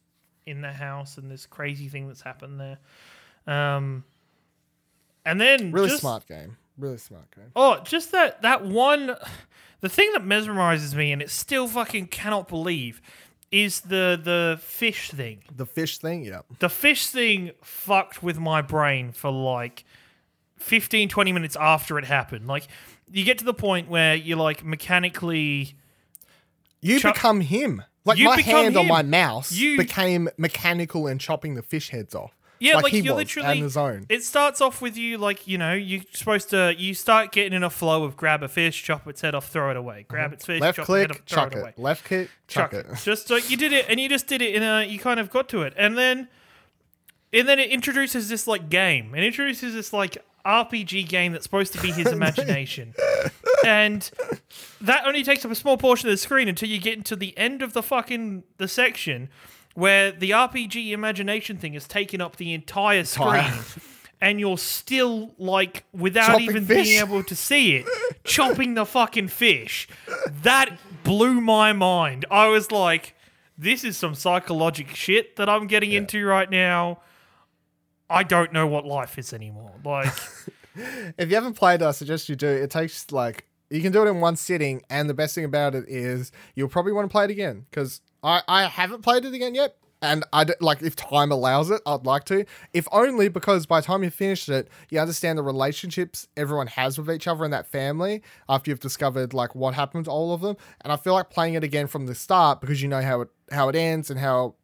in 0.46 0.62
the 0.62 0.72
house 0.74 1.18
and 1.18 1.30
this 1.30 1.46
crazy 1.46 1.88
thing 1.88 2.08
that's 2.08 2.22
happened 2.22 2.60
there. 2.60 2.80
Um 3.48 4.04
and 5.26 5.40
then 5.40 5.72
Really 5.72 5.90
just- 5.90 6.02
smart 6.02 6.28
game. 6.28 6.58
Really 6.78 6.98
smart 6.98 7.30
game. 7.36 7.52
Oh, 7.56 7.82
just 7.84 8.12
that 8.14 8.42
that 8.42 8.64
one 8.66 9.16
the 9.82 9.90
thing 9.90 10.12
that 10.14 10.24
mesmerizes 10.24 10.96
me 10.96 11.12
and 11.12 11.22
it 11.22 11.30
still 11.30 11.68
fucking 11.68 12.08
cannot 12.08 12.48
believe 12.48 13.02
is 13.52 13.82
the 13.82 14.20
the 14.24 14.60
fish 14.62 15.12
thing. 15.12 15.44
The 15.56 15.66
fish 15.66 15.98
thing. 15.98 16.24
yeah. 16.24 16.42
The 16.60 16.70
fish 16.70 17.08
thing 17.08 17.52
fucked 17.64 18.22
with 18.24 18.38
my 18.40 18.62
brain 18.62 19.12
for 19.12 19.32
like 19.32 19.84
15 20.58 21.10
20 21.10 21.32
minutes 21.34 21.56
after 21.60 21.98
it 21.98 22.06
happened. 22.06 22.48
Like 22.48 22.68
you 23.12 23.24
get 23.24 23.38
to 23.40 23.46
the 23.46 23.54
point 23.54 23.90
where 23.90 24.16
you're 24.16 24.38
like 24.38 24.64
mechanically 24.64 25.76
You 26.82 27.00
Chop- 27.00 27.16
become 27.16 27.42
him. 27.42 27.84
Like 28.06 28.18
You 28.18 28.26
my 28.26 28.38
become 28.38 28.64
hand 28.64 28.78
on 28.78 28.84
him. 28.86 28.90
my 28.90 29.02
mouse 29.02 29.52
You- 29.52 29.78
became 29.78 30.30
mechanical 30.38 31.08
and 31.08 31.20
chopping 31.20 31.56
the 31.56 31.62
fish 31.64 31.90
heads 31.90 32.16
off. 32.16 32.36
Yeah, 32.62 32.78
like, 32.78 32.92
he 32.92 33.00
you're 33.00 33.16
was 33.16 33.22
literally 33.24 33.48
on 33.48 33.58
his 33.58 33.78
own. 33.78 34.06
It 34.10 34.24
starts 34.24 34.60
off 34.60 34.82
with 34.82 34.98
you 34.98 35.18
like 35.18 35.48
you 35.48 35.58
know 35.58 35.74
you're 35.74 36.02
supposed 36.12 36.50
to 36.50 36.76
you 36.78 36.94
start 36.94 37.32
getting 37.32 37.54
in 37.54 37.64
a 37.64 37.70
flow 37.70 38.04
of 38.04 38.18
grab 38.18 38.44
a 38.44 38.50
fish, 38.50 38.84
chop 38.84 39.08
its 39.08 39.22
head 39.22 39.34
off, 39.34 39.48
throw 39.48 39.72
it 39.72 39.78
away. 39.78 40.06
Grab 40.08 40.28
uh-huh. 40.28 40.34
its 40.34 40.46
fish. 40.46 40.62
Left 40.62 40.76
chop 40.76 40.84
its 40.84 40.98
head 40.98 41.08
click, 41.08 41.12
off, 41.12 41.26
throw 41.26 41.44
chuck 41.44 41.54
it 41.54 41.58
it. 41.58 41.62
away. 41.62 41.74
Left 41.78 42.04
click, 42.04 42.30
chuck, 42.48 42.74
it. 42.74 42.86
Just 43.02 43.30
like 43.30 43.50
you 43.50 43.56
did 43.56 43.72
it, 43.72 43.86
and 43.88 43.98
you 44.00 44.10
just 44.10 44.28
did 44.28 44.42
it 44.42 44.54
in 44.54 44.64
a. 44.64 44.84
You 44.84 45.00
kind 45.00 45.22
of 45.22 45.30
got 45.30 45.48
to 45.50 45.62
it, 45.62 45.74
and 45.78 45.98
then, 45.98 46.28
and 47.32 47.48
then 47.48 47.60
it 47.60 47.70
introduces 47.70 48.28
this 48.28 48.46
like 48.46 48.68
game. 48.70 49.16
It 49.16 49.24
introduces 49.24 49.74
this 49.74 49.94
like 49.94 50.18
RPG 50.50 51.08
game 51.08 51.32
that's 51.32 51.44
supposed 51.44 51.74
to 51.74 51.82
be 51.82 51.92
his 51.92 52.08
imagination, 52.12 52.94
and 53.66 54.10
that 54.82 55.06
only 55.06 55.24
takes 55.24 55.46
up 55.46 55.52
a 55.52 55.56
small 55.56 55.78
portion 55.78 56.10
of 56.10 56.14
the 56.14 56.18
screen 56.18 56.48
until 56.48 56.70
you 56.70 56.80
get 56.80 56.98
into 56.98 57.16
the 57.16 57.38
end 57.38 57.62
of 57.62 57.74
the 57.74 57.84
fucking 57.84 58.44
the 58.58 58.68
section 58.68 59.30
where 59.76 60.12
the 60.12 60.32
RPG 60.32 60.92
imagination 60.92 61.58
thing 61.58 61.74
has 61.74 61.88
taken 61.88 62.20
up 62.20 62.36
the 62.36 62.54
entire 62.54 63.04
screen. 63.06 63.36
Entire. 63.46 63.64
And 64.22 64.38
you're 64.38 64.58
still 64.58 65.32
like, 65.38 65.86
without 65.94 66.28
Chopping 66.32 66.50
even 66.50 66.66
fish. 66.66 66.88
being 66.88 67.00
able 67.00 67.24
to 67.24 67.34
see 67.34 67.78
it, 67.78 67.86
chopping 68.26 68.74
the 68.74 68.86
fucking 68.86 69.30
fish. 69.30 69.88
That 70.44 70.78
blew 71.06 71.40
my 71.40 71.72
mind. 71.72 72.26
I 72.30 72.50
was 72.50 72.70
like, 72.70 73.16
this 73.58 73.86
is 73.86 73.96
some 73.96 74.16
psychological 74.16 74.94
shit 74.94 75.38
that 75.38 75.48
I'm 75.48 75.68
getting 75.68 75.94
into 75.94 76.26
right 76.26 76.50
now. 76.50 77.00
I 78.10 78.24
don't 78.24 78.52
know 78.52 78.66
what 78.68 78.86
life 78.86 79.18
is 79.18 79.34
anymore. 79.34 79.72
Like, 79.84 80.14
If 81.18 81.30
you 81.30 81.36
haven't 81.36 81.54
played, 81.56 81.82
it, 81.82 81.86
I 81.86 81.92
suggest 81.92 82.30
you 82.30 82.36
do. 82.36 82.48
It 82.48 82.70
takes 82.70 83.12
like 83.12 83.46
you 83.70 83.82
can 83.82 83.92
do 83.92 84.06
it 84.06 84.10
in 84.10 84.20
one 84.20 84.36
sitting, 84.36 84.82
and 84.90 85.10
the 85.10 85.14
best 85.14 85.36
thing 85.36 85.46
about 85.46 85.76
it 85.76 85.86
is 85.88 86.32
you'll 86.56 86.70
probably 86.70 86.92
want 86.92 87.10
to 87.10 87.12
play 87.12 87.26
it 87.26 87.32
again 87.32 87.66
because 87.70 88.02
I 88.24 88.42
I 88.48 88.68
haven't 88.68 89.02
played 89.02 89.26
it 89.26 89.34
again 89.34 89.56
yet. 89.56 89.76
And 90.02 90.24
I 90.32 90.46
like 90.62 90.82
if 90.82 90.96
time 90.96 91.30
allows 91.30 91.70
it, 91.70 91.82
I'd 91.86 92.06
like 92.06 92.24
to. 92.26 92.46
If 92.72 92.88
only 92.94 93.28
because 93.28 93.66
by 93.66 93.82
the 93.82 93.88
time 93.88 94.02
you 94.02 94.10
finish 94.10 94.48
it, 94.48 94.70
you 94.90 94.98
understand 94.98 95.38
the 95.38 95.44
relationships 95.44 96.26
everyone 96.38 96.68
has 96.68 96.98
with 96.98 97.12
each 97.12 97.28
other 97.28 97.44
in 97.44 97.52
that 97.52 97.68
family 97.68 98.22
after 98.48 98.72
you've 98.72 98.80
discovered 98.80 99.34
like 99.34 99.56
what 99.56 99.74
happened 99.74 100.06
to 100.06 100.12
all 100.12 100.34
of 100.34 100.40
them. 100.40 100.56
And 100.82 100.94
I 100.94 100.96
feel 100.96 101.12
like 101.12 101.30
playing 101.30 101.56
it 101.56 101.66
again 101.66 101.88
from 101.88 102.06
the 102.06 102.16
start 102.16 102.62
because 102.62 102.82
you 102.82 102.88
know 102.88 103.02
how 103.02 103.20
it 103.22 103.30
how 103.52 103.68
it 103.68 103.76
ends 103.76 104.10
and 104.10 104.18
how 104.18 104.56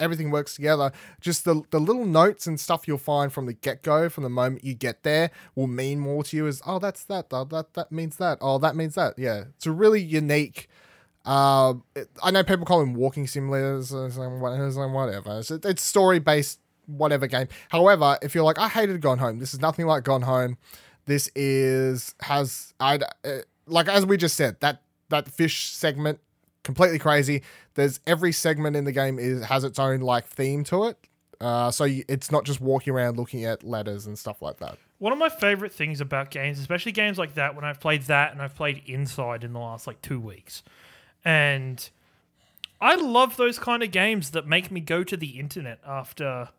everything 0.00 0.30
works 0.30 0.54
together. 0.54 0.92
Just 1.20 1.44
the 1.44 1.62
the 1.70 1.80
little 1.80 2.04
notes 2.06 2.46
and 2.46 2.58
stuff 2.58 2.86
you'll 2.86 2.98
find 2.98 3.32
from 3.32 3.46
the 3.46 3.52
get 3.52 3.82
go, 3.82 4.08
from 4.08 4.24
the 4.24 4.30
moment 4.30 4.64
you 4.64 4.74
get 4.74 5.02
there, 5.02 5.30
will 5.54 5.66
mean 5.66 6.00
more 6.00 6.24
to 6.24 6.36
you. 6.36 6.46
As 6.46 6.62
oh, 6.66 6.78
that's 6.78 7.04
that. 7.04 7.26
Oh, 7.30 7.44
that 7.44 7.74
that 7.74 7.92
means 7.92 8.16
that. 8.16 8.38
Oh, 8.40 8.58
that 8.58 8.76
means 8.76 8.94
that. 8.94 9.14
Yeah, 9.18 9.44
it's 9.56 9.66
a 9.66 9.72
really 9.72 10.00
unique. 10.00 10.68
Uh, 11.24 11.74
it- 11.94 12.08
I 12.22 12.30
know 12.30 12.42
people 12.42 12.64
call 12.64 12.80
them 12.80 12.94
walking 12.94 13.26
simulators 13.26 13.92
whatever. 14.92 15.38
It's, 15.40 15.50
it's 15.50 15.82
story 15.82 16.18
based 16.18 16.60
whatever 16.86 17.26
game. 17.26 17.48
However, 17.68 18.18
if 18.22 18.34
you're 18.34 18.44
like 18.44 18.58
I 18.58 18.68
hated 18.68 19.00
Gone 19.00 19.18
Home, 19.18 19.38
this 19.38 19.52
is 19.52 19.60
nothing 19.60 19.86
like 19.86 20.04
Gone 20.04 20.22
Home. 20.22 20.56
This 21.06 21.30
is 21.34 22.14
has 22.20 22.72
I 22.80 22.98
uh, 23.24 23.38
like 23.66 23.88
as 23.88 24.06
we 24.06 24.16
just 24.16 24.36
said 24.36 24.58
that 24.60 24.82
that 25.10 25.28
fish 25.28 25.70
segment 25.70 26.20
completely 26.68 26.98
crazy. 26.98 27.42
There's 27.76 27.98
every 28.06 28.30
segment 28.30 28.76
in 28.76 28.84
the 28.84 28.92
game 28.92 29.18
is 29.18 29.44
has 29.46 29.64
its 29.64 29.78
own 29.78 30.00
like 30.00 30.26
theme 30.26 30.64
to 30.64 30.84
it. 30.84 30.98
Uh, 31.40 31.70
so 31.70 31.84
you, 31.84 32.04
it's 32.08 32.30
not 32.30 32.44
just 32.44 32.60
walking 32.60 32.92
around 32.92 33.16
looking 33.16 33.46
at 33.46 33.64
letters 33.64 34.06
and 34.06 34.18
stuff 34.18 34.42
like 34.42 34.58
that. 34.58 34.76
one 34.98 35.12
of 35.14 35.18
my 35.18 35.30
favorite 35.30 35.72
things 35.72 36.00
about 36.02 36.30
games, 36.30 36.58
especially 36.58 36.92
games 36.92 37.16
like 37.16 37.34
that, 37.34 37.54
when 37.56 37.64
I've 37.64 37.80
played 37.80 38.02
that 38.02 38.32
and 38.32 38.42
I've 38.42 38.54
played 38.54 38.82
Inside 38.84 39.44
in 39.44 39.54
the 39.54 39.58
last 39.60 39.86
like 39.86 40.02
two 40.02 40.20
weeks, 40.20 40.62
and 41.24 41.88
I 42.82 42.96
love 42.96 43.36
those 43.38 43.58
kind 43.58 43.82
of 43.82 43.90
games 43.92 44.32
that 44.32 44.46
make 44.46 44.70
me 44.70 44.80
go 44.80 45.02
to 45.04 45.16
the 45.16 45.38
internet 45.40 45.78
after 45.86 46.50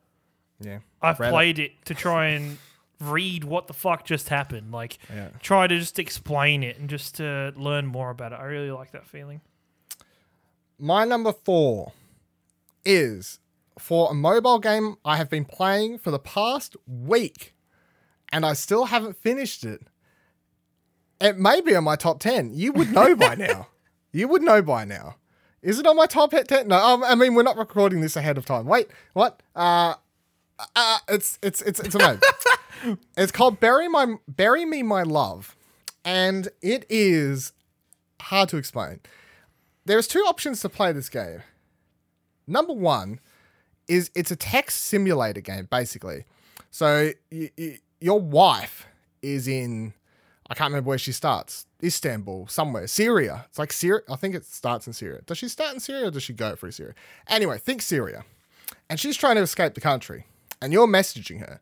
Yeah, 0.60 0.80
I've 1.04 1.18
played 1.18 1.60
it 1.60 1.86
to 1.86 1.94
try 1.94 2.30
and 2.30 2.58
read 3.00 3.44
what 3.44 3.68
the 3.68 3.74
fuck 3.74 4.06
just 4.06 4.28
happened. 4.30 4.72
Like, 4.72 4.98
Yeah. 5.14 5.30
try 5.40 5.68
to 5.68 5.78
just 5.78 6.00
explain 6.00 6.64
it 6.64 6.78
and 6.80 6.90
just 6.90 7.16
to 7.16 7.54
learn 7.56 7.86
more 7.86 8.10
about 8.10 8.34
it. 8.34 8.40
I 8.40 8.46
really 8.46 8.72
like 8.72 8.92
that 8.92 9.06
feeling. 9.08 9.40
My 10.80 11.04
number 11.04 11.34
four 11.34 11.92
is 12.86 13.40
for 13.78 14.10
a 14.12 14.14
mobile 14.14 14.60
game 14.60 14.96
I 15.04 15.18
have 15.18 15.30
been 15.30 15.44
playing 15.44 15.98
for 15.98 16.10
the 16.10 16.20
past 16.20 16.78
week, 16.88 17.54
and 18.32 18.46
I 18.46 18.54
still 18.54 18.86
haven't 18.86 19.18
finished 19.18 19.66
it. 19.66 19.82
It 21.20 21.38
may 21.38 21.60
be 21.60 21.76
on 21.76 21.84
my 21.84 21.98
top 21.98 22.22
ten. 22.22 22.52
You 22.54 22.72
would 22.72 22.94
know 22.94 23.14
by 23.14 23.36
now. 23.38 23.68
You 24.14 24.30
would 24.30 24.42
know 24.42 24.62
by 24.62 24.86
now. 24.86 25.16
Is 25.62 25.80
it 25.80 25.86
on 25.86 25.98
my 25.98 26.06
top 26.06 26.32
ten? 26.32 26.70
No, 26.70 26.78
um, 26.78 27.04
I 27.04 27.16
mean 27.16 27.36
we're 27.36 27.44
not 27.44 27.58
recording 27.58 28.00
this 28.00 28.16
ahead 28.16 28.38
of 28.38 28.46
time. 28.46 28.66
Wait, 28.66 28.88
what? 29.12 29.44
Uh, 29.54 29.96
uh 30.78 30.98
it's 31.10 31.38
it's 31.44 31.62
it's 31.62 31.82
it's 31.82 31.96
a 31.96 31.98
no. 31.98 32.20
it's 33.18 33.34
called 33.34 33.60
Bury 33.60 33.90
My 33.90 34.16
Bury 34.30 34.64
Me 34.64 34.82
My 34.82 35.04
Love, 35.04 35.58
and 36.06 36.48
it 36.62 36.86
is 36.90 37.52
hard 38.22 38.48
to 38.50 38.58
explain. 38.58 39.02
There's 39.90 40.08
two 40.08 40.20
options 40.20 40.62
to 40.62 40.70
play 40.70 40.92
this 40.92 41.10
game. 41.10 41.42
Number 42.46 42.74
one 42.74 43.20
is 43.88 44.12
it's 44.14 44.30
a 44.30 44.36
text 44.36 44.84
simulator 44.86 45.42
game, 45.42 45.68
basically. 45.72 46.26
So 46.70 47.10
your 48.00 48.20
wife 48.20 48.86
is 49.24 49.48
in, 49.48 49.96
I 50.48 50.54
can't 50.54 50.70
remember 50.70 50.90
where 50.90 51.00
she 51.00 51.12
starts, 51.12 51.66
Istanbul, 51.84 52.46
somewhere, 52.50 52.86
Syria. 52.86 53.46
It's 53.50 53.58
like 53.58 53.74
Syria. 53.74 54.04
I 54.12 54.16
think 54.16 54.36
it 54.36 54.46
starts 54.46 54.86
in 54.86 54.94
Syria. 54.94 55.22
Does 55.26 55.40
she 55.40 55.48
start 55.48 55.74
in 55.74 55.80
Syria 55.80 56.10
or 56.10 56.12
does 56.12 56.22
she 56.22 56.34
go 56.34 56.56
through 56.56 56.70
Syria? 56.70 56.94
Anyway, 57.28 57.58
think 57.58 57.82
Syria. 57.82 58.26
And 58.92 59.00
she's 59.00 59.18
trying 59.18 59.38
to 59.38 59.42
escape 59.42 59.74
the 59.74 59.82
country. 59.82 60.28
And 60.62 60.72
you're 60.72 60.86
messaging 60.86 61.40
her. 61.40 61.62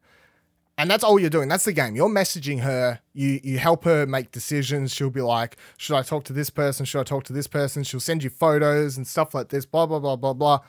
And 0.80 0.92
that's 0.92 1.04
all 1.04 1.20
you're 1.20 1.32
doing. 1.32 1.50
That's 1.50 1.66
the 1.66 1.74
game. 1.74 1.96
You're 1.96 2.10
messaging 2.10 2.62
her. 2.62 3.00
You 3.14 3.40
you 3.44 3.58
help 3.58 3.84
her 3.86 4.06
make 4.06 4.32
decisions. 4.32 4.94
She'll 4.94 5.10
be 5.10 5.22
like, 5.22 5.58
should 5.78 5.96
I 5.96 6.04
talk 6.04 6.24
to 6.26 6.34
this 6.34 6.52
person? 6.52 6.86
Should 6.86 7.00
I 7.00 7.04
talk 7.04 7.24
to 7.26 7.34
this 7.34 7.48
person? 7.48 7.84
She'll 7.84 8.00
send 8.00 8.24
you 8.24 8.30
photos 8.30 8.96
and 8.96 9.08
stuff 9.08 9.34
like 9.34 9.50
this. 9.50 9.66
Blah 9.66 9.88
blah 9.88 10.00
blah 10.00 10.16
blah 10.16 10.34
blah. 10.34 10.60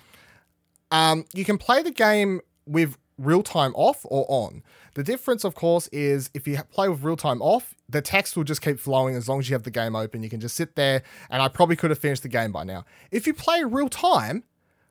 Um, 0.91 1.27
you 1.35 1.45
can 1.45 1.59
play 1.59 1.83
the 1.83 1.91
game 1.91 2.41
with 2.65 2.97
real 3.19 3.43
time 3.43 3.73
off 3.75 4.01
or 4.05 4.25
on. 4.29 4.63
The 4.95 5.03
difference, 5.03 5.45
of 5.45 5.55
course, 5.55 5.89
is 5.89 6.31
if 6.35 6.49
you 6.49 6.59
play 6.71 6.89
with 6.89 7.03
real 7.03 7.17
time 7.17 7.43
off, 7.43 7.75
the 7.89 8.01
text 8.01 8.37
will 8.37 8.45
just 8.45 8.63
keep 8.63 8.81
flowing 8.81 9.15
as 9.15 9.29
long 9.29 9.41
as 9.41 9.51
you 9.51 9.55
have 9.55 9.65
the 9.65 9.71
game 9.71 9.95
open. 9.95 10.23
You 10.23 10.31
can 10.31 10.41
just 10.41 10.57
sit 10.57 10.77
there, 10.77 11.03
and 11.29 11.43
I 11.43 11.49
probably 11.49 11.77
could 11.77 11.91
have 11.91 11.99
finished 11.99 12.23
the 12.23 12.29
game 12.29 12.53
by 12.53 12.65
now. 12.65 12.85
If 13.11 13.27
you 13.27 13.35
play 13.35 13.65
real 13.65 13.89
time, 13.89 14.45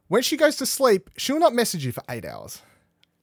when 0.08 0.22
she 0.22 0.38
goes 0.38 0.58
to 0.58 0.66
sleep, 0.66 1.10
she'll 1.18 1.40
not 1.40 1.54
message 1.54 1.86
you 1.86 1.92
for 1.92 2.04
eight 2.10 2.26
hours. 2.26 2.62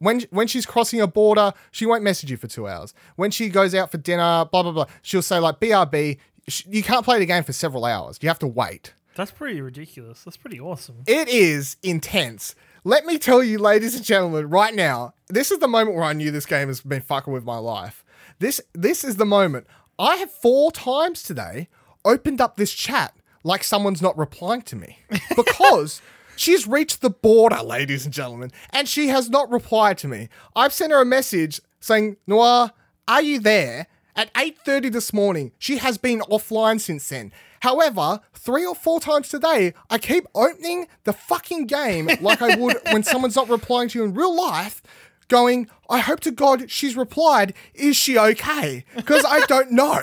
When 0.05 0.21
when 0.31 0.47
she's 0.47 0.67
crossing 0.67 1.01
a 1.01 1.07
border, 1.07 1.53
she 1.71 1.87
won't 1.87 2.03
message 2.03 2.31
you 2.31 2.37
for 2.37 2.47
two 2.47 2.69
hours. 2.69 2.93
When 3.17 3.31
she 3.31 3.49
goes 3.49 3.75
out 3.75 3.91
for 3.91 3.99
dinner, 3.99 4.45
blah 4.45 4.63
blah 4.63 4.73
blah, 4.73 4.87
she'll 5.03 5.23
say 5.23 5.39
like 5.39 5.61
BRB. 5.61 6.19
You 6.67 6.83
can't 6.83 7.05
play 7.05 7.19
the 7.19 7.27
game 7.27 7.43
for 7.43 7.55
several 7.55 7.87
hours. 7.87 8.19
You 8.21 8.29
have 8.29 8.39
to 8.41 8.47
wait. 8.47 8.93
That's 9.17 9.31
pretty 9.31 9.61
ridiculous. 9.63 10.23
That's 10.23 10.37
pretty 10.37 10.61
awesome. 10.61 10.97
It 11.07 11.29
is 11.29 11.77
intense. 11.83 12.55
Let 12.85 13.07
me 13.07 13.17
tell 13.17 13.43
you, 13.43 13.59
ladies 13.59 13.95
and 13.95 14.05
gentlemen, 14.05 14.51
right 14.51 14.75
now, 14.75 15.15
this 15.29 15.51
is 15.51 15.59
the 15.59 15.69
moment 15.69 15.97
where 15.97 16.05
I 16.05 16.13
knew 16.13 16.31
this 16.31 16.45
game 16.45 16.69
has 16.69 16.83
been 16.83 17.01
fucking 17.01 17.33
with 17.33 17.45
my 17.45 17.57
life. 17.57 18.05
This 18.41 18.61
this 18.75 19.05
is 19.05 19.17
the 19.17 19.25
moment. 19.25 19.67
I 19.99 20.17
have 20.17 20.31
four 20.31 20.71
times 20.71 21.23
today 21.23 21.69
opened 22.05 22.43
up 22.43 22.57
this 22.57 22.75
chat 22.75 23.15
like 23.43 23.65
someone's 23.65 24.03
not 24.03 24.19
replying 24.19 24.63
to 24.63 24.77
me 24.77 24.99
because 25.37 26.03
she's 26.37 26.67
reached 26.67 27.01
the 27.01 27.11
border, 27.11 27.63
ladies 27.63 28.05
and 28.05 28.15
gentlemen, 28.15 28.51
and 28.71 28.89
she 28.89 29.09
has 29.09 29.31
not 29.31 29.51
replied 29.51 29.99
to 29.99 30.09
me. 30.09 30.29
I've 30.55 30.73
sent 30.73 30.93
her 30.93 31.01
a 31.01 31.07
message 31.07 31.61
saying, 31.81 32.17
"Nour, 32.27 32.71
are 33.09 33.23
you 33.23 33.41
there?" 33.41 33.87
At 34.17 34.31
8:30 34.35 34.91
this 34.91 35.13
morning. 35.13 35.51
She 35.59 35.79
has 35.79 35.99
been 35.99 36.21
offline 36.21 36.81
since 36.81 37.09
then. 37.09 37.33
However, 37.61 38.21
three 38.33 38.65
or 38.65 38.75
four 38.75 39.01
times 39.01 39.29
today, 39.29 39.75
I 39.91 39.99
keep 39.99 40.27
opening 40.35 40.87
the 41.05 41.13
fucking 41.13 41.67
game 41.67 42.11
like 42.21 42.43
I 42.43 42.57
would 42.57 42.77
when 42.93 43.03
someone's 43.13 43.37
not 43.37 43.49
replying 43.49 43.89
to 43.89 43.99
you 43.99 44.05
in 44.05 44.15
real 44.15 44.37
life, 44.37 44.83
going, 45.29 45.69
I 45.89 45.99
hope 45.99 46.21
to 46.21 46.31
God 46.31 46.71
she's 46.71 46.97
replied, 46.97 47.55
is 47.75 47.97
she 47.97 48.19
okay? 48.19 48.85
Because 48.95 49.25
I 49.25 49.47
don't 49.47 49.73
know. 49.73 50.01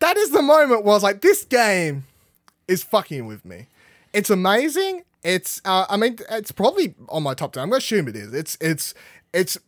That 0.00 0.16
is 0.16 0.30
the 0.30 0.42
moment 0.42 0.84
where 0.84 0.92
I 0.92 0.96
was 0.96 1.02
like, 1.02 1.20
this 1.20 1.44
game 1.44 2.04
is 2.68 2.82
fucking 2.82 3.26
with 3.26 3.44
me. 3.44 3.66
It's 4.12 4.30
amazing. 4.30 5.04
It's, 5.22 5.60
uh, 5.64 5.86
I 5.88 5.96
mean, 5.96 6.18
it's 6.30 6.52
probably 6.52 6.94
on 7.08 7.22
my 7.22 7.34
top 7.34 7.52
ten. 7.52 7.62
I'm 7.62 7.68
gonna 7.68 7.78
assume 7.78 8.08
it 8.08 8.16
is. 8.16 8.32
It's, 8.32 8.56
it's, 8.60 8.94
it's 9.34 9.58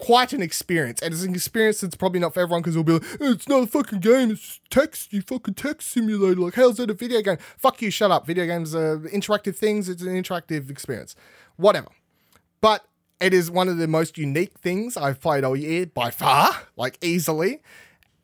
quite 0.00 0.32
an 0.32 0.42
experience, 0.42 1.02
and 1.02 1.12
it's 1.12 1.22
an 1.22 1.34
experience 1.34 1.80
that's 1.80 1.96
probably 1.96 2.20
not 2.20 2.34
for 2.34 2.40
everyone 2.40 2.62
because 2.62 2.76
it'll 2.76 2.84
be 2.84 2.92
like, 2.94 3.20
"Oh, 3.20 3.32
it's 3.32 3.48
not 3.48 3.62
a 3.62 3.66
fucking 3.66 4.00
game. 4.00 4.30
It's 4.30 4.60
text. 4.70 5.12
You 5.12 5.22
fucking 5.22 5.54
text 5.54 5.90
simulator. 5.90 6.40
Like, 6.40 6.54
how's 6.54 6.76
that 6.78 6.90
a 6.90 6.94
video 6.94 7.20
game? 7.20 7.38
Fuck 7.58 7.82
you. 7.82 7.90
Shut 7.90 8.10
up. 8.10 8.26
Video 8.26 8.46
games 8.46 8.74
are 8.74 8.98
interactive 8.98 9.56
things. 9.56 9.88
It's 9.88 10.02
an 10.02 10.08
interactive 10.08 10.70
experience. 10.70 11.14
Whatever. 11.56 11.88
But 12.60 12.86
it 13.20 13.34
is 13.34 13.50
one 13.50 13.68
of 13.68 13.76
the 13.78 13.88
most 13.88 14.18
unique 14.18 14.58
things 14.58 14.96
I've 14.96 15.20
played 15.20 15.44
all 15.44 15.56
year 15.56 15.86
by 15.86 16.10
far, 16.10 16.50
like 16.76 16.98
easily. 17.02 17.60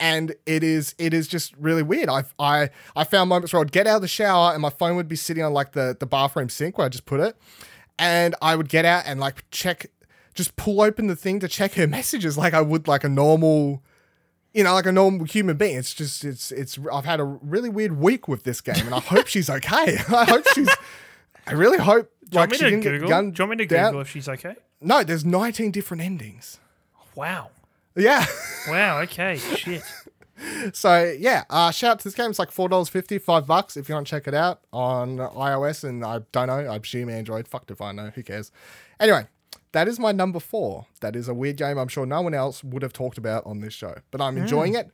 And 0.01 0.35
it 0.47 0.63
is 0.63 0.95
it 0.99 1.13
is 1.13 1.27
just 1.27 1.55
really 1.59 1.83
weird. 1.83 2.09
I 2.09 2.25
I 2.39 2.71
I 2.95 3.05
found 3.05 3.29
moments 3.29 3.53
where 3.53 3.63
I'd 3.63 3.73
get 3.73 3.87
out 3.87 3.97
of 3.97 4.03
the 4.03 4.09
shower 4.09 4.53
and 4.53 4.63
my 4.63 4.71
phone 4.71 4.95
would 4.97 5.09
be 5.09 5.17
sitting 5.17 5.43
on 5.43 5.53
like 5.53 5.73
the 5.73 5.97
the 5.99 6.07
bathroom 6.07 6.49
sink 6.49 6.79
where 6.79 6.87
I 6.87 6.89
just 6.89 7.05
put 7.05 7.19
it, 7.21 7.37
and 7.99 8.35
I 8.41 8.55
would 8.55 8.69
get 8.69 8.85
out 8.85 9.05
and 9.07 9.19
like 9.19 9.45
check, 9.51 9.87
just 10.35 10.55
pull 10.57 10.81
open 10.81 11.09
the 11.09 11.17
thing 11.17 11.41
to 11.41 11.49
check 11.49 11.75
her 11.75 11.87
messages 11.99 12.39
like 12.39 12.55
I 12.55 12.61
would 12.61 12.87
like 12.87 13.03
a 13.03 13.09
normal, 13.09 13.83
you 14.55 14.63
know, 14.63 14.73
like 14.73 14.87
a 14.87 14.93
normal 14.93 15.27
human 15.27 15.57
being. 15.57 15.77
It's 15.77 15.93
just 15.93 16.25
it's 16.25 16.53
it's. 16.53 16.79
I've 16.93 17.05
had 17.05 17.19
a 17.19 17.25
really 17.25 17.69
weird 17.69 17.99
week 17.99 18.29
with 18.29 18.45
this 18.45 18.61
game, 18.61 18.87
and 18.87 18.95
I 18.95 19.01
hope 19.01 19.27
she's 19.35 19.51
okay. 19.51 19.99
I 20.09 20.25
hope 20.27 20.47
she's. 20.55 20.71
I 21.47 21.53
really 21.55 21.79
hope 21.79 22.09
Do 22.29 22.37
you 22.37 22.41
like 22.41 22.51
want 22.51 22.53
me 22.53 22.57
she 22.59 22.65
to 22.65 22.71
Google? 22.71 23.09
Do 23.09 23.43
you 23.43 23.49
want 23.49 23.51
me 23.51 23.57
to 23.57 23.67
down. 23.67 23.87
Google 23.87 24.01
if 24.03 24.11
she's 24.11 24.29
okay? 24.29 24.55
No, 24.81 25.03
there's 25.03 25.25
19 25.25 25.73
different 25.73 26.03
endings. 26.05 26.61
Wow. 27.17 27.51
Yeah. 27.99 28.25
Wow. 28.69 29.01
Okay. 29.01 29.37
Shit. 29.39 29.83
so 30.75 31.15
yeah, 31.19 31.45
uh, 31.49 31.71
shout 31.71 31.93
out 31.93 31.99
to 32.01 32.05
this 32.05 32.15
game. 32.15 32.29
It's 32.29 32.39
like 32.39 32.51
four 32.51 32.69
dollars 32.69 32.91
fifty, 32.91 33.17
five 33.19 33.47
bucks 33.47 33.79
if 33.79 33.89
you 33.89 33.95
want 33.95 34.07
to 34.07 34.11
check 34.11 34.29
it 34.29 34.35
out 34.35 34.61
on 34.75 35.17
iOS 35.17 35.85
and 35.85 36.05
I 36.05 36.21
don't 36.33 36.49
know, 36.49 36.69
I 36.71 36.79
presume 36.79 37.09
Android. 37.09 37.49
Fucked 37.49 37.71
if 37.71 37.81
I 37.81 37.93
know. 37.93 38.11
Who 38.15 38.23
cares? 38.23 38.53
Anyway, 39.01 39.27
that 39.73 39.89
is 39.89 39.99
my 39.99 40.13
number 40.13 40.39
four. 40.39 40.85
That 41.01 41.17
is 41.17 41.29
a 41.29 41.35
weird 41.35 41.57
game. 41.57 41.79
I'm 41.79 41.89
sure 41.89 42.05
no 42.05 42.21
one 42.21 42.35
else 42.35 42.63
would 42.63 42.83
have 42.83 42.93
talked 42.93 43.17
about 43.17 43.47
on 43.47 43.61
this 43.61 43.73
show, 43.73 43.95
but 44.11 44.21
I'm 44.21 44.37
enjoying 44.37 44.75
it 44.75 44.91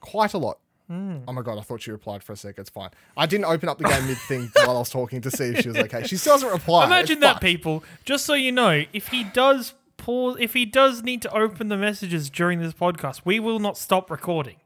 quite 0.00 0.34
a 0.34 0.38
lot. 0.38 0.58
Oh 0.88 1.32
my 1.32 1.42
god, 1.42 1.58
I 1.58 1.62
thought 1.62 1.82
she 1.82 1.90
replied 1.90 2.22
for 2.22 2.34
a 2.34 2.36
sec. 2.36 2.56
It's 2.58 2.70
fine. 2.70 2.90
I 3.16 3.26
didn't 3.26 3.46
open 3.46 3.68
up 3.68 3.78
the 3.78 3.88
game 3.88 4.06
mid 4.06 4.18
thing 4.18 4.52
while 4.64 4.76
I 4.76 4.78
was 4.78 4.90
talking 4.90 5.20
to 5.22 5.32
see 5.32 5.46
if 5.46 5.62
she 5.62 5.68
was 5.68 5.78
okay. 5.78 6.06
She 6.06 6.16
still 6.16 6.34
doesn't 6.34 6.50
reply. 6.50 6.86
Imagine 6.86 7.18
that, 7.20 7.40
people. 7.40 7.82
Just 8.04 8.24
so 8.24 8.34
you 8.34 8.52
know, 8.52 8.84
if 8.92 9.08
he 9.08 9.24
does 9.24 9.74
pause, 9.96 10.36
if 10.40 10.52
he 10.54 10.64
does 10.64 11.02
need 11.02 11.22
to 11.22 11.34
open 11.36 11.68
the 11.68 11.76
messages 11.76 12.30
during 12.30 12.60
this 12.60 12.72
podcast, 12.72 13.22
we 13.24 13.40
will 13.40 13.58
not 13.58 13.76
stop 13.76 14.10
recording. 14.10 14.56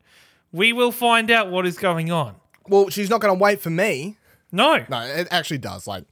We 0.52 0.72
will 0.72 0.92
find 0.92 1.30
out 1.30 1.50
what 1.50 1.66
is 1.66 1.78
going 1.78 2.10
on. 2.10 2.36
Well, 2.68 2.88
she's 2.88 3.10
not 3.10 3.20
going 3.20 3.36
to 3.36 3.42
wait 3.42 3.60
for 3.60 3.70
me. 3.70 4.16
No. 4.52 4.84
No, 4.88 5.00
it 5.02 5.28
actually 5.30 5.58
does. 5.58 5.86
Like, 5.86 6.04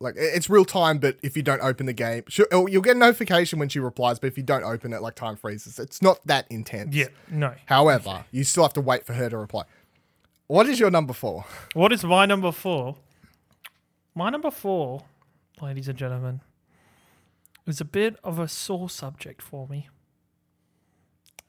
like 0.00 0.14
it's 0.16 0.50
real 0.50 0.64
time. 0.64 0.98
But 0.98 1.16
if 1.22 1.36
you 1.36 1.42
don't 1.42 1.60
open 1.60 1.86
the 1.86 1.92
game, 1.92 2.24
oh, 2.52 2.66
you'll 2.66 2.82
get 2.82 2.96
a 2.96 2.98
notification 2.98 3.58
when 3.58 3.68
she 3.68 3.78
replies. 3.78 4.18
But 4.18 4.28
if 4.28 4.36
you 4.36 4.42
don't 4.42 4.64
open 4.64 4.92
it, 4.92 5.00
like 5.00 5.14
time 5.14 5.36
freezes. 5.36 5.78
It's 5.78 6.02
not 6.02 6.24
that 6.26 6.46
intense. 6.50 6.94
Yeah. 6.94 7.08
No. 7.30 7.54
However, 7.66 8.24
you 8.30 8.44
still 8.44 8.64
have 8.64 8.72
to 8.74 8.80
wait 8.80 9.06
for 9.06 9.12
her 9.12 9.28
to 9.30 9.38
reply. 9.38 9.62
What 10.48 10.66
is 10.68 10.80
your 10.80 10.90
number 10.90 11.12
four? 11.12 11.44
What 11.74 11.92
is 11.92 12.02
my 12.04 12.26
number 12.26 12.52
four? 12.52 12.96
My 14.14 14.30
number 14.30 14.50
four, 14.50 15.04
ladies 15.60 15.86
and 15.88 15.96
gentlemen, 15.96 16.40
is 17.68 17.80
a 17.80 17.84
bit 17.84 18.16
of 18.24 18.38
a 18.38 18.48
sore 18.48 18.88
subject 18.88 19.42
for 19.42 19.66
me. 19.68 19.88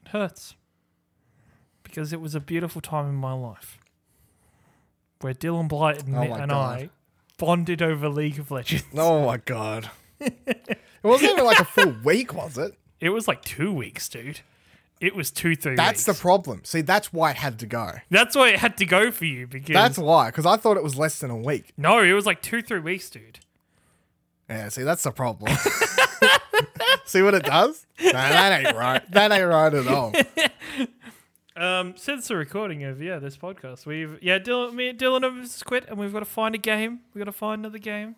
It 0.06 0.10
hurts. 0.10 0.56
Because 1.84 2.14
it 2.14 2.22
was 2.22 2.36
a 2.36 2.40
beautiful 2.40 2.82
time 2.82 3.08
in 3.08 3.16
my 3.16 3.34
life 3.34 3.80
where 5.22 5.34
Dylan 5.34 5.68
Blight 5.68 6.04
and, 6.04 6.16
Oh 6.16 6.22
and. 6.22 6.52
I 6.52 6.90
bonded 7.38 7.82
over 7.82 8.10
League 8.10 8.40
of 8.40 8.52
Legends. 8.52 8.86
Oh 8.96 9.26
my 9.26 9.38
god! 9.38 9.90
it 10.20 10.80
wasn't 11.02 11.32
even 11.32 11.46
like 11.46 11.60
a 11.60 11.66
full 11.66 11.96
week, 12.04 12.34
was 12.34 12.58
it? 12.58 12.74
It 13.00 13.10
was 13.10 13.28
like 13.28 13.44
two 13.44 13.74
weeks, 13.74 14.08
dude. 14.10 14.42
It 15.00 15.16
was 15.16 15.32
two, 15.32 15.56
three 15.56 15.76
That's 15.76 16.04
the 16.04 16.14
problem. 16.14 16.62
See, 16.66 16.82
that's 16.82 17.14
why 17.14 17.32
it 17.32 17.38
had 17.38 17.58
to 17.60 17.66
go. 17.66 17.94
That's 18.10 18.36
why 18.36 18.50
it 18.50 18.60
had 18.60 18.76
to 18.78 18.86
go 18.86 19.12
for 19.12 19.24
you 19.24 19.48
because 19.48 19.74
That's 19.74 19.98
why, 19.98 20.28
because 20.28 20.46
I 20.46 20.58
thought 20.58 20.76
it 20.76 20.84
was 20.84 20.98
less 20.98 21.20
than 21.20 21.32
a 21.32 21.38
week. 21.38 21.72
no, 21.78 22.00
it 22.04 22.12
was 22.12 22.26
like 22.26 22.42
two, 22.42 22.62
three 22.62 22.82
weeks, 22.82 23.10
dude. 23.10 23.40
Yeah, 24.50 24.70
see, 24.70 24.84
that's 24.84 25.04
the 25.04 25.12
problem. 25.12 25.56
see 27.06 27.22
what 27.22 27.36
it 27.36 27.44
does? 27.44 27.86
No, 28.02 28.12
that 28.12 28.66
ain't 28.66 28.76
right. 28.76 29.12
That 29.12 29.32
ain't 29.32 29.48
right 29.48 29.74
at 29.74 29.88
all. 29.88 30.14
Um, 31.56 31.96
since 31.98 32.30
the 32.30 32.38
recording 32.38 32.86
of 32.86 33.02
yeah 33.02 33.20
this 33.20 33.36
podcast, 33.36 33.86
we've 33.86 34.18
yeah 34.22 34.40
Dylan, 34.40 34.74
me 34.76 34.88
and 34.88 34.98
Dylan 34.98 35.24
have 35.24 35.66
quit, 35.66 35.90
and 35.90 35.98
we've 35.98 36.14
got 36.14 36.20
to 36.20 36.26
find 36.26 36.56
a 36.56 36.58
game. 36.58 37.02
We've 37.14 37.20
got 37.20 37.30
to 37.30 37.38
find 37.38 37.60
another 37.60 37.80
game 37.80 38.16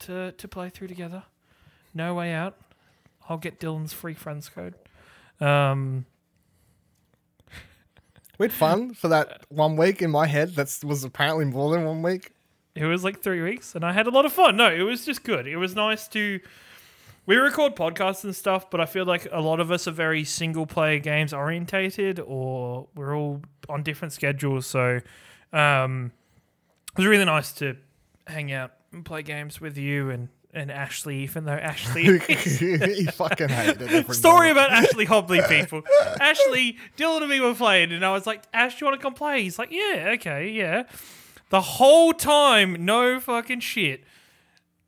to 0.00 0.32
to 0.32 0.46
play 0.46 0.68
through 0.68 0.88
together. 0.88 1.22
No 1.94 2.12
way 2.12 2.34
out. 2.34 2.58
I'll 3.30 3.38
get 3.38 3.60
Dylan's 3.60 3.94
free 3.94 4.12
friends 4.12 4.50
code. 4.50 4.74
Um, 5.40 6.04
We 8.36 8.44
had 8.44 8.52
fun 8.52 8.92
for 8.92 9.08
that 9.08 9.42
one 9.48 9.76
week 9.76 10.02
in 10.02 10.10
my 10.10 10.26
head. 10.26 10.54
That 10.56 10.78
was 10.84 11.02
apparently 11.02 11.46
more 11.46 11.70
than 11.74 11.86
one 11.86 12.02
week. 12.02 12.32
It 12.80 12.86
was 12.86 13.04
like 13.04 13.22
three 13.22 13.42
weeks, 13.42 13.74
and 13.74 13.84
I 13.84 13.92
had 13.92 14.06
a 14.06 14.10
lot 14.10 14.24
of 14.24 14.32
fun. 14.32 14.56
No, 14.56 14.72
it 14.72 14.82
was 14.82 15.04
just 15.04 15.22
good. 15.24 15.46
It 15.46 15.56
was 15.56 15.74
nice 15.74 16.08
to. 16.08 16.40
We 17.26 17.36
record 17.36 17.76
podcasts 17.76 18.24
and 18.24 18.34
stuff, 18.34 18.70
but 18.70 18.80
I 18.80 18.86
feel 18.86 19.04
like 19.04 19.28
a 19.30 19.40
lot 19.40 19.60
of 19.60 19.70
us 19.70 19.86
are 19.86 19.92
very 19.92 20.24
single 20.24 20.66
player 20.66 20.98
games 20.98 21.32
orientated, 21.32 22.18
or 22.18 22.88
we're 22.94 23.16
all 23.16 23.42
on 23.68 23.82
different 23.82 24.12
schedules. 24.12 24.66
So, 24.66 25.00
um, 25.52 26.12
it 26.92 26.98
was 26.98 27.06
really 27.06 27.26
nice 27.26 27.52
to 27.52 27.76
hang 28.26 28.52
out 28.52 28.72
and 28.92 29.04
play 29.04 29.22
games 29.22 29.60
with 29.60 29.76
you 29.76 30.10
and, 30.10 30.28
and 30.52 30.70
Ashley, 30.70 31.18
even 31.18 31.44
though 31.44 31.52
Ashley. 31.52 32.18
he 32.26 33.04
fucking 33.06 33.48
hated 33.48 33.82
it. 33.82 34.12
Story 34.14 34.48
moment. 34.48 34.52
about 34.52 34.70
Ashley 34.72 35.06
Hobley, 35.06 35.40
people. 35.48 35.82
Ashley, 36.20 36.78
Dylan 36.96 37.20
and 37.20 37.30
me 37.30 37.40
were 37.40 37.54
playing, 37.54 37.92
and 37.92 38.04
I 38.04 38.12
was 38.12 38.26
like, 38.26 38.42
Ash, 38.52 38.78
do 38.78 38.84
you 38.84 38.90
want 38.90 39.00
to 39.00 39.02
come 39.02 39.14
play? 39.14 39.42
He's 39.42 39.58
like, 39.58 39.70
yeah, 39.70 40.12
okay, 40.14 40.48
yeah. 40.48 40.84
The 41.50 41.60
whole 41.60 42.12
time, 42.12 42.84
no 42.84 43.20
fucking 43.20 43.60
shit. 43.60 44.04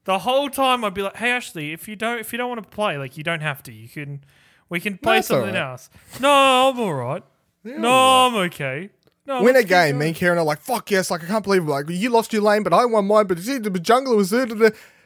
The 0.04 0.20
whole 0.20 0.48
time, 0.48 0.84
I'd 0.84 0.94
be 0.94 1.02
like, 1.02 1.16
hey, 1.16 1.30
Ashley, 1.30 1.72
if 1.72 1.86
you 1.86 1.94
don't, 1.94 2.18
if 2.18 2.32
you 2.32 2.38
don't 2.38 2.48
want 2.48 2.62
to 2.62 2.68
play, 2.68 2.98
like, 2.98 3.16
you 3.16 3.22
don't 3.22 3.40
have 3.42 3.62
to. 3.64 3.72
You 3.72 3.88
can, 3.88 4.24
we 4.68 4.80
can 4.80 4.98
play 4.98 5.16
all 5.16 5.22
something 5.22 5.54
right. 5.54 5.70
else. 5.70 5.90
No, 6.20 6.30
I'm 6.30 6.80
all 6.80 6.94
right. 6.94 7.22
no, 7.64 7.92
I'm 7.92 8.34
okay. 8.46 8.90
No, 9.26 9.42
Win 9.42 9.54
a 9.54 9.62
game. 9.62 9.98
Me 9.98 10.08
and 10.08 10.16
Karen 10.16 10.38
are 10.38 10.44
like, 10.44 10.58
fuck 10.58 10.90
yes. 10.90 11.10
Like, 11.10 11.22
I 11.22 11.26
can't 11.26 11.44
believe 11.44 11.64
Like, 11.66 11.88
you 11.88 12.10
lost 12.10 12.32
your 12.32 12.42
lane, 12.42 12.64
but 12.64 12.72
I 12.72 12.84
won 12.84 13.06
mine. 13.06 13.26
But 13.26 13.38
it's 13.38 13.46
the 13.46 13.60
jungler 13.60 14.16
was 14.16 14.30
there. 14.30 14.46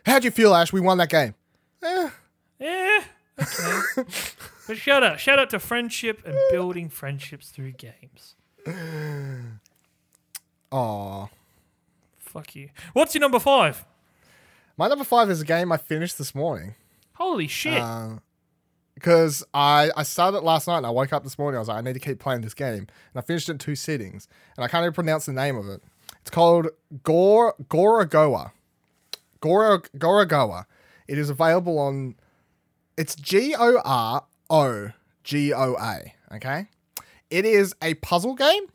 How'd 0.06 0.24
you 0.24 0.30
feel, 0.30 0.54
Ash? 0.54 0.72
We 0.72 0.80
won 0.80 0.96
that 0.98 1.10
game. 1.10 1.34
Eh, 1.82 2.10
Yeah. 2.58 3.00
Okay. 3.40 4.04
But 4.66 4.78
shout 4.78 5.04
out, 5.04 5.20
shout 5.20 5.38
out 5.38 5.50
to 5.50 5.60
friendship 5.60 6.22
and 6.26 6.36
building 6.50 6.88
friendships 6.88 7.50
through 7.50 7.72
games. 7.72 8.34
Aw. 10.72 11.26
Fuck 12.36 12.54
you. 12.54 12.68
What's 12.92 13.14
your 13.14 13.22
number 13.22 13.38
five? 13.38 13.86
My 14.76 14.88
number 14.88 15.04
five 15.04 15.30
is 15.30 15.40
a 15.40 15.44
game 15.46 15.72
I 15.72 15.78
finished 15.78 16.18
this 16.18 16.34
morning. 16.34 16.74
Holy 17.14 17.46
shit! 17.46 17.80
Um, 17.80 18.20
because 18.92 19.42
I, 19.54 19.90
I 19.96 20.02
started 20.02 20.38
it 20.38 20.44
last 20.44 20.68
night 20.68 20.76
and 20.76 20.86
I 20.86 20.90
woke 20.90 21.14
up 21.14 21.24
this 21.24 21.38
morning. 21.38 21.56
I 21.56 21.60
was 21.60 21.68
like, 21.68 21.78
I 21.78 21.80
need 21.80 21.94
to 21.94 21.98
keep 21.98 22.18
playing 22.18 22.42
this 22.42 22.52
game. 22.52 22.80
And 22.80 22.88
I 23.16 23.22
finished 23.22 23.48
it 23.48 23.52
in 23.52 23.58
two 23.58 23.74
sittings. 23.74 24.28
And 24.54 24.66
I 24.66 24.68
can't 24.68 24.82
even 24.82 24.92
pronounce 24.92 25.24
the 25.24 25.32
name 25.32 25.56
of 25.56 25.66
it. 25.66 25.82
It's 26.20 26.28
called 26.28 26.68
Gor 27.02 27.54
Gorogoa. 27.70 28.50
Goro 29.40 29.78
Gorogoa. 29.96 30.66
It 31.08 31.16
is 31.16 31.30
available 31.30 31.78
on. 31.78 32.16
It's 32.98 33.14
G 33.14 33.54
O 33.58 33.80
R 33.82 34.24
O 34.50 34.90
G 35.24 35.54
O 35.54 35.74
A. 35.80 36.12
Okay. 36.34 36.66
It 37.30 37.46
is 37.46 37.74
a 37.80 37.94
puzzle 37.94 38.34
game. 38.34 38.66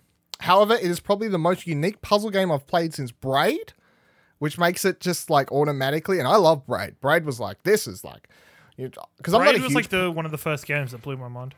However, 0.42 0.74
it 0.74 0.84
is 0.84 1.00
probably 1.00 1.28
the 1.28 1.38
most 1.38 1.68
unique 1.68 2.02
puzzle 2.02 2.30
game 2.30 2.52
I've 2.52 2.68
played 2.68 2.94
since 2.94 3.12
Braid, 3.12 3.74
which 4.40 4.58
makes 4.58 4.84
it 4.86 5.00
just 5.00 5.30
like 5.30 5.52
automatically. 5.52 6.20
And 6.20 6.28
I 6.28 6.36
love 6.36 6.66
Braid. 6.66 7.00
Braid 7.00 7.26
was 7.26 7.40
like, 7.40 7.64
this 7.64 7.88
is 7.88 8.04
like, 8.04 8.28
because 8.78 9.34
I'm 9.34 9.44
not 9.44 9.52
Braid 9.52 9.62
was 9.62 9.76
like 9.76 9.90
the 9.90 10.10
one 10.10 10.26
of 10.26 10.32
the 10.32 10.38
first 10.38 10.66
games 10.66 10.92
that 10.92 11.02
blew 11.02 11.16
my 11.18 11.28
mind. 11.28 11.54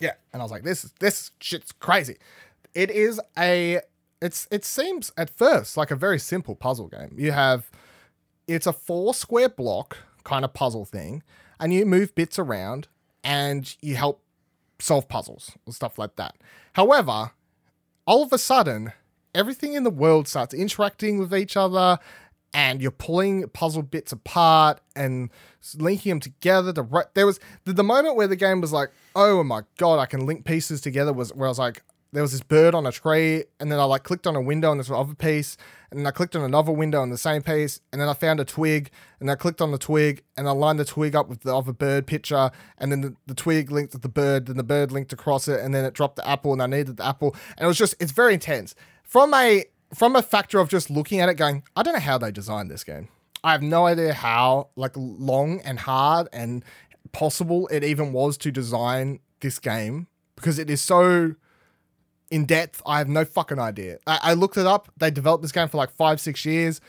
yeah, 0.00 0.14
and 0.32 0.42
I 0.42 0.44
was 0.44 0.50
like, 0.50 0.64
this 0.64 0.84
is 0.84 0.92
this 0.98 1.30
shit's 1.38 1.72
crazy. 1.72 2.16
It 2.74 2.90
is 2.90 3.20
a 3.38 3.80
it's 4.20 4.48
it 4.50 4.64
seems 4.64 5.12
at 5.16 5.30
first 5.30 5.76
like 5.76 5.90
a 5.90 5.96
very 5.96 6.18
simple 6.18 6.56
puzzle 6.56 6.88
game. 6.88 7.14
You 7.16 7.30
have 7.32 7.70
it's 8.48 8.66
a 8.66 8.72
four 8.72 9.14
square 9.14 9.48
block 9.48 9.98
kind 10.24 10.44
of 10.44 10.52
puzzle 10.52 10.84
thing, 10.84 11.22
and 11.60 11.72
you 11.72 11.86
move 11.86 12.14
bits 12.14 12.38
around 12.38 12.88
and 13.22 13.76
you 13.80 13.94
help 13.94 14.22
solve 14.80 15.08
puzzles 15.08 15.52
and 15.66 15.74
stuff 15.74 15.98
like 15.98 16.16
that. 16.16 16.34
However, 16.72 17.30
all 18.06 18.22
of 18.22 18.32
a 18.32 18.38
sudden, 18.38 18.92
everything 19.34 19.74
in 19.74 19.82
the 19.82 19.90
world 19.90 20.28
starts 20.28 20.54
interacting 20.54 21.18
with 21.18 21.34
each 21.34 21.56
other 21.56 21.98
and 22.52 22.80
you're 22.80 22.92
pulling 22.92 23.48
puzzle 23.48 23.82
bits 23.82 24.12
apart 24.12 24.80
and 24.94 25.30
linking 25.76 26.10
them 26.10 26.20
together. 26.20 26.72
To 26.72 26.82
ri- 26.82 27.02
there 27.14 27.26
was 27.26 27.40
the, 27.64 27.72
the 27.72 27.82
moment 27.82 28.16
where 28.16 28.28
the 28.28 28.36
game 28.36 28.60
was 28.60 28.72
like, 28.72 28.90
"Oh 29.16 29.42
my 29.42 29.62
god, 29.76 29.98
I 29.98 30.06
can 30.06 30.24
link 30.24 30.44
pieces 30.44 30.80
together." 30.80 31.12
Was 31.12 31.34
where 31.34 31.48
I 31.48 31.50
was 31.50 31.58
like, 31.58 31.82
there 32.14 32.22
was 32.22 32.30
this 32.30 32.42
bird 32.42 32.76
on 32.76 32.86
a 32.86 32.92
tree, 32.92 33.44
and 33.58 33.72
then 33.72 33.80
I 33.80 33.84
like 33.84 34.04
clicked 34.04 34.26
on 34.28 34.36
a 34.36 34.40
window 34.40 34.70
and 34.70 34.78
this 34.78 34.88
other 34.88 35.14
piece, 35.14 35.56
and 35.90 35.98
then 35.98 36.06
I 36.06 36.12
clicked 36.12 36.36
on 36.36 36.42
another 36.42 36.70
window 36.70 37.02
on 37.02 37.10
the 37.10 37.18
same 37.18 37.42
piece, 37.42 37.80
and 37.92 38.00
then 38.00 38.08
I 38.08 38.14
found 38.14 38.38
a 38.38 38.44
twig, 38.44 38.90
and 39.18 39.28
I 39.28 39.34
clicked 39.34 39.60
on 39.60 39.72
the 39.72 39.78
twig, 39.78 40.22
and 40.36 40.48
I 40.48 40.52
lined 40.52 40.78
the 40.78 40.84
twig 40.84 41.16
up 41.16 41.28
with 41.28 41.40
the 41.40 41.54
other 41.54 41.72
bird 41.72 42.06
picture, 42.06 42.52
and 42.78 42.92
then 42.92 43.00
the, 43.00 43.16
the 43.26 43.34
twig 43.34 43.72
linked 43.72 43.92
to 43.92 43.98
the 43.98 44.08
bird, 44.08 44.46
then 44.46 44.56
the 44.56 44.62
bird 44.62 44.92
linked 44.92 45.12
across 45.12 45.48
it, 45.48 45.58
and 45.58 45.74
then 45.74 45.84
it 45.84 45.92
dropped 45.92 46.14
the 46.14 46.28
apple, 46.28 46.52
and 46.52 46.62
I 46.62 46.66
needed 46.66 46.98
the 46.98 47.06
apple, 47.06 47.34
and 47.58 47.64
it 47.64 47.66
was 47.66 47.76
just 47.76 47.96
it's 47.98 48.12
very 48.12 48.32
intense 48.32 48.76
from 49.02 49.34
a 49.34 49.64
from 49.92 50.14
a 50.14 50.22
factor 50.22 50.60
of 50.60 50.68
just 50.68 50.90
looking 50.90 51.20
at 51.20 51.28
it, 51.28 51.34
going, 51.34 51.64
I 51.76 51.82
don't 51.82 51.94
know 51.94 52.00
how 52.00 52.18
they 52.18 52.30
designed 52.30 52.70
this 52.70 52.84
game. 52.84 53.08
I 53.42 53.52
have 53.52 53.62
no 53.62 53.86
idea 53.86 54.14
how 54.14 54.68
like 54.76 54.92
long 54.94 55.60
and 55.62 55.80
hard 55.80 56.28
and 56.32 56.64
possible 57.12 57.68
it 57.68 57.84
even 57.84 58.12
was 58.12 58.36
to 58.38 58.50
design 58.50 59.20
this 59.40 59.58
game 59.58 60.06
because 60.36 60.58
it 60.58 60.70
is 60.70 60.80
so 60.80 61.34
in 62.30 62.46
depth. 62.46 62.82
I 62.86 62.98
have 62.98 63.08
no 63.08 63.24
fucking 63.24 63.58
idea. 63.58 63.98
I, 64.06 64.18
I 64.22 64.34
looked 64.34 64.56
it 64.56 64.66
up. 64.66 64.90
They 64.96 65.10
developed 65.10 65.42
this 65.42 65.52
game 65.52 65.68
for 65.68 65.76
like 65.76 65.90
five, 65.90 66.20
six 66.20 66.44
years. 66.44 66.80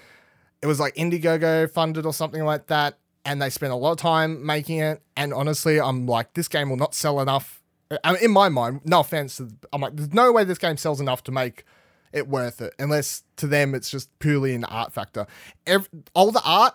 It 0.61 0.67
was 0.67 0.79
like 0.79 0.95
Indiegogo 0.95 1.69
funded 1.71 2.05
or 2.05 2.13
something 2.13 2.43
like 2.43 2.67
that. 2.67 2.97
And 3.25 3.41
they 3.41 3.49
spent 3.49 3.73
a 3.73 3.75
lot 3.75 3.91
of 3.91 3.97
time 3.97 4.45
making 4.45 4.79
it. 4.79 5.01
And 5.17 5.33
honestly, 5.33 5.79
I'm 5.79 6.05
like, 6.05 6.33
this 6.33 6.47
game 6.47 6.69
will 6.69 6.77
not 6.77 6.93
sell 6.93 7.19
enough. 7.19 7.61
I 8.03 8.13
mean, 8.13 8.23
in 8.23 8.31
my 8.31 8.49
mind, 8.49 8.81
no 8.83 8.99
offense, 9.01 9.37
to, 9.37 9.49
I'm 9.71 9.81
like, 9.81 9.95
there's 9.95 10.13
no 10.13 10.31
way 10.31 10.43
this 10.43 10.57
game 10.57 10.77
sells 10.77 10.99
enough 10.99 11.23
to 11.25 11.31
make 11.31 11.65
it 12.13 12.27
worth 12.27 12.61
it, 12.61 12.73
unless 12.79 13.23
to 13.35 13.45
them 13.45 13.75
it's 13.75 13.91
just 13.91 14.17
purely 14.19 14.55
an 14.55 14.63
art 14.65 14.93
factor. 14.93 15.27
Ev 15.67 15.89
all 16.13 16.31
the 16.31 16.41
art, 16.43 16.73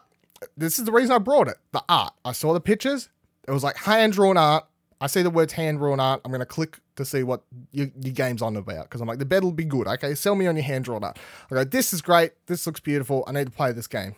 this 0.57 0.79
is 0.79 0.85
the 0.85 0.93
reason 0.93 1.13
I 1.13 1.19
brought 1.19 1.49
it. 1.49 1.57
The 1.73 1.83
art. 1.89 2.13
I 2.25 2.33
saw 2.33 2.53
the 2.53 2.61
pictures. 2.61 3.09
It 3.49 3.51
was 3.51 3.65
like 3.65 3.77
hand 3.77 4.13
drawn 4.13 4.37
art. 4.37 4.67
I 5.01 5.07
see 5.07 5.23
the 5.23 5.31
words 5.31 5.55
hand 5.55 5.79
drawn 5.79 5.99
art. 5.99 6.21
I'm 6.25 6.31
gonna 6.31 6.45
click 6.45 6.79
to 7.01 7.09
see 7.11 7.23
what 7.23 7.43
your, 7.73 7.89
your 8.01 8.13
game's 8.13 8.43
on 8.43 8.57
about 8.57 8.85
because 8.85 9.01
I'm 9.01 9.09
like 9.09 9.19
the 9.19 9.25
bet 9.25 9.43
will 9.43 9.53
be 9.53 9.65
good. 9.65 9.87
Okay, 9.87 10.15
sell 10.15 10.35
me 10.35 10.47
on 10.47 10.57
your 10.57 10.65
hand 10.65 10.85
drawn 10.85 11.05
art. 11.05 11.19
I 11.51 11.55
go, 11.55 11.65
this 11.65 11.93
is 11.93 12.03
great. 12.03 12.33
This 12.47 12.67
looks 12.67 12.81
beautiful. 12.81 13.25
I 13.27 13.33
need 13.33 13.47
to 13.47 13.53
play 13.53 13.73
this 13.73 13.87
game. 13.87 14.15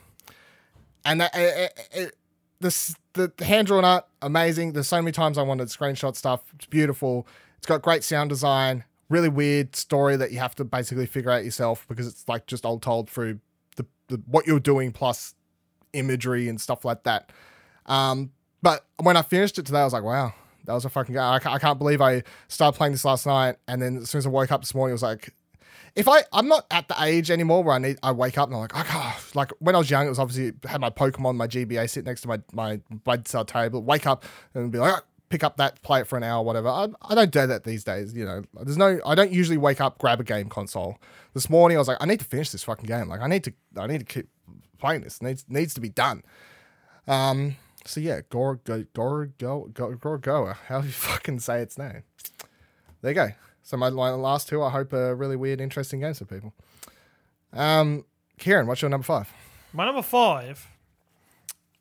And 1.04 1.20
that, 1.20 1.30
it, 1.34 1.88
it, 1.92 2.16
this 2.60 2.94
the 3.14 3.32
hand 3.40 3.66
drawn 3.66 3.84
art 3.84 4.06
amazing. 4.20 4.72
There's 4.72 4.88
so 4.88 5.00
many 5.02 5.12
times 5.12 5.38
I 5.38 5.42
wanted 5.42 5.68
screenshot 5.68 6.16
stuff. 6.16 6.42
It's 6.54 6.66
beautiful. 6.66 7.26
It's 7.58 7.66
got 7.66 7.82
great 7.82 8.04
sound 8.04 8.30
design. 8.30 8.84
Really 9.08 9.28
weird 9.28 9.76
story 9.76 10.16
that 10.16 10.32
you 10.32 10.38
have 10.38 10.54
to 10.56 10.64
basically 10.64 11.06
figure 11.06 11.30
out 11.30 11.44
yourself 11.44 11.84
because 11.88 12.06
it's 12.06 12.26
like 12.28 12.46
just 12.46 12.64
all 12.64 12.78
told 12.78 13.10
through 13.10 13.40
the, 13.76 13.86
the 14.08 14.22
what 14.26 14.46
you're 14.46 14.60
doing 14.60 14.92
plus 14.92 15.34
imagery 15.92 16.48
and 16.48 16.60
stuff 16.60 16.84
like 16.84 17.02
that. 17.02 17.30
Um, 17.86 18.32
but 18.62 18.86
when 19.02 19.16
I 19.16 19.22
finished 19.22 19.58
it 19.58 19.66
today, 19.66 19.80
I 19.80 19.84
was 19.84 19.92
like, 19.92 20.04
wow, 20.04 20.32
that 20.64 20.72
was 20.72 20.84
a 20.84 20.88
fucking 20.88 21.14
game. 21.14 21.22
I, 21.22 21.40
I 21.44 21.58
can't 21.58 21.78
believe 21.78 22.00
I 22.00 22.22
started 22.48 22.76
playing 22.76 22.92
this 22.92 23.04
last 23.04 23.26
night, 23.26 23.56
and 23.68 23.80
then 23.80 23.98
as 23.98 24.10
soon 24.10 24.20
as 24.20 24.26
I 24.26 24.30
woke 24.30 24.52
up 24.52 24.60
this 24.62 24.74
morning, 24.74 24.92
I 24.92 24.94
was 24.94 25.02
like, 25.02 25.34
if 25.94 26.08
I 26.08 26.24
I'm 26.32 26.48
not 26.48 26.66
at 26.70 26.88
the 26.88 26.96
age 27.02 27.30
anymore 27.30 27.62
where 27.62 27.74
I 27.74 27.78
need 27.78 27.98
I 28.02 28.12
wake 28.12 28.38
up 28.38 28.48
and 28.48 28.54
I'm 28.54 28.62
like, 28.62 28.74
I 28.74 28.82
can't 28.82 29.36
like 29.36 29.50
when 29.58 29.74
I 29.74 29.78
was 29.78 29.90
young, 29.90 30.06
it 30.06 30.08
was 30.08 30.18
obviously 30.18 30.52
had 30.68 30.80
my 30.80 30.90
Pokemon, 30.90 31.36
my 31.36 31.46
GBA 31.46 31.88
sit 31.90 32.04
next 32.04 32.22
to 32.22 32.28
my 32.28 32.40
my 32.52 32.80
bedside 33.04 33.48
table, 33.48 33.82
wake 33.82 34.06
up 34.06 34.24
and 34.54 34.70
be 34.72 34.78
like. 34.78 34.94
"Oh, 34.94 35.00
Pick 35.28 35.44
up 35.44 35.56
that, 35.56 35.80
play 35.80 36.00
it 36.00 36.06
for 36.06 36.18
an 36.18 36.22
hour, 36.22 36.42
whatever. 36.44 36.68
I, 36.68 36.88
I 37.00 37.14
don't 37.14 37.30
do 37.30 37.46
that 37.46 37.64
these 37.64 37.84
days. 37.84 38.12
You 38.12 38.26
know, 38.26 38.42
there's 38.52 38.76
no. 38.76 39.00
I 39.06 39.14
don't 39.14 39.32
usually 39.32 39.56
wake 39.56 39.80
up, 39.80 39.96
grab 39.96 40.20
a 40.20 40.24
game 40.24 40.50
console. 40.50 40.98
This 41.32 41.48
morning, 41.48 41.78
I 41.78 41.80
was 41.80 41.88
like, 41.88 41.96
I 42.02 42.04
need 42.04 42.18
to 42.20 42.26
finish 42.26 42.50
this 42.50 42.62
fucking 42.64 42.84
game. 42.84 43.08
Like, 43.08 43.22
I 43.22 43.28
need 43.28 43.42
to. 43.44 43.52
I 43.78 43.86
need 43.86 44.00
to 44.00 44.04
keep 44.04 44.28
playing 44.78 45.00
this. 45.00 45.16
It 45.22 45.24
needs 45.24 45.46
needs 45.48 45.72
to 45.72 45.80
be 45.80 45.88
done. 45.88 46.22
Um. 47.08 47.56
So 47.84 48.00
yeah, 48.00 48.20
Gor 48.28 48.56
Go 48.56 48.84
Gor 48.92 49.26
Go 49.38 49.68
Go 49.72 49.90
Gorgoa. 49.92 50.56
How 50.68 50.80
do 50.80 50.86
you 50.86 50.92
fucking 50.92 51.40
say 51.40 51.60
its 51.60 51.78
name? 51.78 52.02
There 53.00 53.10
you 53.10 53.14
go. 53.14 53.28
So 53.62 53.76
my, 53.76 53.90
my 53.90 54.10
last 54.10 54.48
two, 54.48 54.62
I 54.62 54.70
hope, 54.70 54.92
are 54.92 55.14
really 55.14 55.36
weird, 55.36 55.60
interesting 55.60 56.00
games 56.00 56.18
for 56.18 56.24
people. 56.24 56.52
Um, 57.52 58.04
Kieran, 58.38 58.66
what's 58.66 58.82
your 58.82 58.88
number 58.88 59.04
five? 59.04 59.32
My 59.72 59.84
number 59.84 60.02
five 60.02 60.68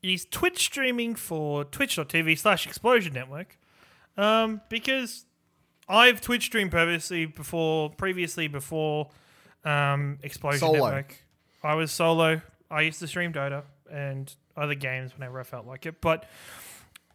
is 0.02 0.26
Twitch 0.30 0.58
streaming 0.58 1.14
for 1.14 1.64
twitch.tv 1.64 2.38
slash 2.38 2.66
explosion 2.66 3.12
network. 3.12 3.58
Um, 4.16 4.60
because 4.68 5.24
I've 5.88 6.20
Twitch 6.20 6.44
streamed 6.44 6.70
previously 6.70 7.26
before 7.26 7.90
previously 7.90 8.48
before 8.48 9.10
um, 9.64 10.18
Explosion 10.22 10.60
Solo. 10.60 10.84
Network. 10.84 11.16
I 11.62 11.74
was 11.74 11.92
solo. 11.92 12.42
I 12.72 12.80
used 12.80 12.98
to 13.00 13.06
stream 13.06 13.32
Dota 13.32 13.62
and 13.90 14.34
other 14.56 14.74
games 14.74 15.14
whenever 15.14 15.38
I 15.38 15.42
felt 15.44 15.66
like 15.66 15.86
it. 15.86 16.00
But 16.00 16.24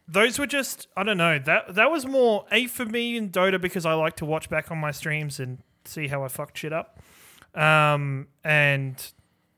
those 0.06 0.38
were 0.38 0.46
just 0.46 0.86
I 0.96 1.02
don't 1.02 1.18
know, 1.18 1.38
that 1.38 1.74
that 1.74 1.90
was 1.90 2.06
more 2.06 2.46
A 2.50 2.66
for 2.66 2.86
me 2.86 3.16
in 3.16 3.30
Dota 3.30 3.60
because 3.60 3.84
I 3.84 3.94
like 3.94 4.16
to 4.16 4.24
watch 4.24 4.48
back 4.48 4.70
on 4.70 4.78
my 4.78 4.92
streams 4.92 5.40
and 5.40 5.58
see 5.84 6.06
how 6.06 6.24
I 6.24 6.28
fucked 6.28 6.58
shit 6.58 6.72
up. 6.72 7.00
Um, 7.54 8.28
and 8.44 9.12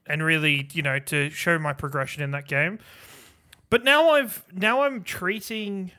and 0.07 0.22
really, 0.22 0.68
you 0.72 0.82
know, 0.82 0.98
to 0.98 1.30
show 1.30 1.59
my 1.59 1.72
progression 1.72 2.22
in 2.22 2.30
that 2.32 2.48
game. 2.48 2.78
But 3.68 3.84
now 3.84 4.11
I've 4.11 4.44
now 4.53 4.82
I'm 4.82 5.05
treating 5.05 5.92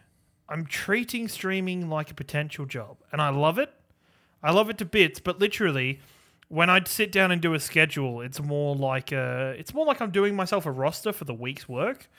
I'm 0.49 0.65
treating 0.65 1.29
streaming 1.29 1.89
like 1.89 2.11
a 2.11 2.13
potential 2.13 2.65
job, 2.65 2.97
and 3.11 3.21
I 3.21 3.29
love 3.29 3.57
it. 3.57 3.71
I 4.43 4.51
love 4.51 4.69
it 4.69 4.77
to 4.79 4.85
bits, 4.85 5.19
but 5.19 5.39
literally, 5.39 5.99
when 6.51 6.69
I 6.69 6.83
sit 6.83 7.13
down 7.13 7.31
and 7.31 7.41
do 7.41 7.53
a 7.53 7.59
schedule, 7.61 8.19
it's 8.19 8.41
more 8.41 8.75
like 8.75 9.13
a 9.13 9.55
it's 9.57 9.73
more 9.73 9.85
like 9.85 10.01
I'm 10.01 10.11
doing 10.11 10.35
myself 10.35 10.65
a 10.65 10.71
roster 10.71 11.13
for 11.13 11.23
the 11.23 11.33
week's 11.33 11.69
work. 11.69 12.09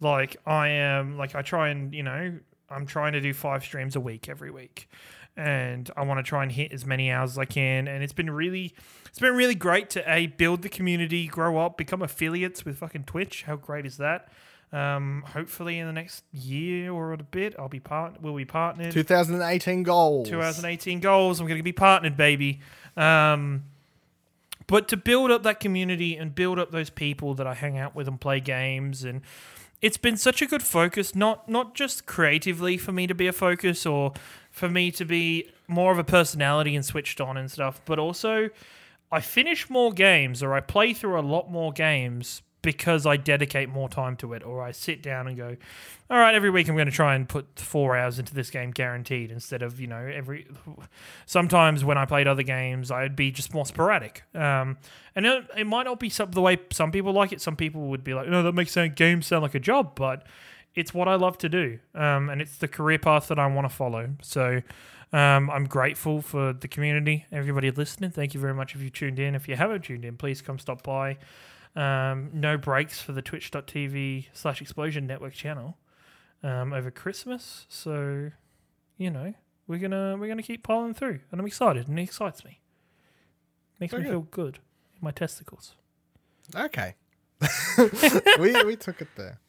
Like 0.00 0.36
I 0.44 0.68
am 0.68 1.16
like 1.16 1.36
I 1.36 1.42
try 1.42 1.68
and 1.68 1.94
you 1.94 2.02
know 2.02 2.36
I'm 2.68 2.86
trying 2.86 3.12
to 3.12 3.20
do 3.20 3.32
five 3.32 3.62
streams 3.62 3.94
a 3.94 4.00
week 4.00 4.28
every 4.28 4.50
week, 4.50 4.90
and 5.36 5.88
I 5.96 6.02
want 6.02 6.18
to 6.18 6.28
try 6.28 6.42
and 6.42 6.50
hit 6.50 6.72
as 6.72 6.84
many 6.84 7.12
hours 7.12 7.32
as 7.32 7.38
I 7.38 7.44
can. 7.44 7.86
And 7.86 8.02
it's 8.02 8.12
been 8.12 8.28
really 8.28 8.74
it's 9.06 9.20
been 9.20 9.36
really 9.36 9.54
great 9.54 9.88
to 9.90 10.12
a 10.12 10.26
build 10.26 10.62
the 10.62 10.68
community, 10.68 11.28
grow 11.28 11.58
up, 11.58 11.78
become 11.78 12.02
affiliates 12.02 12.64
with 12.64 12.78
fucking 12.78 13.04
Twitch. 13.04 13.44
How 13.44 13.54
great 13.54 13.86
is 13.86 13.98
that? 13.98 14.28
Um, 14.72 15.22
hopefully 15.28 15.78
in 15.78 15.86
the 15.86 15.92
next 15.92 16.24
year 16.32 16.92
or 16.92 17.12
a 17.12 17.18
bit, 17.18 17.54
I'll 17.56 17.68
be 17.68 17.78
part. 17.78 18.20
We'll 18.20 18.34
be 18.34 18.44
partnered. 18.44 18.90
2018 18.90 19.84
goals. 19.84 20.28
2018 20.28 20.98
goals. 20.98 21.38
I'm 21.38 21.46
going 21.46 21.58
to 21.60 21.62
be 21.62 21.72
partnered, 21.72 22.16
baby. 22.16 22.58
Um, 22.96 23.62
but 24.66 24.88
to 24.88 24.96
build 24.96 25.30
up 25.30 25.42
that 25.44 25.60
community 25.60 26.16
and 26.16 26.34
build 26.34 26.58
up 26.58 26.70
those 26.70 26.90
people 26.90 27.34
that 27.34 27.46
I 27.46 27.54
hang 27.54 27.78
out 27.78 27.94
with 27.94 28.08
and 28.08 28.20
play 28.20 28.40
games, 28.40 29.04
and 29.04 29.22
it's 29.80 29.96
been 29.96 30.16
such 30.16 30.42
a 30.42 30.46
good 30.46 30.62
focus. 30.62 31.14
Not 31.14 31.48
not 31.48 31.74
just 31.74 32.06
creatively 32.06 32.76
for 32.76 32.92
me 32.92 33.06
to 33.06 33.14
be 33.14 33.26
a 33.26 33.32
focus 33.32 33.86
or 33.86 34.12
for 34.50 34.68
me 34.68 34.90
to 34.92 35.04
be 35.04 35.50
more 35.68 35.92
of 35.92 35.98
a 35.98 36.04
personality 36.04 36.74
and 36.74 36.84
switched 36.84 37.20
on 37.20 37.36
and 37.36 37.50
stuff, 37.50 37.80
but 37.84 37.98
also 37.98 38.50
I 39.12 39.20
finish 39.20 39.70
more 39.70 39.92
games 39.92 40.42
or 40.42 40.54
I 40.54 40.60
play 40.60 40.92
through 40.92 41.18
a 41.18 41.22
lot 41.22 41.50
more 41.50 41.72
games 41.72 42.42
because 42.66 43.06
I 43.06 43.16
dedicate 43.16 43.68
more 43.68 43.88
time 43.88 44.16
to 44.16 44.32
it, 44.32 44.42
or 44.42 44.60
I 44.60 44.72
sit 44.72 45.00
down 45.00 45.28
and 45.28 45.36
go, 45.36 45.56
all 46.10 46.18
right, 46.18 46.34
every 46.34 46.50
week 46.50 46.68
I'm 46.68 46.74
going 46.74 46.86
to 46.86 46.92
try 46.92 47.14
and 47.14 47.28
put 47.28 47.60
four 47.60 47.96
hours 47.96 48.18
into 48.18 48.34
this 48.34 48.50
game 48.50 48.72
guaranteed 48.72 49.30
instead 49.30 49.62
of, 49.62 49.80
you 49.80 49.86
know, 49.86 50.04
every. 50.04 50.48
Sometimes 51.26 51.84
when 51.84 51.96
I 51.96 52.06
played 52.06 52.26
other 52.26 52.42
games, 52.42 52.90
I'd 52.90 53.14
be 53.14 53.30
just 53.30 53.54
more 53.54 53.64
sporadic. 53.64 54.24
Um, 54.34 54.78
and 55.14 55.26
it, 55.26 55.44
it 55.56 55.66
might 55.68 55.84
not 55.84 56.00
be 56.00 56.08
some, 56.08 56.32
the 56.32 56.40
way 56.40 56.58
some 56.72 56.90
people 56.90 57.12
like 57.12 57.30
it. 57.32 57.40
Some 57.40 57.54
people 57.54 57.82
would 57.82 58.02
be 58.02 58.14
like, 58.14 58.26
no, 58.26 58.42
that 58.42 58.52
makes 58.52 58.76
games 58.96 59.28
sound 59.28 59.42
like 59.42 59.54
a 59.54 59.60
job, 59.60 59.94
but 59.94 60.26
it's 60.74 60.92
what 60.92 61.06
I 61.06 61.14
love 61.14 61.38
to 61.38 61.48
do. 61.48 61.78
Um, 61.94 62.28
and 62.30 62.42
it's 62.42 62.58
the 62.58 62.68
career 62.68 62.98
path 62.98 63.28
that 63.28 63.38
I 63.38 63.46
want 63.46 63.70
to 63.70 63.74
follow. 63.74 64.10
So. 64.22 64.62
Um, 65.12 65.48
I'm 65.50 65.66
grateful 65.66 66.20
for 66.20 66.52
the 66.52 66.66
community, 66.66 67.26
everybody 67.30 67.70
listening. 67.70 68.10
Thank 68.10 68.34
you 68.34 68.40
very 68.40 68.52
much 68.52 68.74
if 68.74 68.82
you 68.82 68.90
tuned 68.90 69.20
in. 69.20 69.36
If 69.36 69.46
you 69.48 69.54
haven't 69.54 69.84
tuned 69.84 70.04
in, 70.04 70.16
please 70.16 70.42
come 70.42 70.58
stop 70.58 70.82
by. 70.82 71.18
Um, 71.76 72.30
no 72.32 72.56
breaks 72.56 73.00
for 73.00 73.12
the 73.12 73.20
twitch.tv 73.20 74.26
slash 74.32 74.62
explosion 74.62 75.06
network 75.06 75.34
channel 75.34 75.76
um, 76.42 76.72
over 76.72 76.90
Christmas. 76.90 77.66
So, 77.68 78.30
you 78.96 79.10
know, 79.10 79.34
we're 79.66 79.78
gonna 79.78 80.16
we're 80.18 80.28
gonna 80.28 80.42
keep 80.42 80.62
piling 80.62 80.94
through, 80.94 81.20
and 81.30 81.40
I'm 81.40 81.46
excited, 81.46 81.86
and 81.86 81.98
it 81.98 82.02
excites 82.02 82.44
me. 82.44 82.60
Makes 83.78 83.90
Very 83.92 84.04
me 84.04 84.08
good. 84.08 84.12
feel 84.12 84.20
good 84.22 84.58
in 84.94 85.00
my 85.02 85.10
testicles. 85.10 85.74
Okay. 86.54 86.94
we, 88.40 88.64
we 88.64 88.76
took 88.76 89.02
it 89.02 89.08
there. 89.16 89.40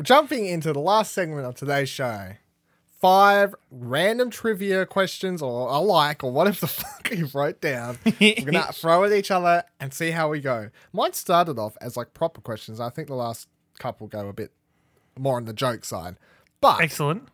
Jumping 0.00 0.46
into 0.46 0.72
the 0.72 0.78
last 0.78 1.12
segment 1.12 1.44
of 1.44 1.54
today's 1.54 1.88
show. 1.88 2.30
Five 3.00 3.54
random 3.70 4.28
trivia 4.30 4.84
questions 4.84 5.40
or 5.40 5.68
a 5.68 5.78
like 5.78 6.24
or 6.24 6.32
whatever 6.32 6.60
the 6.62 6.66
fuck 6.66 7.10
you 7.12 7.28
wrote 7.32 7.60
down. 7.60 7.98
We're 8.20 8.34
gonna 8.44 8.66
throw 8.72 9.04
at 9.04 9.12
each 9.12 9.30
other 9.30 9.62
and 9.78 9.94
see 9.94 10.10
how 10.10 10.28
we 10.30 10.40
go. 10.40 10.70
Mine 10.92 11.12
started 11.12 11.58
off 11.58 11.76
as 11.80 11.96
like 11.96 12.12
proper 12.12 12.40
questions. 12.40 12.80
I 12.80 12.90
think 12.90 13.06
the 13.08 13.14
last 13.14 13.46
couple 13.78 14.08
go 14.08 14.26
a 14.28 14.32
bit 14.32 14.50
more 15.16 15.36
on 15.36 15.44
the 15.44 15.52
joke 15.52 15.84
side. 15.84 16.16
But 16.60 16.80
Excellent. 16.80 17.28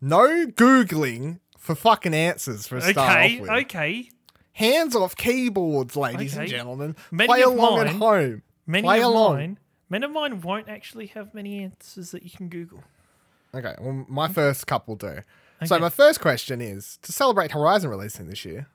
no 0.00 0.46
Googling 0.46 1.40
for 1.58 1.74
fucking 1.74 2.14
answers 2.14 2.68
for 2.68 2.76
a 2.76 2.80
start 2.82 3.10
Okay. 3.16 3.34
off 3.34 3.40
with. 3.40 3.50
Okay. 3.50 4.10
Hands 4.52 4.94
off 4.94 5.16
keyboards, 5.16 5.96
ladies 5.96 6.36
and 6.36 6.48
gentlemen. 6.48 6.94
Many 7.10 7.26
Play 7.28 7.42
along 7.42 7.80
at 7.80 7.88
home. 7.88 8.42
Many 8.66 8.82
Play 8.86 8.98
of 9.00 9.06
along. 9.06 9.34
mine, 9.36 9.58
many 9.88 10.04
of 10.04 10.10
mine 10.12 10.40
won't 10.42 10.68
actually 10.68 11.06
have 11.08 11.34
many 11.34 11.62
answers 11.62 12.12
that 12.12 12.22
you 12.22 12.30
can 12.30 12.48
Google. 12.48 12.84
Okay, 13.54 13.74
well, 13.80 14.04
my 14.08 14.28
first 14.28 14.66
couple 14.66 14.96
do. 14.96 15.20
So 15.64 15.78
my 15.78 15.88
first 15.88 16.20
question 16.20 16.60
is 16.60 16.98
to 17.02 17.12
celebrate 17.12 17.50
Horizon 17.50 17.90
releasing 17.90 18.28
this 18.28 18.44
year. 18.44 18.68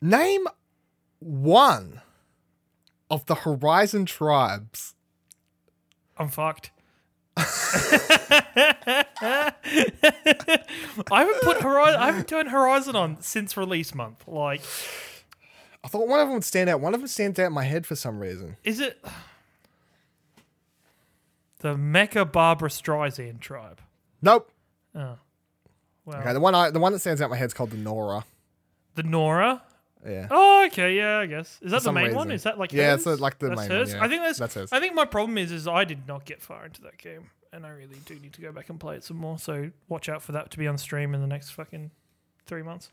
Name 0.00 0.46
one 1.20 2.00
of 3.10 3.26
the 3.26 3.36
Horizon 3.36 4.04
tribes. 4.04 4.94
I'm 6.16 6.28
fucked. 6.28 6.70
I 7.36 7.44
haven't 11.10 11.42
put 11.42 11.60
Horizon. 11.60 12.00
I 12.00 12.06
haven't 12.06 12.28
turned 12.28 12.48
Horizon 12.48 12.96
on 12.96 13.20
since 13.20 13.56
release 13.56 13.94
month. 13.94 14.26
Like, 14.26 14.62
I 15.84 15.88
thought 15.88 16.08
one 16.08 16.18
of 16.18 16.26
them 16.26 16.34
would 16.34 16.44
stand 16.44 16.68
out. 16.68 16.80
One 16.80 16.94
of 16.94 17.00
them 17.00 17.08
stands 17.08 17.38
out 17.38 17.46
in 17.46 17.52
my 17.52 17.64
head 17.64 17.86
for 17.86 17.94
some 17.94 18.18
reason. 18.18 18.56
is 18.64 18.80
it 18.80 19.04
the 21.60 21.74
Mecha 21.76 22.30
Barbara 22.30 22.68
Streisand 22.68 23.40
tribe? 23.40 23.80
Nope. 24.22 24.50
Oh, 24.94 25.18
well, 26.04 26.18
Okay, 26.20 26.32
the 26.32 26.40
one 26.40 26.54
I, 26.54 26.70
the 26.70 26.78
one 26.80 26.92
that 26.92 26.98
stands 27.00 27.20
out 27.20 27.26
in 27.26 27.30
my 27.30 27.36
head 27.36 27.46
is 27.46 27.54
called 27.54 27.70
the 27.70 27.76
Nora. 27.76 28.24
the 28.94 29.02
Nora. 29.02 29.62
Yeah. 30.06 30.28
Oh, 30.30 30.64
okay, 30.66 30.96
yeah, 30.96 31.18
I 31.18 31.26
guess. 31.26 31.58
Is 31.60 31.70
that 31.72 31.78
the 31.78 31.80
some 31.80 31.94
main 31.96 32.14
one? 32.14 32.28
reason. 32.28 32.32
Is 32.32 32.42
that 32.44 32.58
like 32.58 32.72
Yeah, 32.72 32.90
hers? 32.92 33.00
it's, 33.00 33.06
uh, 33.06 33.16
like 33.22 33.38
the 33.38 33.48
that's 33.48 33.60
main 33.62 33.68
one, 33.68 33.78
hers? 33.78 33.92
yeah. 33.94 34.04
I 34.04 34.08
think 34.08 34.22
that's, 34.22 34.38
That's 34.38 34.54
hers. 34.54 34.72
I 34.72 34.78
think 34.80 34.94
my 34.94 35.04
problem 35.04 35.36
is 35.38 35.50
is 35.52 35.66
I 35.66 35.84
did 35.84 36.06
not 36.06 36.24
get 36.24 36.40
far 36.40 36.64
into 36.64 36.80
that 36.82 36.98
game, 36.98 37.30
and 37.52 37.66
I 37.66 37.70
really 37.70 37.98
do 38.06 38.14
need 38.14 38.32
to 38.34 38.40
go 38.40 38.52
back 38.52 38.70
and 38.70 38.78
play 38.78 38.94
it 38.96 39.04
some 39.04 39.16
more. 39.16 39.38
So 39.38 39.70
watch 39.88 40.08
out 40.08 40.22
for 40.22 40.32
that 40.32 40.50
to 40.52 40.58
be 40.58 40.66
on 40.68 40.78
stream 40.78 41.14
in 41.14 41.20
the 41.20 41.26
next 41.26 41.50
fucking 41.50 41.90
three 42.46 42.62
months. 42.62 42.90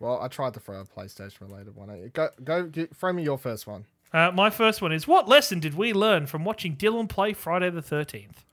Well, 0.00 0.20
I 0.20 0.28
tried 0.28 0.54
to 0.54 0.60
throw 0.60 0.80
a 0.80 0.84
PlayStation 0.84 1.42
related 1.42 1.76
one 1.76 1.90
at 1.90 1.98
you. 1.98 2.08
Go, 2.08 2.30
go, 2.42 2.64
get, 2.64 2.96
throw 2.96 3.12
me 3.12 3.22
your 3.22 3.38
first 3.38 3.66
one. 3.68 3.84
Uh, 4.12 4.30
my 4.32 4.50
first 4.50 4.82
one 4.82 4.92
is 4.92 5.06
what 5.08 5.26
lesson 5.28 5.58
did 5.58 5.74
we 5.74 5.92
learn 5.92 6.26
from 6.26 6.44
watching 6.44 6.76
Dylan 6.76 7.08
play 7.08 7.32
Friday 7.32 7.70
the 7.70 7.80
Thirteenth? 7.82 8.44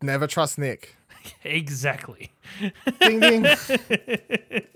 Never 0.00 0.26
trust 0.26 0.58
Nick. 0.58 0.96
Exactly. 1.44 2.32
Ding 3.00 3.20
ding. 3.20 3.42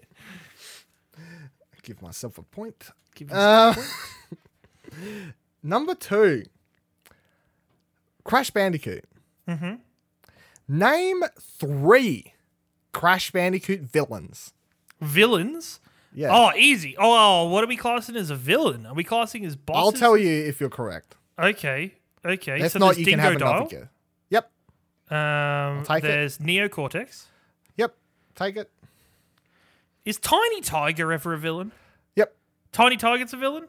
Give 1.83 2.01
myself 2.01 2.39
a 2.39 2.43
point. 2.43 2.91
Give 3.17 3.33
Uh, 3.33 3.75
number 5.63 5.95
two, 5.97 6.45
Crash 8.23 8.51
Bandicoot. 8.51 9.05
Mm-hmm. 9.49 9.75
Name 10.69 11.23
three 11.41 12.33
Crash 12.93 13.31
Bandicoot 13.33 13.81
villains. 13.81 14.53
villains. 15.01 15.81
Yeah, 16.19 16.29
Oh, 16.33 16.51
easy. 16.57 16.97
Oh, 16.99 17.49
what 17.51 17.63
are 17.63 17.67
we 17.67 17.77
classing 17.77 18.17
as 18.17 18.31
a 18.31 18.35
villain? 18.37 18.87
Are 18.87 18.95
we 18.95 19.05
classing 19.05 19.45
as 19.45 19.55
bosses? 19.55 19.83
I'll 19.85 19.93
tell 19.93 20.17
you 20.17 20.31
if 20.31 20.59
you're 20.61 20.71
correct. 20.71 21.15
Okay. 21.39 21.93
Okay. 22.25 22.61
If 22.63 22.73
so 22.73 22.79
not, 22.79 22.97
you 22.97 23.05
Dingo 23.05 23.23
can 23.23 23.33
have 23.33 23.39
Dial. 23.39 23.69
another. 23.71 23.91
Yep, 24.31 24.51
Um, 25.11 25.85
take 25.85 26.03
it. 26.03 26.07
there's 26.07 26.39
Neocortex. 26.39 27.27
yep. 27.77 27.95
Take 28.35 28.57
it. 28.57 28.71
Is 30.07 30.19
Tiny 30.19 30.61
Tiger 30.63 31.13
ever 31.13 31.35
a 31.35 31.39
villain? 31.39 31.73
Yep. 32.15 32.35
Tiny 32.73 32.97
Tiger's 32.97 33.33
a 33.35 33.37
villain? 33.37 33.67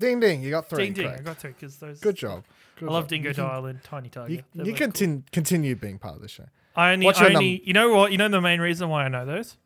Ding 0.00 0.20
ding. 0.20 0.40
You 0.42 0.50
got 0.50 0.70
three. 0.70 0.84
Ding 0.86 0.94
ding. 0.94 1.06
I 1.08 1.18
got 1.18 1.38
two 1.38 1.48
because 1.48 1.76
those. 1.76 2.00
Good 2.00 2.16
job. 2.16 2.44
Good 2.80 2.88
I 2.88 2.92
love 2.92 3.04
job. 3.04 3.08
Dingo 3.10 3.28
You 3.28 3.34
Dial 3.34 3.66
and 3.66 3.82
Tiny 3.84 4.08
Tiger. 4.08 4.32
You, 4.32 4.42
They're 4.54 4.66
you 4.66 4.72
can 4.72 4.90
cool. 4.90 4.98
tin- 4.98 5.24
continue 5.32 5.76
being 5.76 5.98
part 5.98 6.16
of 6.16 6.22
the 6.22 6.28
show. 6.28 6.44
I 6.74 6.92
only, 6.92 7.04
What's 7.06 7.20
I 7.20 7.26
only, 7.28 7.62
you 7.64 7.72
know 7.74 7.90
what? 7.94 8.10
You 8.10 8.18
know 8.18 8.28
the 8.28 8.40
main 8.40 8.60
reason 8.60 8.88
why 8.88 9.04
I 9.04 9.08
know 9.08 9.24
those? 9.26 9.56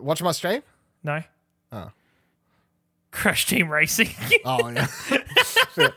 Watch 0.00 0.22
my 0.22 0.32
stream. 0.32 0.62
No. 1.04 1.22
Oh. 1.72 1.90
Crash 3.10 3.46
Team 3.46 3.68
Racing. 3.70 4.10
Oh 4.44 4.68
yeah. 4.68 4.86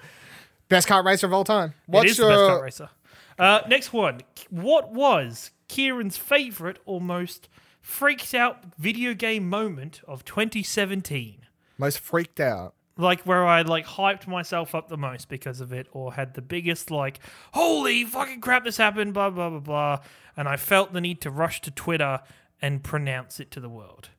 Best 0.69 0.88
kart 0.88 1.03
racer 1.03 1.28
of 1.28 1.34
all 1.34 1.43
time. 1.43 1.74
What's 1.86 2.05
it 2.05 2.11
is 2.11 2.17
your 2.17 2.30
the 2.30 2.36
best 2.36 2.49
kart 2.49 2.61
racer. 2.63 2.89
Uh, 3.38 3.61
next 3.67 3.91
one. 3.91 4.22
What 4.49 4.93
was 4.93 5.51
Kieran's 5.67 6.15
favorite 6.15 6.80
or 6.86 7.01
most 7.01 7.49
freaked 7.82 8.34
out 8.34 8.63
video 8.78 9.13
game 9.13 9.49
moment 9.49 10.01
of 10.07 10.24
2017? 10.24 11.39
most 11.78 11.99
freaked 11.99 12.39
out? 12.39 12.74
Like 12.97 13.22
where 13.24 13.45
I 13.45 13.63
like 13.63 13.86
hyped 13.86 14.28
myself 14.28 14.76
up 14.76 14.88
the 14.88 14.97
most 14.97 15.28
because 15.30 15.59
of 15.59 15.74
it, 15.74 15.88
or 15.91 16.13
had 16.13 16.36
the 16.36 16.41
biggest 16.41 16.91
like, 16.91 17.19
holy 17.53 18.03
fucking 18.05 18.39
crap, 18.41 18.63
this 18.63 18.78
happened, 18.78 19.13
blah 19.13 19.30
blah 19.30 19.49
blah 19.49 19.59
blah, 19.59 19.99
and 20.38 20.47
I 20.47 20.55
felt 20.57 20.93
the 20.93 21.01
need 21.01 21.19
to 21.22 21.32
rush 21.32 21.59
to 21.61 21.72
Twitter 21.72 22.19
and 22.61 22.84
pronounce 22.84 23.39
it 23.39 23.49
to 23.51 23.59
the 23.59 23.69
world. 23.69 24.09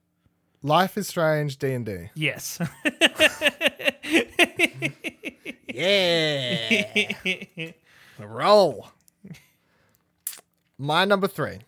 Life 0.62 0.96
is 0.96 1.08
Strange 1.08 1.58
D 1.58 1.72
and 1.72 1.86
D. 1.86 2.10
Yes. 2.14 2.58
Yeah. 5.74 7.72
Roll. 8.18 8.88
My 10.78 11.04
number 11.04 11.26
three. 11.28 11.60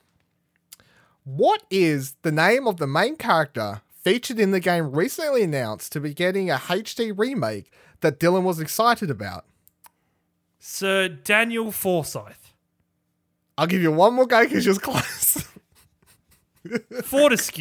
What 1.25 1.63
is 1.71 2.15
the 2.23 2.33
name 2.33 2.67
of 2.67 2.77
the 2.77 2.87
main 2.87 3.17
character 3.17 3.81
featured 4.03 4.39
in 4.39 4.51
the 4.51 4.61
game 4.61 4.93
recently 4.93 5.43
announced 5.43 5.91
to 5.93 6.01
be 6.01 6.13
getting 6.13 6.51
a 6.51 6.57
HD 6.57 7.13
remake 7.17 7.73
that 8.01 8.21
Dylan 8.21 8.43
was 8.43 8.61
excited 8.61 9.11
about? 9.11 9.47
Sir 10.59 11.09
Daniel 11.09 11.73
Forsyth. 11.73 12.53
I'll 13.57 13.67
give 13.67 13.81
you 13.83 13.93
one 13.93 14.15
more 14.15 14.27
go 14.27 14.45
because 14.45 14.67
you're 14.67 14.75
close. 14.75 15.49
Fortesque. 17.05 17.59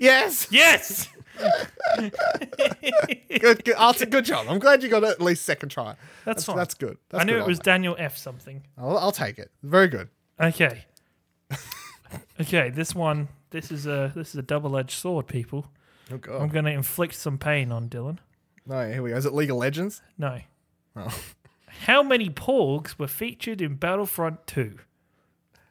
yes. 0.00 0.48
Yes. 0.50 1.08
Good, 3.38 3.64
good, 3.64 4.10
good 4.10 4.24
job. 4.24 4.46
I'm 4.48 4.58
glad 4.58 4.82
you 4.82 4.88
got 4.88 5.04
it 5.04 5.10
at 5.10 5.20
least 5.20 5.44
second 5.44 5.68
try. 5.68 5.94
That's 6.24 6.44
fine. 6.44 6.56
That's 6.56 6.72
good. 6.72 6.96
That's 7.10 7.20
I 7.20 7.24
knew 7.24 7.34
good, 7.34 7.42
it 7.42 7.46
was. 7.46 7.58
Daniel 7.58 7.94
F 7.98 8.16
something. 8.16 8.62
I'll, 8.78 8.96
I'll 8.96 9.12
take 9.12 9.38
it. 9.38 9.50
Very 9.62 9.88
good. 9.88 10.08
Okay. 10.40 10.86
okay, 12.40 12.70
this 12.70 12.94
one 12.94 13.28
this 13.50 13.70
is 13.70 13.86
a 13.86 14.12
this 14.14 14.30
is 14.30 14.36
a 14.36 14.42
double 14.42 14.76
edged 14.76 14.92
sword, 14.92 15.26
people. 15.26 15.66
Oh 16.10 16.16
god. 16.16 16.40
I'm 16.40 16.48
gonna 16.48 16.70
inflict 16.70 17.14
some 17.14 17.36
pain 17.36 17.70
on 17.70 17.88
Dylan. 17.88 18.18
No, 18.66 18.88
here 18.88 19.02
we 19.02 19.10
go. 19.10 19.16
Is 19.16 19.26
it 19.26 19.34
League 19.34 19.50
of 19.50 19.56
Legends? 19.58 20.02
No. 20.18 20.40
Oh. 20.96 21.14
How 21.84 22.02
many 22.02 22.30
porgs 22.30 22.98
were 22.98 23.06
featured 23.06 23.60
in 23.60 23.74
Battlefront 23.74 24.46
2? 24.46 24.78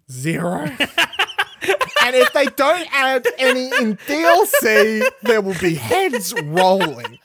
Zero. 0.10 0.70
and 2.06 2.16
if 2.16 2.32
they 2.34 2.46
don't 2.46 2.88
add 2.94 3.28
any 3.38 3.66
in 3.68 3.98
DLC, 3.98 5.04
there 5.24 5.42
will 5.42 5.58
be 5.60 5.76
heads 5.76 6.34
rolling. 6.44 7.20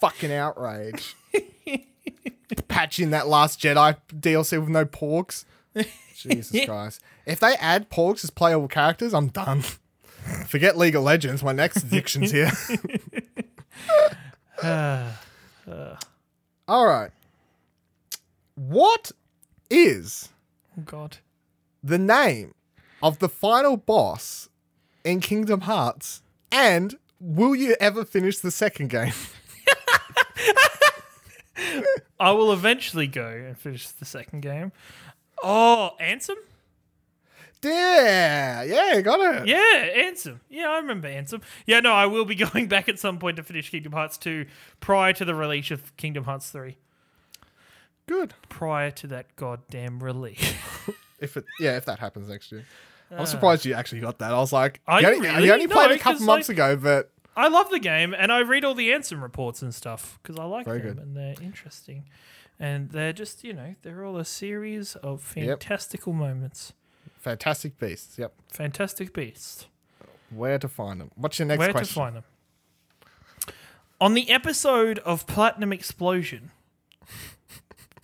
Fucking 0.00 0.32
outrage. 0.32 1.14
Patching 2.68 3.10
that 3.10 3.26
last 3.28 3.60
Jedi 3.60 3.96
DLC 4.12 4.58
with 4.60 4.68
no 4.68 4.84
porgs. 4.84 5.44
Jesus 6.16 6.64
Christ. 6.66 7.00
If 7.26 7.40
they 7.40 7.54
add 7.54 7.90
porgs 7.90 8.22
as 8.24 8.30
playable 8.30 8.68
characters, 8.68 9.14
I'm 9.14 9.28
done. 9.28 9.62
Forget 10.46 10.76
League 10.78 10.94
of 10.96 11.02
Legends. 11.02 11.42
My 11.42 11.52
next 11.52 11.82
addiction's 11.84 12.30
here. 12.30 12.50
All 16.68 16.86
right. 16.86 17.10
What 18.54 19.12
is 19.70 20.28
Oh 20.78 20.82
God. 20.82 21.18
the 21.82 21.98
name 21.98 22.54
of 23.04 23.18
the 23.18 23.28
final 23.28 23.76
boss 23.76 24.48
in 25.04 25.20
Kingdom 25.20 25.60
Hearts? 25.60 26.22
And 26.50 26.96
will 27.20 27.54
you 27.54 27.76
ever 27.78 28.02
finish 28.04 28.38
the 28.38 28.50
second 28.50 28.88
game? 28.88 29.12
I 32.18 32.30
will 32.30 32.50
eventually 32.50 33.06
go 33.06 33.26
and 33.26 33.58
finish 33.58 33.88
the 33.88 34.06
second 34.06 34.40
game. 34.40 34.72
Oh, 35.42 35.90
Ansem? 36.00 36.36
Yeah, 37.62 38.62
yeah, 38.62 39.00
got 39.02 39.20
it. 39.20 39.48
Yeah, 39.48 40.08
Ansem. 40.08 40.40
Yeah, 40.48 40.70
I 40.70 40.78
remember 40.78 41.08
Ansem. 41.08 41.42
Yeah, 41.66 41.80
no, 41.80 41.92
I 41.92 42.06
will 42.06 42.24
be 42.24 42.34
going 42.52 42.68
back 42.68 42.88
at 42.88 42.98
some 42.98 43.18
point 43.18 43.36
to 43.36 43.42
finish 43.42 43.70
Kingdom 43.70 43.92
Hearts 43.92 44.16
2 44.16 44.46
prior 44.80 45.12
to 45.12 45.26
the 45.26 45.34
release 45.34 45.70
of 45.70 45.94
Kingdom 45.98 46.24
Hearts 46.24 46.48
3. 46.48 46.78
Good. 48.06 48.32
Prior 48.48 48.90
to 48.92 49.06
that 49.08 49.36
goddamn 49.36 50.02
release. 50.02 50.54
If 51.20 51.36
it, 51.36 51.44
yeah, 51.58 51.76
if 51.76 51.86
that 51.86 52.00
happens 52.00 52.28
next 52.28 52.52
year. 52.52 52.66
I'm 53.10 53.26
surprised 53.26 53.64
you 53.64 53.74
actually 53.74 54.00
got 54.00 54.18
that. 54.18 54.32
I 54.32 54.38
was 54.38 54.52
like, 54.52 54.80
I 54.86 55.00
you 55.00 55.06
only, 55.08 55.20
really? 55.28 55.44
you 55.46 55.52
only 55.52 55.66
No, 55.66 55.74
played 55.74 55.90
a 55.92 55.98
couple 55.98 56.18
'cause, 56.18 56.26
months 56.26 56.48
like- 56.48 56.56
ago, 56.56 56.76
but 56.76 57.10
I 57.36 57.48
love 57.48 57.70
the 57.70 57.78
game 57.78 58.14
and 58.14 58.32
I 58.32 58.40
read 58.40 58.64
all 58.64 58.74
the 58.74 58.90
Ansem 58.90 59.22
reports 59.22 59.62
and 59.62 59.74
stuff 59.74 60.18
because 60.22 60.38
I 60.38 60.44
like 60.44 60.64
Very 60.64 60.80
them 60.80 60.94
good. 60.94 61.02
and 61.02 61.16
they're 61.16 61.34
interesting. 61.40 62.04
And 62.58 62.90
they're 62.90 63.12
just, 63.12 63.42
you 63.44 63.52
know, 63.52 63.74
they're 63.82 64.04
all 64.04 64.16
a 64.16 64.24
series 64.24 64.94
of 64.96 65.32
Yep. 65.36 65.60
fantastical 65.60 66.12
moments. 66.12 66.72
fantastic 67.18 67.78
beasts. 67.78 68.18
Yep. 68.18 68.34
Fantastic 68.52 69.12
beasts. 69.14 69.66
Where 70.30 70.58
to 70.58 70.68
find 70.68 71.00
them? 71.00 71.10
What's 71.14 71.38
your 71.38 71.46
next 71.46 71.58
question? 71.58 71.72
Where 71.74 71.80
question? 71.80 71.94
to 71.94 72.00
find 72.00 72.16
them? 72.16 72.24
On 74.00 74.14
the 74.14 74.30
episode 74.30 74.98
of 75.00 75.26
Platinum 75.26 75.72
Explosion, 75.72 76.50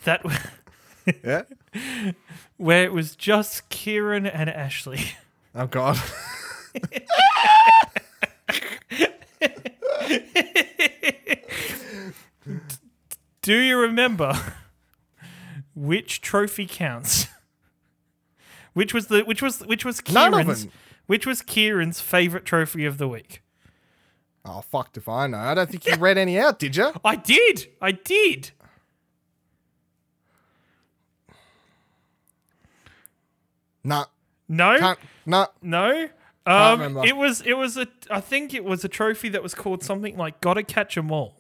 that 0.05 0.23
Yeah. 1.25 1.43
where 2.57 2.85
it 2.85 2.93
was 2.93 3.17
just 3.17 3.69
Kieran 3.69 4.27
and 4.27 4.51
Ashley. 4.51 5.01
Oh 5.55 5.67
God. 5.67 5.99
Do 13.43 13.55
you 13.57 13.79
remember 13.79 14.35
which 15.75 16.21
trophy 16.21 16.67
counts? 16.67 17.27
Which 18.75 18.95
was 18.95 19.09
the 19.09 19.23
which 19.23 19.43
was 19.43 19.61
which 19.61 19.85
was 19.85 20.01
None 20.13 20.33
of 20.35 20.41
Kieran's 20.41 20.65
them. 20.65 20.73
which 21.07 21.27
was 21.27 21.43
Kieran's 21.43 22.01
favorite 22.01 22.45
trophy 22.45 22.85
of 22.85 22.99
the 22.99 23.09
week? 23.09 23.43
Oh 24.45 24.61
fuck 24.61 24.97
if 24.97 25.09
I 25.09 25.27
know. 25.27 25.39
I 25.39 25.55
don't 25.55 25.69
think 25.71 25.87
you 25.87 25.97
read 25.97 26.19
any 26.19 26.39
out, 26.39 26.59
did 26.59 26.77
you? 26.77 26.93
I 27.05 27.17
did. 27.17 27.67
I 27.81 27.93
did. 27.93 28.53
Nah. 33.85 34.05
No. 34.49 34.79
Can't. 34.79 34.99
No. 35.63 36.09
Um, 36.47 36.99
it 37.05 37.17
was 37.17 37.43
it 37.43 37.53
was 37.55 37.77
a 37.77 37.87
I 38.11 38.21
think 38.21 38.55
it 38.55 38.65
was 38.65 38.85
a 38.85 38.89
trophy 38.89 39.29
that 39.29 39.43
was 39.43 39.55
called 39.55 39.85
something 39.85 40.17
like 40.17 40.41
"Gotta 40.41 40.63
Catch 40.63 40.97
'Em 40.97 41.13
All," 41.13 41.35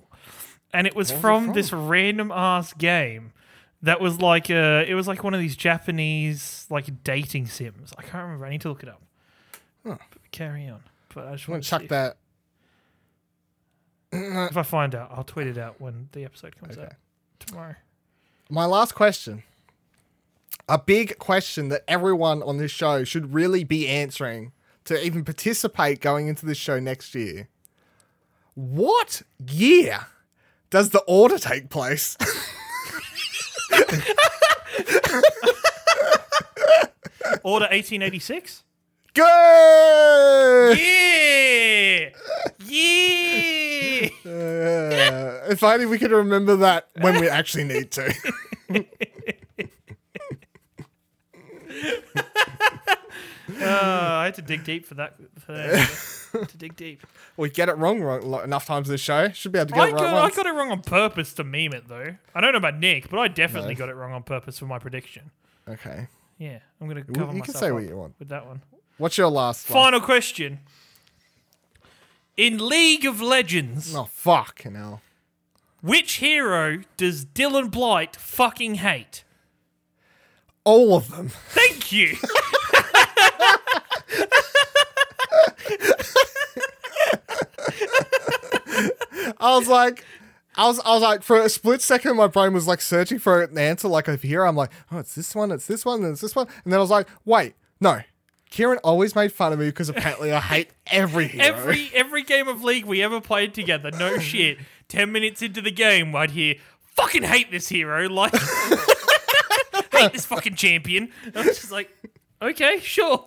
and 0.72 0.86
it 0.86 0.94
was, 0.94 1.10
was 1.10 1.18
it 1.18 1.20
from, 1.20 1.44
from? 1.46 1.54
this 1.54 1.72
random 1.72 2.30
ass 2.30 2.72
game 2.74 3.32
that 3.82 4.00
was 4.00 4.20
like 4.20 4.50
uh 4.50 4.84
it 4.86 4.94
was 4.94 5.08
like 5.08 5.24
one 5.24 5.32
of 5.34 5.40
these 5.40 5.56
Japanese 5.56 6.66
like 6.70 7.02
dating 7.02 7.46
sims. 7.46 7.92
I 7.98 8.02
can't 8.02 8.22
remember. 8.24 8.44
I 8.46 8.50
need 8.50 8.60
to 8.60 8.68
look 8.68 8.82
it 8.82 8.88
up. 8.90 9.02
Huh. 9.86 9.96
Carry 10.32 10.68
on. 10.68 10.82
But 11.14 11.26
I 11.28 11.32
just 11.32 11.48
want 11.48 11.64
to 11.64 11.68
chuck 11.68 11.88
that. 11.88 12.18
If 14.12 14.56
I 14.56 14.62
find 14.62 14.94
out, 14.94 15.10
I'll 15.14 15.24
tweet 15.24 15.46
it 15.46 15.56
out 15.58 15.80
when 15.80 16.08
the 16.12 16.24
episode 16.24 16.56
comes 16.56 16.76
Okay. 16.76 16.86
out 16.86 16.92
tomorrow. 17.38 17.76
My 18.48 18.66
last 18.66 18.94
question. 18.94 19.44
A 20.68 20.78
big 20.78 21.18
question 21.18 21.68
that 21.68 21.82
everyone 21.88 22.42
on 22.42 22.58
this 22.58 22.70
show 22.70 23.04
should 23.04 23.34
really 23.34 23.64
be 23.64 23.88
answering 23.88 24.52
to 24.84 25.04
even 25.04 25.24
participate 25.24 26.00
going 26.00 26.28
into 26.28 26.46
this 26.46 26.58
show 26.58 26.78
next 26.78 27.14
year. 27.14 27.48
What 28.54 29.22
year 29.48 30.06
does 30.70 30.90
the 30.90 31.00
order 31.00 31.38
take 31.38 31.70
place? 31.70 32.16
Order 37.42 37.66
1886. 37.66 38.64
Good! 39.14 40.78
Yeah. 40.78 42.10
Yeah. 42.66 44.08
Uh, 44.30 45.40
if 45.50 45.62
only 45.62 45.86
we 45.86 45.98
could 45.98 46.10
remember 46.10 46.54
that 46.56 46.88
when 47.00 47.20
we 47.20 47.28
actually 47.28 47.64
need 47.64 47.90
to. 47.90 48.14
Uh, 53.60 54.08
I 54.20 54.24
had 54.26 54.34
to 54.36 54.42
dig 54.42 54.64
deep 54.64 54.86
for 54.86 54.94
that. 54.94 55.14
For 55.38 55.52
that 55.52 56.48
to 56.48 56.56
dig 56.56 56.76
deep. 56.76 57.06
we 57.36 57.50
get 57.50 57.68
it 57.68 57.76
wrong, 57.76 58.00
wrong 58.00 58.42
enough 58.44 58.66
times 58.66 58.88
in 58.88 58.94
this 58.94 59.00
show. 59.00 59.28
Should 59.30 59.52
be 59.52 59.58
able 59.58 59.68
to 59.68 59.74
get 59.74 59.80
I 59.82 59.88
it 59.88 59.92
right 59.92 60.00
got, 60.00 60.32
I 60.32 60.34
got 60.34 60.46
it 60.46 60.50
wrong 60.54 60.70
on 60.70 60.80
purpose 60.82 61.32
to 61.34 61.44
meme 61.44 61.72
it 61.72 61.88
though. 61.88 62.14
I 62.34 62.40
don't 62.40 62.52
know 62.52 62.58
about 62.58 62.78
Nick, 62.78 63.10
but 63.10 63.18
I 63.18 63.28
definitely 63.28 63.74
got 63.74 63.88
it 63.88 63.94
wrong 63.94 64.12
on 64.12 64.22
purpose 64.22 64.58
for 64.58 64.66
my 64.66 64.78
prediction. 64.78 65.30
Okay. 65.68 66.06
Yeah, 66.38 66.60
I'm 66.80 66.88
gonna 66.88 67.00
You- 67.00 67.14
cover 67.14 67.26
you 67.34 67.42
can 67.42 67.52
myself 67.52 67.56
say 67.58 67.72
what 67.72 67.82
you 67.84 67.96
want. 67.96 68.14
with 68.18 68.28
that 68.28 68.46
one. 68.46 68.62
What's 68.98 69.18
your 69.18 69.28
last 69.28 69.68
one? 69.68 69.74
Final 69.84 70.00
question. 70.00 70.60
In 72.36 72.66
League 72.68 73.04
of 73.04 73.20
Legends, 73.20 73.94
Oh, 73.94 74.04
fuck, 74.10 74.62
hell. 74.62 75.02
which 75.82 76.14
hero 76.14 76.82
does 76.96 77.24
Dylan 77.26 77.70
Blight 77.70 78.16
fucking 78.16 78.76
hate? 78.76 79.24
All 80.64 80.94
of 80.94 81.10
them. 81.10 81.28
Thank 81.28 81.92
you. 81.92 82.16
I 89.40 89.56
was 89.56 89.68
like, 89.68 90.04
I 90.56 90.66
was, 90.66 90.80
I 90.80 90.94
was 90.94 91.02
like, 91.02 91.22
for 91.22 91.40
a 91.40 91.48
split 91.48 91.80
second, 91.80 92.16
my 92.16 92.26
brain 92.26 92.52
was 92.52 92.66
like 92.66 92.80
searching 92.80 93.18
for 93.18 93.42
an 93.42 93.56
answer, 93.56 93.88
like 93.88 94.08
over 94.08 94.26
here. 94.26 94.44
I'm 94.44 94.56
like, 94.56 94.70
oh, 94.90 94.98
it's 94.98 95.14
this 95.14 95.34
one, 95.34 95.50
it's 95.50 95.66
this 95.66 95.84
one, 95.84 96.02
and 96.02 96.12
it's 96.12 96.20
this 96.20 96.34
one. 96.36 96.46
And 96.64 96.72
then 96.72 96.78
I 96.78 96.82
was 96.82 96.90
like, 96.90 97.08
wait, 97.24 97.54
no. 97.80 98.00
Kieran 98.50 98.78
always 98.78 99.14
made 99.14 99.32
fun 99.32 99.52
of 99.52 99.60
me 99.60 99.66
because 99.66 99.88
apparently 99.88 100.32
I 100.32 100.40
hate 100.40 100.70
every 100.88 101.28
hero. 101.28 101.44
every 101.44 101.88
every 101.94 102.24
game 102.24 102.48
of 102.48 102.64
League 102.64 102.84
we 102.84 103.00
ever 103.00 103.20
played 103.20 103.54
together, 103.54 103.92
no 103.92 104.18
shit. 104.20 104.58
Ten 104.88 105.12
minutes 105.12 105.40
into 105.40 105.62
the 105.62 105.70
game, 105.70 106.14
I'd 106.16 106.32
hear, 106.32 106.56
"Fucking 106.96 107.22
hate 107.22 107.52
this 107.52 107.68
hero," 107.68 108.08
like, 108.08 108.34
hate 109.92 110.12
this 110.12 110.26
fucking 110.26 110.56
champion. 110.56 111.10
I 111.32 111.46
was 111.46 111.60
just 111.60 111.70
like, 111.70 111.90
okay, 112.42 112.80
sure, 112.80 113.24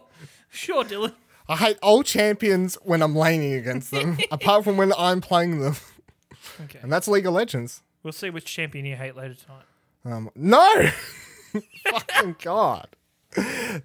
sure, 0.50 0.84
Dylan. 0.84 1.14
I 1.48 1.56
hate 1.56 1.78
all 1.82 2.04
champions 2.04 2.76
when 2.84 3.02
I'm 3.02 3.16
laning 3.16 3.54
against 3.54 3.92
them, 3.92 4.18
apart 4.32 4.66
from 4.66 4.76
when 4.76 4.92
I'm 4.98 5.22
playing 5.22 5.62
them. 5.62 5.78
Okay, 6.66 6.80
And 6.82 6.92
that's 6.92 7.08
League 7.08 7.26
of 7.26 7.34
Legends. 7.34 7.82
we'll 8.04 8.14
see 8.14 8.30
which 8.30 8.46
champion 8.46 8.86
you 8.86 8.96
hate 8.96 9.16
later 9.16 9.36
tonight. 9.36 9.64
Um, 10.06 10.30
no! 10.36 10.90
Fucking 11.90 12.36
God. 12.42 12.88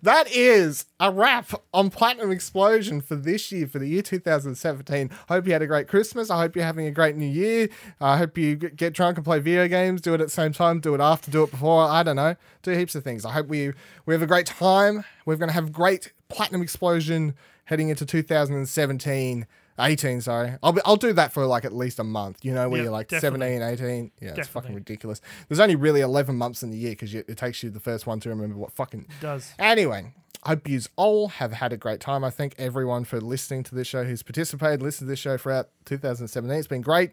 That 0.03 0.27
is 0.31 0.85
a 1.01 1.11
wrap 1.11 1.53
on 1.73 1.89
Platinum 1.89 2.31
Explosion 2.31 3.01
for 3.01 3.17
this 3.17 3.51
year, 3.51 3.67
for 3.67 3.79
the 3.79 3.87
year 3.89 4.03
2017. 4.03 5.09
Hope 5.29 5.47
you 5.47 5.53
had 5.55 5.63
a 5.63 5.67
great 5.67 5.89
Christmas. 5.89 6.29
I 6.29 6.39
hope 6.39 6.55
you're 6.55 6.67
having 6.67 6.87
a 6.87 6.91
great 6.91 7.17
new 7.17 7.25
year. 7.27 7.69
I 7.99 8.19
hope 8.19 8.37
you 8.37 8.57
g- 8.57 8.69
get 8.69 8.93
drunk 8.93 9.17
and 9.17 9.25
play 9.25 9.39
video 9.39 9.67
games. 9.67 10.03
Do 10.03 10.13
it 10.13 10.21
at 10.21 10.27
the 10.27 10.33
same 10.33 10.53
time. 10.53 10.81
Do 10.81 10.95
it 10.95 11.01
after. 11.01 11.31
Do 11.31 11.45
it 11.45 11.51
before. 11.51 11.83
I 11.85 12.03
don't 12.03 12.17
know. 12.17 12.37
Do 12.63 12.73
heaps 12.73 12.95
of 12.95 13.05
things. 13.05 13.25
I 13.25 13.33
hope 13.33 13.47
we 13.47 13.73
we 14.05 14.13
have 14.13 14.21
a 14.23 14.27
great 14.27 14.45
time. 14.47 15.05
We're 15.25 15.37
going 15.37 15.49
to 15.49 15.55
have 15.55 15.73
great 15.73 16.13
Platinum 16.29 16.61
Explosion 16.61 17.35
heading 17.65 17.89
into 17.89 18.05
2017. 18.05 19.47
18, 19.79 20.21
sorry. 20.21 20.55
I'll, 20.63 20.73
be, 20.73 20.81
I'll 20.85 20.97
do 20.97 21.13
that 21.13 21.33
for 21.33 21.47
like 21.47 21.65
at 21.65 21.73
least 21.73 21.99
a 21.99 22.05
month, 22.05 22.45
you 22.45 22.53
know, 22.53 22.69
where 22.69 22.79
Yep, 22.79 22.85
you're 22.85 22.93
like 22.93 23.09
definitely. 23.09 23.59
17, 23.59 23.89
18. 23.89 24.13
Yeah, 24.21 24.35
it's 24.37 24.49
fucking 24.49 24.75
ridiculous. 24.75 25.21
There's 25.49 25.61
only 25.61 25.77
really 25.77 26.01
11 26.01 26.37
months 26.37 26.63
in 26.63 26.71
the 26.71 26.77
year 26.79 26.93
because 26.93 27.15
it 27.15 27.37
takes 27.37 27.63
you 27.63 27.71
the 27.71 27.81
first 27.81 28.07
one 28.07 28.21
to 28.21 28.29
remember 28.29 28.57
what 28.57 28.73
fucking. 28.73 29.07
Does 29.21 29.53
Anyway, 29.59 30.13
I 30.45 30.49
hope 30.51 30.69
you 30.69 30.81
all 30.97 31.29
have 31.29 31.53
had 31.53 31.73
a 31.73 31.77
great 31.77 32.01
time. 32.01 32.25
I 32.25 32.31
thank 32.31 32.55
everyone 32.59 33.05
for 33.05 33.21
listening 33.21 33.63
to 33.65 33.75
this 33.75 33.87
show 33.87 34.05
who's 34.05 34.23
participated, 34.23 34.83
listened 34.83 35.07
to 35.07 35.11
this 35.11 35.19
show 35.19 35.37
throughout 35.37 35.69
2017. 35.85 36.57
It's 36.57 36.67
been 36.69 36.83
great. 36.83 37.13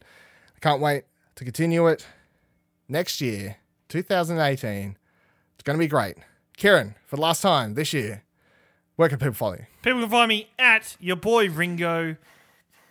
I 0.56 0.60
can't 0.60 0.82
wait 0.82 1.04
to 1.36 1.44
continue 1.44 1.88
it 1.88 2.06
next 2.88 3.22
year, 3.22 3.58
2018. 3.90 4.98
It's 5.56 5.64
going 5.64 5.78
to 5.78 5.84
be 5.84 5.88
great. 5.88 6.18
Kieran, 6.58 6.96
for 7.06 7.16
the 7.18 7.22
last 7.22 7.42
time 7.42 7.74
this 7.74 7.94
year, 7.94 8.24
where 8.96 9.10
can 9.10 9.20
people 9.20 9.34
follow 9.34 9.54
you? 9.56 9.66
people 9.82 10.00
can 10.02 10.10
find 10.10 10.30
me 10.30 10.48
at 10.58 10.96
your 11.00 11.16
boy 11.18 11.50
Ringo. 11.50 12.16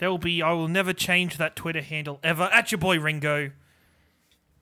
There 0.05 0.11
will 0.11 0.19
be. 0.19 0.43
I 0.43 0.53
will 0.53 0.69
never 0.69 0.93
change 0.93 1.39
that 1.39 1.57
Twitter 1.57 1.81
handle 1.81 2.21
ever. 2.23 2.43
At 2.53 2.71
your 2.71 2.79
boy 2.79 3.01
Ringo. 3.01 3.53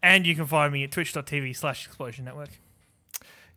And 0.01 0.25
you 0.25 0.37
can 0.37 0.47
find 0.47 0.73
me 0.73 0.85
at 0.85 0.93
twitch.tv 0.93 1.57
slash 1.57 1.85
explosion 1.85 2.27
network. 2.27 2.51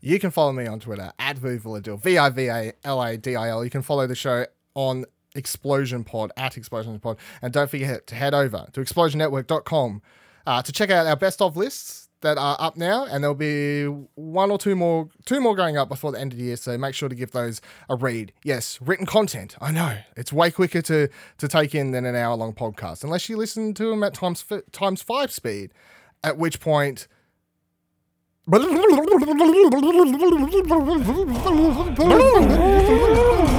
You 0.01 0.19
can 0.19 0.31
follow 0.31 0.51
me 0.51 0.65
on 0.65 0.79
Twitter 0.79 1.13
at 1.19 1.37
Vivaladil, 1.37 2.01
V 2.01 2.17
I 2.17 2.29
V 2.31 2.47
A 2.47 2.73
L 2.83 3.03
A 3.03 3.17
D 3.17 3.35
I 3.35 3.49
L. 3.49 3.63
You 3.63 3.69
can 3.69 3.83
follow 3.83 4.07
the 4.07 4.15
show 4.15 4.47
on 4.73 5.05
Explosion 5.35 6.03
Pod 6.03 6.31
at 6.37 6.57
Explosion 6.57 6.99
Pod. 6.99 7.17
And 7.43 7.53
don't 7.53 7.69
forget 7.69 8.07
to 8.07 8.15
head 8.15 8.33
over 8.33 8.65
to 8.73 8.81
explosionnetwork.com 8.81 10.01
uh, 10.47 10.61
to 10.63 10.71
check 10.71 10.89
out 10.89 11.05
our 11.05 11.15
best 11.15 11.39
of 11.39 11.55
lists 11.55 12.04
that 12.21 12.37
are 12.37 12.55
up 12.59 12.77
now, 12.77 13.05
and 13.05 13.23
there'll 13.23 13.35
be 13.35 13.85
one 14.15 14.51
or 14.51 14.57
two 14.57 14.75
more, 14.75 15.09
two 15.25 15.39
more 15.39 15.55
going 15.55 15.77
up 15.77 15.89
before 15.89 16.11
the 16.11 16.19
end 16.19 16.31
of 16.31 16.39
the 16.39 16.45
year. 16.45 16.55
So 16.55 16.77
make 16.77 16.95
sure 16.95 17.09
to 17.09 17.15
give 17.15 17.31
those 17.31 17.61
a 17.89 17.95
read. 17.95 18.33
Yes, 18.43 18.79
written 18.81 19.05
content. 19.05 19.55
I 19.61 19.71
know 19.71 19.97
it's 20.15 20.33
way 20.33 20.51
quicker 20.51 20.81
to 20.83 21.09
to 21.37 21.47
take 21.47 21.75
in 21.75 21.91
than 21.91 22.05
an 22.05 22.15
hour 22.15 22.35
long 22.35 22.53
podcast, 22.53 23.03
unless 23.03 23.29
you 23.29 23.37
listen 23.37 23.73
to 23.75 23.89
them 23.89 24.03
at 24.03 24.13
times 24.13 24.45
times 24.71 25.01
five 25.01 25.31
speed. 25.31 25.71
At 26.23 26.37
which 26.37 26.59
point. 26.59 27.07